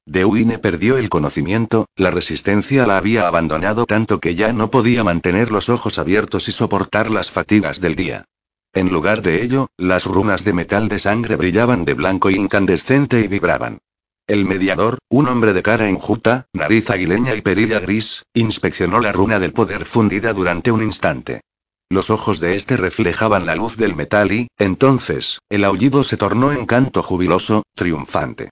Dewine 0.08 0.58
perdió 0.58 0.98
el 0.98 1.10
conocimiento, 1.10 1.86
la 1.96 2.10
resistencia 2.10 2.88
la 2.88 2.98
había 2.98 3.28
abandonado 3.28 3.86
tanto 3.86 4.20
que 4.20 4.34
ya 4.34 4.54
no 4.54 4.72
podía 4.72 5.04
mantener 5.04 5.52
los 5.52 5.70
ojos 5.70 6.00
abiertos 6.00 6.48
y 6.48 6.52
soportar 6.52 7.12
las 7.12 7.30
fatigas 7.30 7.80
del 7.80 7.96
día. 7.96 8.26
En 8.74 8.90
lugar 8.90 9.22
de 9.22 9.44
ello, 9.44 9.68
las 9.78 10.06
runas 10.06 10.44
de 10.44 10.54
metal 10.54 10.88
de 10.88 10.98
sangre 10.98 11.36
brillaban 11.36 11.86
de 11.86 11.94
blanco 11.94 12.32
incandescente 12.32 13.20
y 13.20 13.28
vibraban. 13.28 13.80
El 14.26 14.46
mediador, 14.46 14.98
un 15.10 15.28
hombre 15.28 15.54
de 15.54 15.62
cara 15.62 15.90
enjuta, 15.90 16.48
nariz 16.54 16.90
aguileña 16.90 17.36
y 17.36 17.42
perilla 17.42 17.80
gris, 17.80 18.24
inspeccionó 18.34 19.00
la 19.00 19.12
runa 19.12 19.40
del 19.40 19.54
poder 19.54 19.86
fundida 19.86 20.34
durante 20.34 20.72
un 20.72 20.82
instante. 20.82 21.42
Los 21.90 22.10
ojos 22.10 22.40
de 22.42 22.56
este 22.56 22.76
reflejaban 22.76 23.46
la 23.46 23.56
luz 23.56 23.78
del 23.78 23.96
metal 23.96 24.32
y, 24.32 24.50
entonces, 24.58 25.40
el 25.50 25.64
aullido 25.64 26.04
se 26.04 26.18
tornó 26.18 26.52
en 26.52 26.66
canto 26.66 27.02
jubiloso, 27.02 27.64
triunfante. 27.76 28.50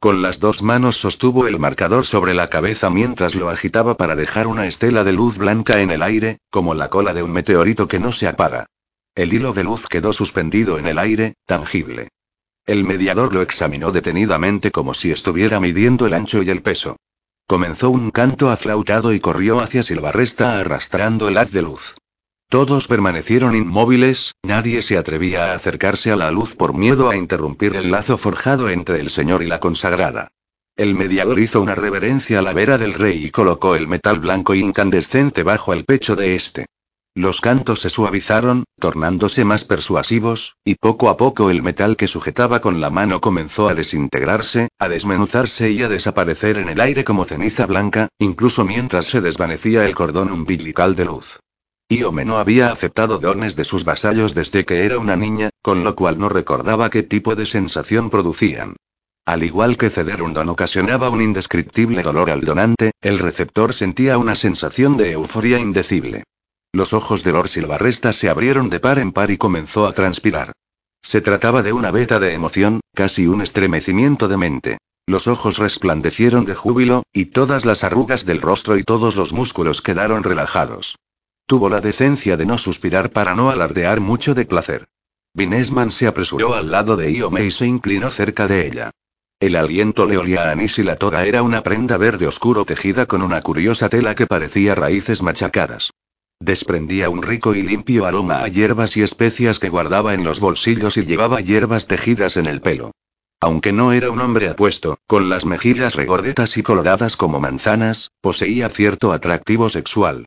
Con 0.00 0.22
las 0.22 0.38
dos 0.38 0.62
manos 0.62 0.96
sostuvo 0.96 1.48
el 1.48 1.58
marcador 1.58 2.06
sobre 2.06 2.34
la 2.34 2.48
cabeza 2.48 2.88
mientras 2.88 3.34
lo 3.34 3.48
agitaba 3.48 3.96
para 3.96 4.14
dejar 4.14 4.46
una 4.46 4.68
estela 4.68 5.02
de 5.02 5.12
luz 5.12 5.38
blanca 5.38 5.80
en 5.80 5.90
el 5.90 6.02
aire, 6.02 6.38
como 6.50 6.72
la 6.74 6.88
cola 6.88 7.14
de 7.14 7.24
un 7.24 7.32
meteorito 7.32 7.88
que 7.88 7.98
no 7.98 8.12
se 8.12 8.28
apaga. 8.28 8.66
El 9.16 9.32
hilo 9.32 9.52
de 9.54 9.64
luz 9.64 9.86
quedó 9.86 10.12
suspendido 10.12 10.78
en 10.78 10.86
el 10.86 11.00
aire, 11.00 11.34
tangible. 11.46 12.10
El 12.64 12.84
mediador 12.84 13.34
lo 13.34 13.42
examinó 13.42 13.90
detenidamente 13.90 14.70
como 14.70 14.94
si 14.94 15.10
estuviera 15.10 15.58
midiendo 15.58 16.06
el 16.06 16.14
ancho 16.14 16.44
y 16.44 16.50
el 16.50 16.62
peso. 16.62 16.96
Comenzó 17.48 17.90
un 17.90 18.12
canto 18.12 18.50
aflautado 18.50 19.12
y 19.12 19.18
corrió 19.18 19.58
hacia 19.58 19.82
Silvarresta 19.82 20.60
arrastrando 20.60 21.26
el 21.28 21.38
haz 21.38 21.50
de 21.50 21.62
luz. 21.62 21.96
Todos 22.50 22.88
permanecieron 22.88 23.54
inmóviles, 23.54 24.34
nadie 24.42 24.80
se 24.80 24.96
atrevía 24.96 25.52
a 25.52 25.54
acercarse 25.54 26.12
a 26.12 26.16
la 26.16 26.30
luz 26.30 26.56
por 26.56 26.74
miedo 26.74 27.10
a 27.10 27.16
interrumpir 27.16 27.76
el 27.76 27.90
lazo 27.90 28.16
forjado 28.16 28.70
entre 28.70 29.00
el 29.00 29.10
señor 29.10 29.42
y 29.42 29.46
la 29.46 29.60
consagrada. 29.60 30.28
El 30.74 30.94
mediador 30.94 31.38
hizo 31.40 31.60
una 31.60 31.74
reverencia 31.74 32.38
a 32.38 32.42
la 32.42 32.54
vera 32.54 32.78
del 32.78 32.94
rey 32.94 33.26
y 33.26 33.30
colocó 33.30 33.74
el 33.74 33.86
metal 33.86 34.18
blanco 34.18 34.54
incandescente 34.54 35.42
bajo 35.42 35.74
el 35.74 35.84
pecho 35.84 36.16
de 36.16 36.36
este. 36.36 36.64
Los 37.14 37.42
cantos 37.42 37.80
se 37.80 37.90
suavizaron, 37.90 38.64
tornándose 38.78 39.44
más 39.44 39.66
persuasivos, 39.66 40.54
y 40.64 40.76
poco 40.76 41.10
a 41.10 41.18
poco 41.18 41.50
el 41.50 41.62
metal 41.62 41.98
que 41.98 42.06
sujetaba 42.06 42.60
con 42.60 42.80
la 42.80 42.88
mano 42.88 43.20
comenzó 43.20 43.68
a 43.68 43.74
desintegrarse, 43.74 44.68
a 44.78 44.88
desmenuzarse 44.88 45.70
y 45.70 45.82
a 45.82 45.90
desaparecer 45.90 46.56
en 46.56 46.70
el 46.70 46.80
aire 46.80 47.04
como 47.04 47.26
ceniza 47.26 47.66
blanca, 47.66 48.08
incluso 48.18 48.64
mientras 48.64 49.04
se 49.04 49.20
desvanecía 49.20 49.84
el 49.84 49.94
cordón 49.94 50.30
umbilical 50.32 50.96
de 50.96 51.04
luz. 51.04 51.40
Iome 51.90 52.26
no 52.26 52.36
había 52.36 52.70
aceptado 52.70 53.18
dones 53.18 53.56
de 53.56 53.64
sus 53.64 53.84
vasallos 53.84 54.34
desde 54.34 54.66
que 54.66 54.84
era 54.84 54.98
una 54.98 55.16
niña, 55.16 55.48
con 55.62 55.84
lo 55.84 55.94
cual 55.94 56.18
no 56.18 56.28
recordaba 56.28 56.90
qué 56.90 57.02
tipo 57.02 57.34
de 57.34 57.46
sensación 57.46 58.10
producían. 58.10 58.76
Al 59.24 59.42
igual 59.42 59.78
que 59.78 59.88
ceder 59.88 60.22
un 60.22 60.34
don 60.34 60.50
ocasionaba 60.50 61.08
un 61.08 61.22
indescriptible 61.22 62.02
dolor 62.02 62.30
al 62.30 62.42
donante, 62.42 62.90
el 63.00 63.18
receptor 63.18 63.72
sentía 63.72 64.18
una 64.18 64.34
sensación 64.34 64.98
de 64.98 65.12
euforia 65.12 65.58
indecible. 65.58 66.24
Los 66.72 66.92
ojos 66.92 67.24
de 67.24 67.32
Lord 67.32 67.48
Silvarresta 67.48 68.12
se 68.12 68.28
abrieron 68.28 68.68
de 68.68 68.80
par 68.80 68.98
en 68.98 69.12
par 69.12 69.30
y 69.30 69.38
comenzó 69.38 69.86
a 69.86 69.92
transpirar. 69.92 70.52
Se 71.02 71.22
trataba 71.22 71.62
de 71.62 71.72
una 71.72 71.90
beta 71.90 72.18
de 72.18 72.34
emoción, 72.34 72.80
casi 72.94 73.26
un 73.26 73.40
estremecimiento 73.40 74.28
de 74.28 74.36
mente. 74.36 74.78
Los 75.06 75.26
ojos 75.26 75.56
resplandecieron 75.56 76.44
de 76.44 76.54
júbilo, 76.54 77.04
y 77.14 77.26
todas 77.26 77.64
las 77.64 77.82
arrugas 77.82 78.26
del 78.26 78.42
rostro 78.42 78.76
y 78.76 78.84
todos 78.84 79.16
los 79.16 79.32
músculos 79.32 79.80
quedaron 79.80 80.22
relajados. 80.22 80.96
Tuvo 81.48 81.70
la 81.70 81.80
decencia 81.80 82.36
de 82.36 82.44
no 82.44 82.58
suspirar 82.58 83.08
para 83.10 83.34
no 83.34 83.48
alardear 83.48 84.00
mucho 84.00 84.34
de 84.34 84.44
placer. 84.44 84.90
Vinesman 85.32 85.90
se 85.90 86.06
apresuró 86.06 86.52
al 86.52 86.70
lado 86.70 86.94
de 86.94 87.10
Iome 87.10 87.46
y 87.46 87.50
se 87.50 87.64
inclinó 87.64 88.10
cerca 88.10 88.46
de 88.46 88.66
ella. 88.66 88.90
El 89.40 89.56
aliento 89.56 90.04
le 90.04 90.18
olía 90.18 90.50
a 90.50 90.50
anís 90.50 90.78
y 90.78 90.82
la 90.82 90.96
toga 90.96 91.24
era 91.24 91.42
una 91.42 91.62
prenda 91.62 91.96
verde 91.96 92.26
oscuro 92.26 92.66
tejida 92.66 93.06
con 93.06 93.22
una 93.22 93.40
curiosa 93.40 93.88
tela 93.88 94.14
que 94.14 94.26
parecía 94.26 94.74
raíces 94.74 95.22
machacadas. 95.22 95.90
Desprendía 96.38 97.08
un 97.08 97.22
rico 97.22 97.54
y 97.54 97.62
limpio 97.62 98.04
aroma 98.04 98.40
a 98.42 98.48
hierbas 98.48 98.98
y 98.98 99.02
especias 99.02 99.58
que 99.58 99.70
guardaba 99.70 100.12
en 100.12 100.24
los 100.24 100.40
bolsillos 100.40 100.98
y 100.98 101.06
llevaba 101.06 101.40
hierbas 101.40 101.86
tejidas 101.86 102.36
en 102.36 102.44
el 102.44 102.60
pelo. 102.60 102.90
Aunque 103.40 103.72
no 103.72 103.92
era 103.92 104.10
un 104.10 104.20
hombre 104.20 104.50
apuesto, 104.50 104.98
con 105.06 105.30
las 105.30 105.46
mejillas 105.46 105.94
regordetas 105.94 106.58
y 106.58 106.62
coloradas 106.62 107.16
como 107.16 107.40
manzanas, 107.40 108.10
poseía 108.20 108.68
cierto 108.68 109.14
atractivo 109.14 109.70
sexual. 109.70 110.26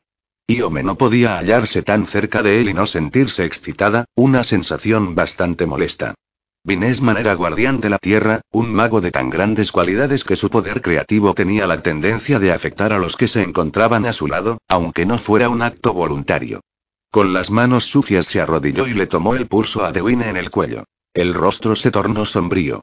Iome 0.56 0.84
no 0.84 0.98
podía 0.98 1.38
hallarse 1.38 1.84
tan 1.84 2.06
cerca 2.06 2.44
de 2.44 2.62
él 2.62 2.70
y 2.70 2.74
no 2.74 2.86
sentirse 2.86 3.46
excitada, 3.46 4.06
una 4.16 4.44
sensación 4.44 5.16
bastante 5.16 5.66
molesta. 5.66 6.16
Vinesman 6.64 7.18
era 7.18 7.34
guardián 7.34 7.80
de 7.80 7.90
la 7.90 7.98
tierra, 7.98 8.42
un 8.52 8.72
mago 8.72 9.02
de 9.02 9.12
tan 9.12 9.30
grandes 9.30 9.72
cualidades 9.72 10.24
que 10.24 10.36
su 10.36 10.50
poder 10.50 10.82
creativo 10.82 11.34
tenía 11.34 11.66
la 11.66 11.82
tendencia 11.82 12.38
de 12.38 12.52
afectar 12.52 12.94
a 12.94 13.00
los 13.00 13.16
que 13.16 13.28
se 13.28 13.42
encontraban 13.42 14.06
a 14.06 14.14
su 14.14 14.28
lado, 14.28 14.60
aunque 14.68 15.06
no 15.06 15.18
fuera 15.18 15.50
un 15.50 15.62
acto 15.62 15.94
voluntario. 15.94 16.62
Con 17.10 17.34
las 17.34 17.50
manos 17.50 17.86
sucias 17.86 18.28
se 18.28 18.42
arrodilló 18.42 18.88
y 18.88 18.94
le 18.94 19.08
tomó 19.08 19.36
el 19.36 19.48
pulso 19.48 19.84
a 19.84 19.92
Dewine 19.92 20.30
en 20.30 20.38
el 20.38 20.52
cuello. 20.52 20.84
El 21.14 21.34
rostro 21.34 21.76
se 21.76 21.92
tornó 21.92 22.26
sombrío. 22.26 22.82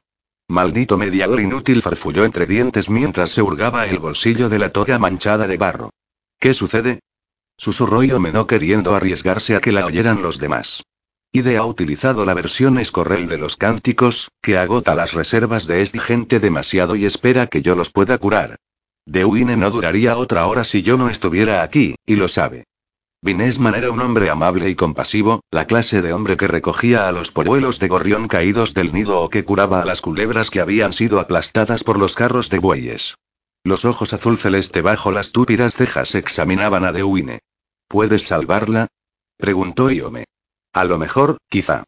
Maldito 0.49 0.97
mediador 0.97 1.39
inútil 1.39 1.81
farfulló 1.81 2.25
entre 2.25 2.45
dientes 2.47 2.89
mientras 2.89 3.29
se 3.31 3.41
hurgaba 3.41 3.87
el 3.87 3.99
bolsillo 3.99 4.49
de 4.49 4.59
la 4.59 4.69
toga 4.69 4.99
manchada 4.99 5.47
de 5.47 5.57
barro. 5.57 5.91
¿Qué 6.39 6.53
sucede? 6.53 6.99
Susurró 7.59 8.01
Yome 8.03 8.31
no 8.31 8.47
queriendo 8.47 8.95
arriesgarse 8.95 9.57
a 9.57 9.59
que 9.59 9.73
la 9.73 9.85
oyeran 9.85 10.21
los 10.21 10.39
demás. 10.39 10.83
Ide 11.33 11.57
ha 11.57 11.65
utilizado 11.65 12.23
la 12.23 12.33
versión 12.33 12.79
escorrel 12.79 13.27
de 13.27 13.37
los 13.37 13.57
cánticos, 13.57 14.31
que 14.41 14.57
agota 14.57 14.95
las 14.95 15.11
reservas 15.11 15.67
de 15.67 15.81
esta 15.81 15.99
gente 15.99 16.39
demasiado 16.39 16.95
y 16.95 17.05
espera 17.05 17.47
que 17.47 17.61
yo 17.61 17.75
los 17.75 17.91
pueda 17.91 18.17
curar. 18.17 18.55
De 19.05 19.25
Wine 19.25 19.57
no 19.57 19.69
duraría 19.71 20.17
otra 20.17 20.47
hora 20.47 20.63
si 20.63 20.83
yo 20.83 20.97
no 20.97 21.09
estuviera 21.09 21.61
aquí, 21.61 21.95
y 22.05 22.15
lo 22.15 22.29
sabe. 22.29 22.63
Vinesman 23.21 23.75
era 23.75 23.91
un 23.91 23.99
hombre 23.99 24.29
amable 24.29 24.69
y 24.69 24.75
compasivo, 24.75 25.41
la 25.51 25.67
clase 25.67 26.01
de 26.01 26.13
hombre 26.13 26.37
que 26.37 26.47
recogía 26.47 27.09
a 27.09 27.11
los 27.11 27.31
polluelos 27.31 27.77
de 27.79 27.89
gorrión 27.89 28.29
caídos 28.29 28.73
del 28.73 28.93
nido 28.93 29.19
o 29.19 29.29
que 29.29 29.43
curaba 29.43 29.81
a 29.81 29.85
las 29.85 29.99
culebras 29.99 30.49
que 30.49 30.61
habían 30.61 30.93
sido 30.93 31.19
aplastadas 31.19 31.83
por 31.83 31.99
los 31.99 32.15
carros 32.15 32.49
de 32.49 32.59
bueyes. 32.59 33.15
Los 33.65 33.83
ojos 33.83 34.13
azul 34.13 34.37
celeste 34.37 34.81
bajo 34.81 35.11
las 35.11 35.33
túpidas 35.33 35.75
cejas 35.75 36.15
examinaban 36.15 36.85
a 36.85 36.93
Dewine. 36.93 37.39
¿Puedes 37.89 38.25
salvarla? 38.25 38.87
preguntó 39.35 39.89
Iome. 39.89 40.25
A 40.73 40.85
lo 40.85 40.99
mejor, 40.99 41.37
quizá. 41.49 41.85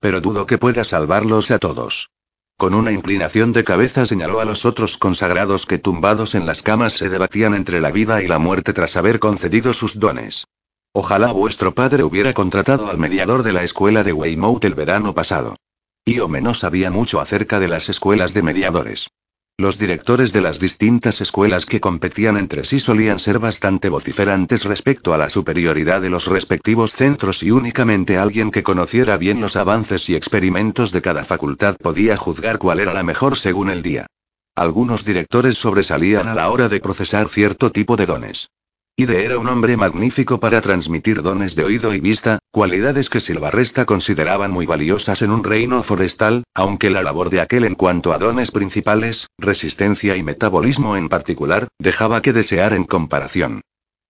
Pero 0.00 0.20
dudo 0.20 0.44
que 0.44 0.58
pueda 0.58 0.82
salvarlos 0.82 1.52
a 1.52 1.60
todos. 1.60 2.10
Con 2.58 2.74
una 2.74 2.90
inclinación 2.90 3.52
de 3.52 3.62
cabeza 3.62 4.06
señaló 4.06 4.40
a 4.40 4.44
los 4.44 4.64
otros 4.64 4.98
consagrados 4.98 5.64
que 5.64 5.78
tumbados 5.78 6.34
en 6.34 6.46
las 6.46 6.62
camas 6.62 6.94
se 6.94 7.08
debatían 7.08 7.54
entre 7.54 7.80
la 7.80 7.92
vida 7.92 8.22
y 8.22 8.26
la 8.26 8.40
muerte 8.40 8.72
tras 8.72 8.96
haber 8.96 9.20
concedido 9.20 9.72
sus 9.72 10.00
dones. 10.00 10.48
Ojalá 10.92 11.30
vuestro 11.30 11.74
padre 11.74 12.02
hubiera 12.02 12.32
contratado 12.32 12.90
al 12.90 12.98
mediador 12.98 13.44
de 13.44 13.52
la 13.52 13.62
escuela 13.62 14.02
de 14.02 14.12
Weymouth 14.12 14.64
el 14.64 14.74
verano 14.74 15.14
pasado. 15.14 15.54
Iome 16.06 16.40
no 16.40 16.54
sabía 16.54 16.90
mucho 16.90 17.20
acerca 17.20 17.60
de 17.60 17.68
las 17.68 17.88
escuelas 17.88 18.34
de 18.34 18.42
mediadores. 18.42 19.10
Los 19.58 19.78
directores 19.78 20.34
de 20.34 20.42
las 20.42 20.60
distintas 20.60 21.22
escuelas 21.22 21.64
que 21.64 21.80
competían 21.80 22.36
entre 22.36 22.62
sí 22.62 22.78
solían 22.78 23.18
ser 23.18 23.38
bastante 23.38 23.88
vociferantes 23.88 24.64
respecto 24.64 25.14
a 25.14 25.18
la 25.18 25.30
superioridad 25.30 26.02
de 26.02 26.10
los 26.10 26.26
respectivos 26.26 26.92
centros 26.92 27.42
y 27.42 27.52
únicamente 27.52 28.18
alguien 28.18 28.50
que 28.50 28.62
conociera 28.62 29.16
bien 29.16 29.40
los 29.40 29.56
avances 29.56 30.10
y 30.10 30.14
experimentos 30.14 30.92
de 30.92 31.00
cada 31.00 31.24
facultad 31.24 31.74
podía 31.78 32.18
juzgar 32.18 32.58
cuál 32.58 32.80
era 32.80 32.92
la 32.92 33.02
mejor 33.02 33.38
según 33.38 33.70
el 33.70 33.80
día. 33.80 34.06
Algunos 34.54 35.06
directores 35.06 35.56
sobresalían 35.56 36.28
a 36.28 36.34
la 36.34 36.50
hora 36.50 36.68
de 36.68 36.80
procesar 36.80 37.30
cierto 37.30 37.72
tipo 37.72 37.96
de 37.96 38.04
dones. 38.04 38.50
Ide 38.98 39.26
era 39.26 39.36
un 39.36 39.46
hombre 39.48 39.76
magnífico 39.76 40.40
para 40.40 40.62
transmitir 40.62 41.20
dones 41.20 41.54
de 41.54 41.64
oído 41.64 41.92
y 41.92 42.00
vista, 42.00 42.38
cualidades 42.50 43.10
que 43.10 43.20
Silvarresta 43.20 43.84
consideraban 43.84 44.50
muy 44.50 44.64
valiosas 44.64 45.20
en 45.20 45.32
un 45.32 45.44
reino 45.44 45.82
forestal, 45.82 46.44
aunque 46.54 46.88
la 46.88 47.02
labor 47.02 47.28
de 47.28 47.42
aquel 47.42 47.66
en 47.66 47.74
cuanto 47.74 48.14
a 48.14 48.18
dones 48.18 48.50
principales, 48.50 49.26
resistencia 49.36 50.16
y 50.16 50.22
metabolismo 50.22 50.96
en 50.96 51.10
particular, 51.10 51.68
dejaba 51.78 52.22
que 52.22 52.32
desear 52.32 52.72
en 52.72 52.84
comparación. 52.84 53.60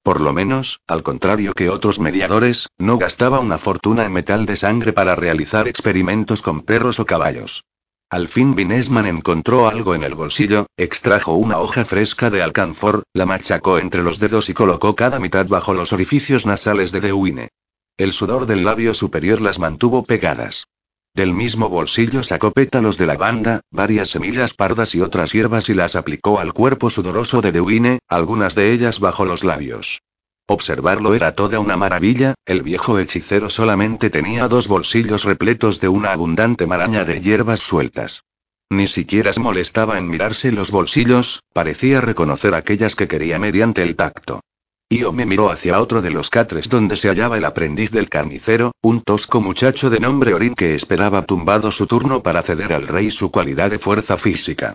Por 0.04 0.20
lo 0.20 0.32
menos, 0.32 0.78
al 0.86 1.02
contrario 1.02 1.52
que 1.52 1.68
otros 1.68 1.98
mediadores, 1.98 2.68
no 2.78 2.96
gastaba 2.96 3.40
una 3.40 3.58
fortuna 3.58 4.04
en 4.04 4.12
metal 4.12 4.46
de 4.46 4.54
sangre 4.54 4.92
para 4.92 5.16
realizar 5.16 5.66
experimentos 5.66 6.42
con 6.42 6.62
perros 6.62 7.00
o 7.00 7.06
caballos. 7.06 7.64
Al 8.08 8.28
fin 8.28 8.54
Vinesman 8.54 9.06
encontró 9.06 9.66
algo 9.66 9.96
en 9.96 10.04
el 10.04 10.14
bolsillo, 10.14 10.66
extrajo 10.76 11.34
una 11.34 11.58
hoja 11.58 11.84
fresca 11.84 12.30
de 12.30 12.40
alcanfor, 12.40 13.02
la 13.12 13.26
machacó 13.26 13.78
entre 13.78 14.04
los 14.04 14.20
dedos 14.20 14.48
y 14.48 14.54
colocó 14.54 14.94
cada 14.94 15.18
mitad 15.18 15.48
bajo 15.48 15.74
los 15.74 15.92
orificios 15.92 16.46
nasales 16.46 16.92
de 16.92 17.00
Dewine. 17.00 17.48
El 17.96 18.12
sudor 18.12 18.46
del 18.46 18.64
labio 18.64 18.94
superior 18.94 19.40
las 19.40 19.58
mantuvo 19.58 20.04
pegadas. 20.04 20.68
Del 21.14 21.34
mismo 21.34 21.68
bolsillo 21.68 22.22
sacó 22.22 22.52
pétalos 22.52 22.96
de 22.96 23.06
lavanda, 23.06 23.62
varias 23.72 24.10
semillas 24.10 24.54
pardas 24.54 24.94
y 24.94 25.00
otras 25.00 25.32
hierbas 25.32 25.68
y 25.68 25.74
las 25.74 25.96
aplicó 25.96 26.38
al 26.38 26.52
cuerpo 26.52 26.90
sudoroso 26.90 27.40
de 27.40 27.50
Dewine, 27.50 27.98
algunas 28.06 28.54
de 28.54 28.72
ellas 28.72 29.00
bajo 29.00 29.24
los 29.24 29.42
labios. 29.42 30.02
Observarlo 30.48 31.14
era 31.14 31.32
toda 31.32 31.58
una 31.58 31.76
maravilla, 31.76 32.34
el 32.46 32.62
viejo 32.62 33.00
hechicero 33.00 33.50
solamente 33.50 34.10
tenía 34.10 34.46
dos 34.46 34.68
bolsillos 34.68 35.24
repletos 35.24 35.80
de 35.80 35.88
una 35.88 36.12
abundante 36.12 36.66
maraña 36.66 37.04
de 37.04 37.20
hierbas 37.20 37.58
sueltas. 37.58 38.22
Ni 38.70 38.86
siquiera 38.86 39.32
se 39.32 39.40
molestaba 39.40 39.98
en 39.98 40.08
mirarse 40.08 40.52
los 40.52 40.70
bolsillos, 40.70 41.42
parecía 41.52 42.00
reconocer 42.00 42.54
aquellas 42.54 42.94
que 42.94 43.08
quería 43.08 43.40
mediante 43.40 43.82
el 43.82 43.96
tacto. 43.96 44.40
Io 44.88 45.12
me 45.12 45.26
miró 45.26 45.50
hacia 45.50 45.80
otro 45.80 46.00
de 46.00 46.10
los 46.10 46.30
catres 46.30 46.68
donde 46.68 46.96
se 46.96 47.08
hallaba 47.08 47.38
el 47.38 47.44
aprendiz 47.44 47.90
del 47.90 48.08
carnicero, 48.08 48.70
un 48.82 49.00
tosco 49.00 49.40
muchacho 49.40 49.90
de 49.90 49.98
nombre 49.98 50.32
Orin 50.32 50.54
que 50.54 50.76
esperaba 50.76 51.26
tumbado 51.26 51.72
su 51.72 51.88
turno 51.88 52.22
para 52.22 52.42
ceder 52.42 52.72
al 52.72 52.86
rey 52.86 53.10
su 53.10 53.32
cualidad 53.32 53.70
de 53.72 53.80
fuerza 53.80 54.16
física. 54.16 54.74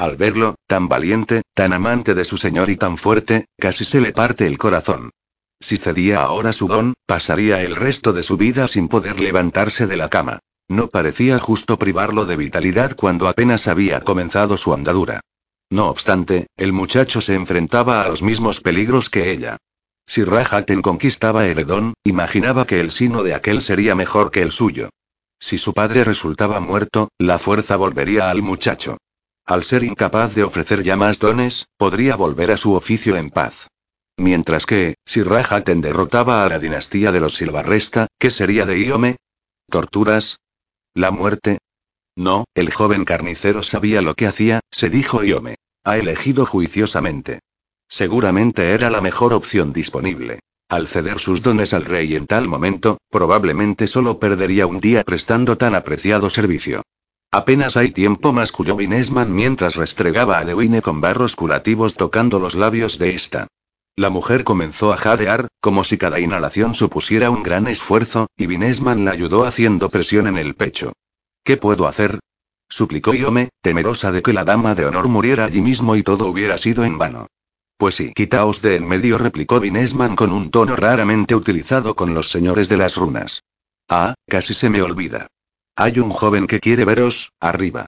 Al 0.00 0.16
verlo, 0.16 0.54
tan 0.66 0.88
valiente, 0.88 1.42
tan 1.52 1.74
amante 1.74 2.14
de 2.14 2.24
su 2.24 2.38
señor 2.38 2.70
y 2.70 2.78
tan 2.78 2.96
fuerte, 2.96 3.44
casi 3.58 3.84
se 3.84 4.00
le 4.00 4.14
parte 4.14 4.46
el 4.46 4.56
corazón. 4.56 5.10
Si 5.60 5.76
cedía 5.76 6.22
ahora 6.22 6.54
su 6.54 6.68
don, 6.68 6.94
pasaría 7.04 7.60
el 7.60 7.76
resto 7.76 8.14
de 8.14 8.22
su 8.22 8.38
vida 8.38 8.66
sin 8.66 8.88
poder 8.88 9.20
levantarse 9.20 9.86
de 9.86 9.98
la 9.98 10.08
cama. 10.08 10.38
No 10.68 10.88
parecía 10.88 11.38
justo 11.38 11.78
privarlo 11.78 12.24
de 12.24 12.36
vitalidad 12.36 12.96
cuando 12.96 13.28
apenas 13.28 13.68
había 13.68 14.00
comenzado 14.00 14.56
su 14.56 14.72
andadura. 14.72 15.20
No 15.68 15.90
obstante, 15.90 16.46
el 16.56 16.72
muchacho 16.72 17.20
se 17.20 17.34
enfrentaba 17.34 18.02
a 18.02 18.08
los 18.08 18.22
mismos 18.22 18.62
peligros 18.62 19.10
que 19.10 19.30
ella. 19.30 19.58
Si 20.06 20.24
Rajaten 20.24 20.80
conquistaba 20.80 21.44
Heredón, 21.44 21.92
imaginaba 22.04 22.66
que 22.66 22.80
el 22.80 22.90
sino 22.90 23.22
de 23.22 23.34
aquel 23.34 23.60
sería 23.60 23.94
mejor 23.94 24.30
que 24.30 24.40
el 24.40 24.50
suyo. 24.50 24.88
Si 25.38 25.58
su 25.58 25.74
padre 25.74 26.04
resultaba 26.04 26.58
muerto, 26.58 27.10
la 27.18 27.38
fuerza 27.38 27.76
volvería 27.76 28.30
al 28.30 28.40
muchacho. 28.40 28.96
Al 29.46 29.64
ser 29.64 29.82
incapaz 29.84 30.34
de 30.34 30.44
ofrecer 30.44 30.82
ya 30.82 30.96
más 30.96 31.18
dones, 31.18 31.66
podría 31.76 32.16
volver 32.16 32.50
a 32.52 32.56
su 32.56 32.74
oficio 32.74 33.16
en 33.16 33.30
paz. 33.30 33.68
Mientras 34.16 34.66
que, 34.66 34.96
si 35.04 35.22
Rajaten 35.22 35.80
derrotaba 35.80 36.44
a 36.44 36.48
la 36.48 36.58
dinastía 36.58 37.10
de 37.10 37.20
los 37.20 37.34
Silvarresta, 37.34 38.06
¿qué 38.18 38.30
sería 38.30 38.66
de 38.66 38.78
Iome? 38.78 39.16
¿Torturas? 39.68 40.38
¿La 40.94 41.10
muerte? 41.10 41.58
No, 42.16 42.44
el 42.54 42.70
joven 42.72 43.04
carnicero 43.04 43.62
sabía 43.62 44.02
lo 44.02 44.14
que 44.14 44.26
hacía, 44.26 44.60
se 44.70 44.90
dijo 44.90 45.24
Iome. 45.24 45.56
Ha 45.84 45.96
elegido 45.96 46.44
juiciosamente. 46.44 47.40
Seguramente 47.88 48.72
era 48.72 48.90
la 48.90 49.00
mejor 49.00 49.32
opción 49.32 49.72
disponible. 49.72 50.40
Al 50.68 50.86
ceder 50.86 51.18
sus 51.18 51.42
dones 51.42 51.74
al 51.74 51.84
rey 51.84 52.14
en 52.14 52.26
tal 52.26 52.46
momento, 52.46 52.98
probablemente 53.10 53.88
solo 53.88 54.20
perdería 54.20 54.66
un 54.66 54.78
día 54.78 55.02
prestando 55.02 55.56
tan 55.56 55.74
apreciado 55.74 56.30
servicio. 56.30 56.82
Apenas 57.32 57.76
hay 57.76 57.92
tiempo, 57.92 58.32
masculló 58.32 58.74
Vinesman 58.74 59.32
mientras 59.32 59.76
restregaba 59.76 60.38
a 60.38 60.44
Dewine 60.44 60.82
con 60.82 61.00
barros 61.00 61.36
curativos 61.36 61.94
tocando 61.94 62.40
los 62.40 62.56
labios 62.56 62.98
de 62.98 63.14
esta. 63.14 63.46
La 63.94 64.10
mujer 64.10 64.42
comenzó 64.42 64.92
a 64.92 64.96
jadear, 64.96 65.46
como 65.60 65.84
si 65.84 65.96
cada 65.96 66.18
inhalación 66.18 66.74
supusiera 66.74 67.30
un 67.30 67.44
gran 67.44 67.68
esfuerzo, 67.68 68.26
y 68.36 68.46
Vinesman 68.46 69.04
la 69.04 69.12
ayudó 69.12 69.44
haciendo 69.44 69.90
presión 69.90 70.26
en 70.26 70.38
el 70.38 70.56
pecho. 70.56 70.92
¿Qué 71.44 71.56
puedo 71.56 71.86
hacer? 71.86 72.18
suplicó 72.68 73.14
Iome, 73.14 73.50
temerosa 73.60 74.10
de 74.10 74.22
que 74.22 74.32
la 74.32 74.44
dama 74.44 74.74
de 74.74 74.86
honor 74.86 75.08
muriera 75.08 75.44
allí 75.44 75.60
mismo 75.60 75.94
y 75.94 76.02
todo 76.02 76.26
hubiera 76.26 76.58
sido 76.58 76.84
en 76.84 76.98
vano. 76.98 77.28
Pues 77.76 77.94
sí, 77.94 78.12
quitaos 78.12 78.60
de 78.60 78.76
en 78.76 78.88
medio, 78.88 79.18
replicó 79.18 79.60
Vinesman 79.60 80.16
con 80.16 80.32
un 80.32 80.50
tono 80.50 80.74
raramente 80.74 81.34
utilizado 81.36 81.94
con 81.94 82.12
los 82.12 82.28
señores 82.30 82.68
de 82.68 82.76
las 82.76 82.96
runas. 82.96 83.42
Ah, 83.88 84.14
casi 84.26 84.52
se 84.54 84.68
me 84.68 84.82
olvida. 84.82 85.28
Hay 85.82 85.98
un 85.98 86.10
joven 86.10 86.46
que 86.46 86.60
quiere 86.60 86.84
veros, 86.84 87.32
arriba. 87.40 87.86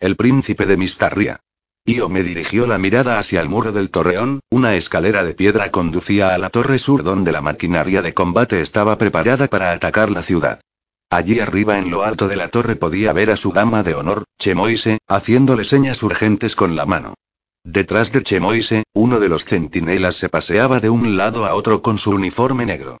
El 0.00 0.16
príncipe 0.16 0.64
de 0.64 0.78
Mistarria. 0.78 1.40
Io 1.84 2.08
me 2.08 2.22
dirigió 2.22 2.66
la 2.66 2.78
mirada 2.78 3.18
hacia 3.18 3.42
el 3.42 3.50
muro 3.50 3.72
del 3.72 3.90
torreón, 3.90 4.40
una 4.48 4.74
escalera 4.74 5.22
de 5.22 5.34
piedra 5.34 5.70
conducía 5.70 6.34
a 6.34 6.38
la 6.38 6.48
torre 6.48 6.78
sur 6.78 7.02
donde 7.02 7.32
la 7.32 7.42
maquinaria 7.42 8.00
de 8.00 8.14
combate 8.14 8.62
estaba 8.62 8.96
preparada 8.96 9.48
para 9.48 9.72
atacar 9.72 10.08
la 10.08 10.22
ciudad. 10.22 10.62
Allí 11.10 11.38
arriba 11.38 11.78
en 11.78 11.90
lo 11.90 12.04
alto 12.04 12.26
de 12.26 12.36
la 12.36 12.48
torre 12.48 12.74
podía 12.74 13.12
ver 13.12 13.30
a 13.30 13.36
su 13.36 13.52
dama 13.52 13.82
de 13.82 13.94
honor, 13.96 14.24
Chemoise, 14.38 14.96
haciéndole 15.06 15.64
señas 15.64 16.02
urgentes 16.02 16.56
con 16.56 16.74
la 16.74 16.86
mano. 16.86 17.16
Detrás 17.62 18.12
de 18.12 18.22
Chemoise, 18.22 18.84
uno 18.94 19.20
de 19.20 19.28
los 19.28 19.44
centinelas 19.44 20.16
se 20.16 20.30
paseaba 20.30 20.80
de 20.80 20.88
un 20.88 21.18
lado 21.18 21.44
a 21.44 21.54
otro 21.54 21.82
con 21.82 21.98
su 21.98 22.12
uniforme 22.12 22.64
negro. 22.64 22.96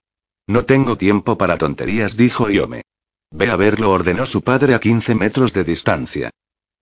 No 0.46 0.66
tengo 0.66 0.98
tiempo 0.98 1.38
para 1.38 1.56
tonterías, 1.56 2.18
dijo 2.18 2.50
Iome. 2.50 2.82
Ve 3.38 3.50
a 3.50 3.56
verlo, 3.56 3.90
ordenó 3.90 4.24
su 4.24 4.40
padre 4.40 4.74
a 4.74 4.78
15 4.78 5.14
metros 5.14 5.52
de 5.52 5.62
distancia. 5.62 6.30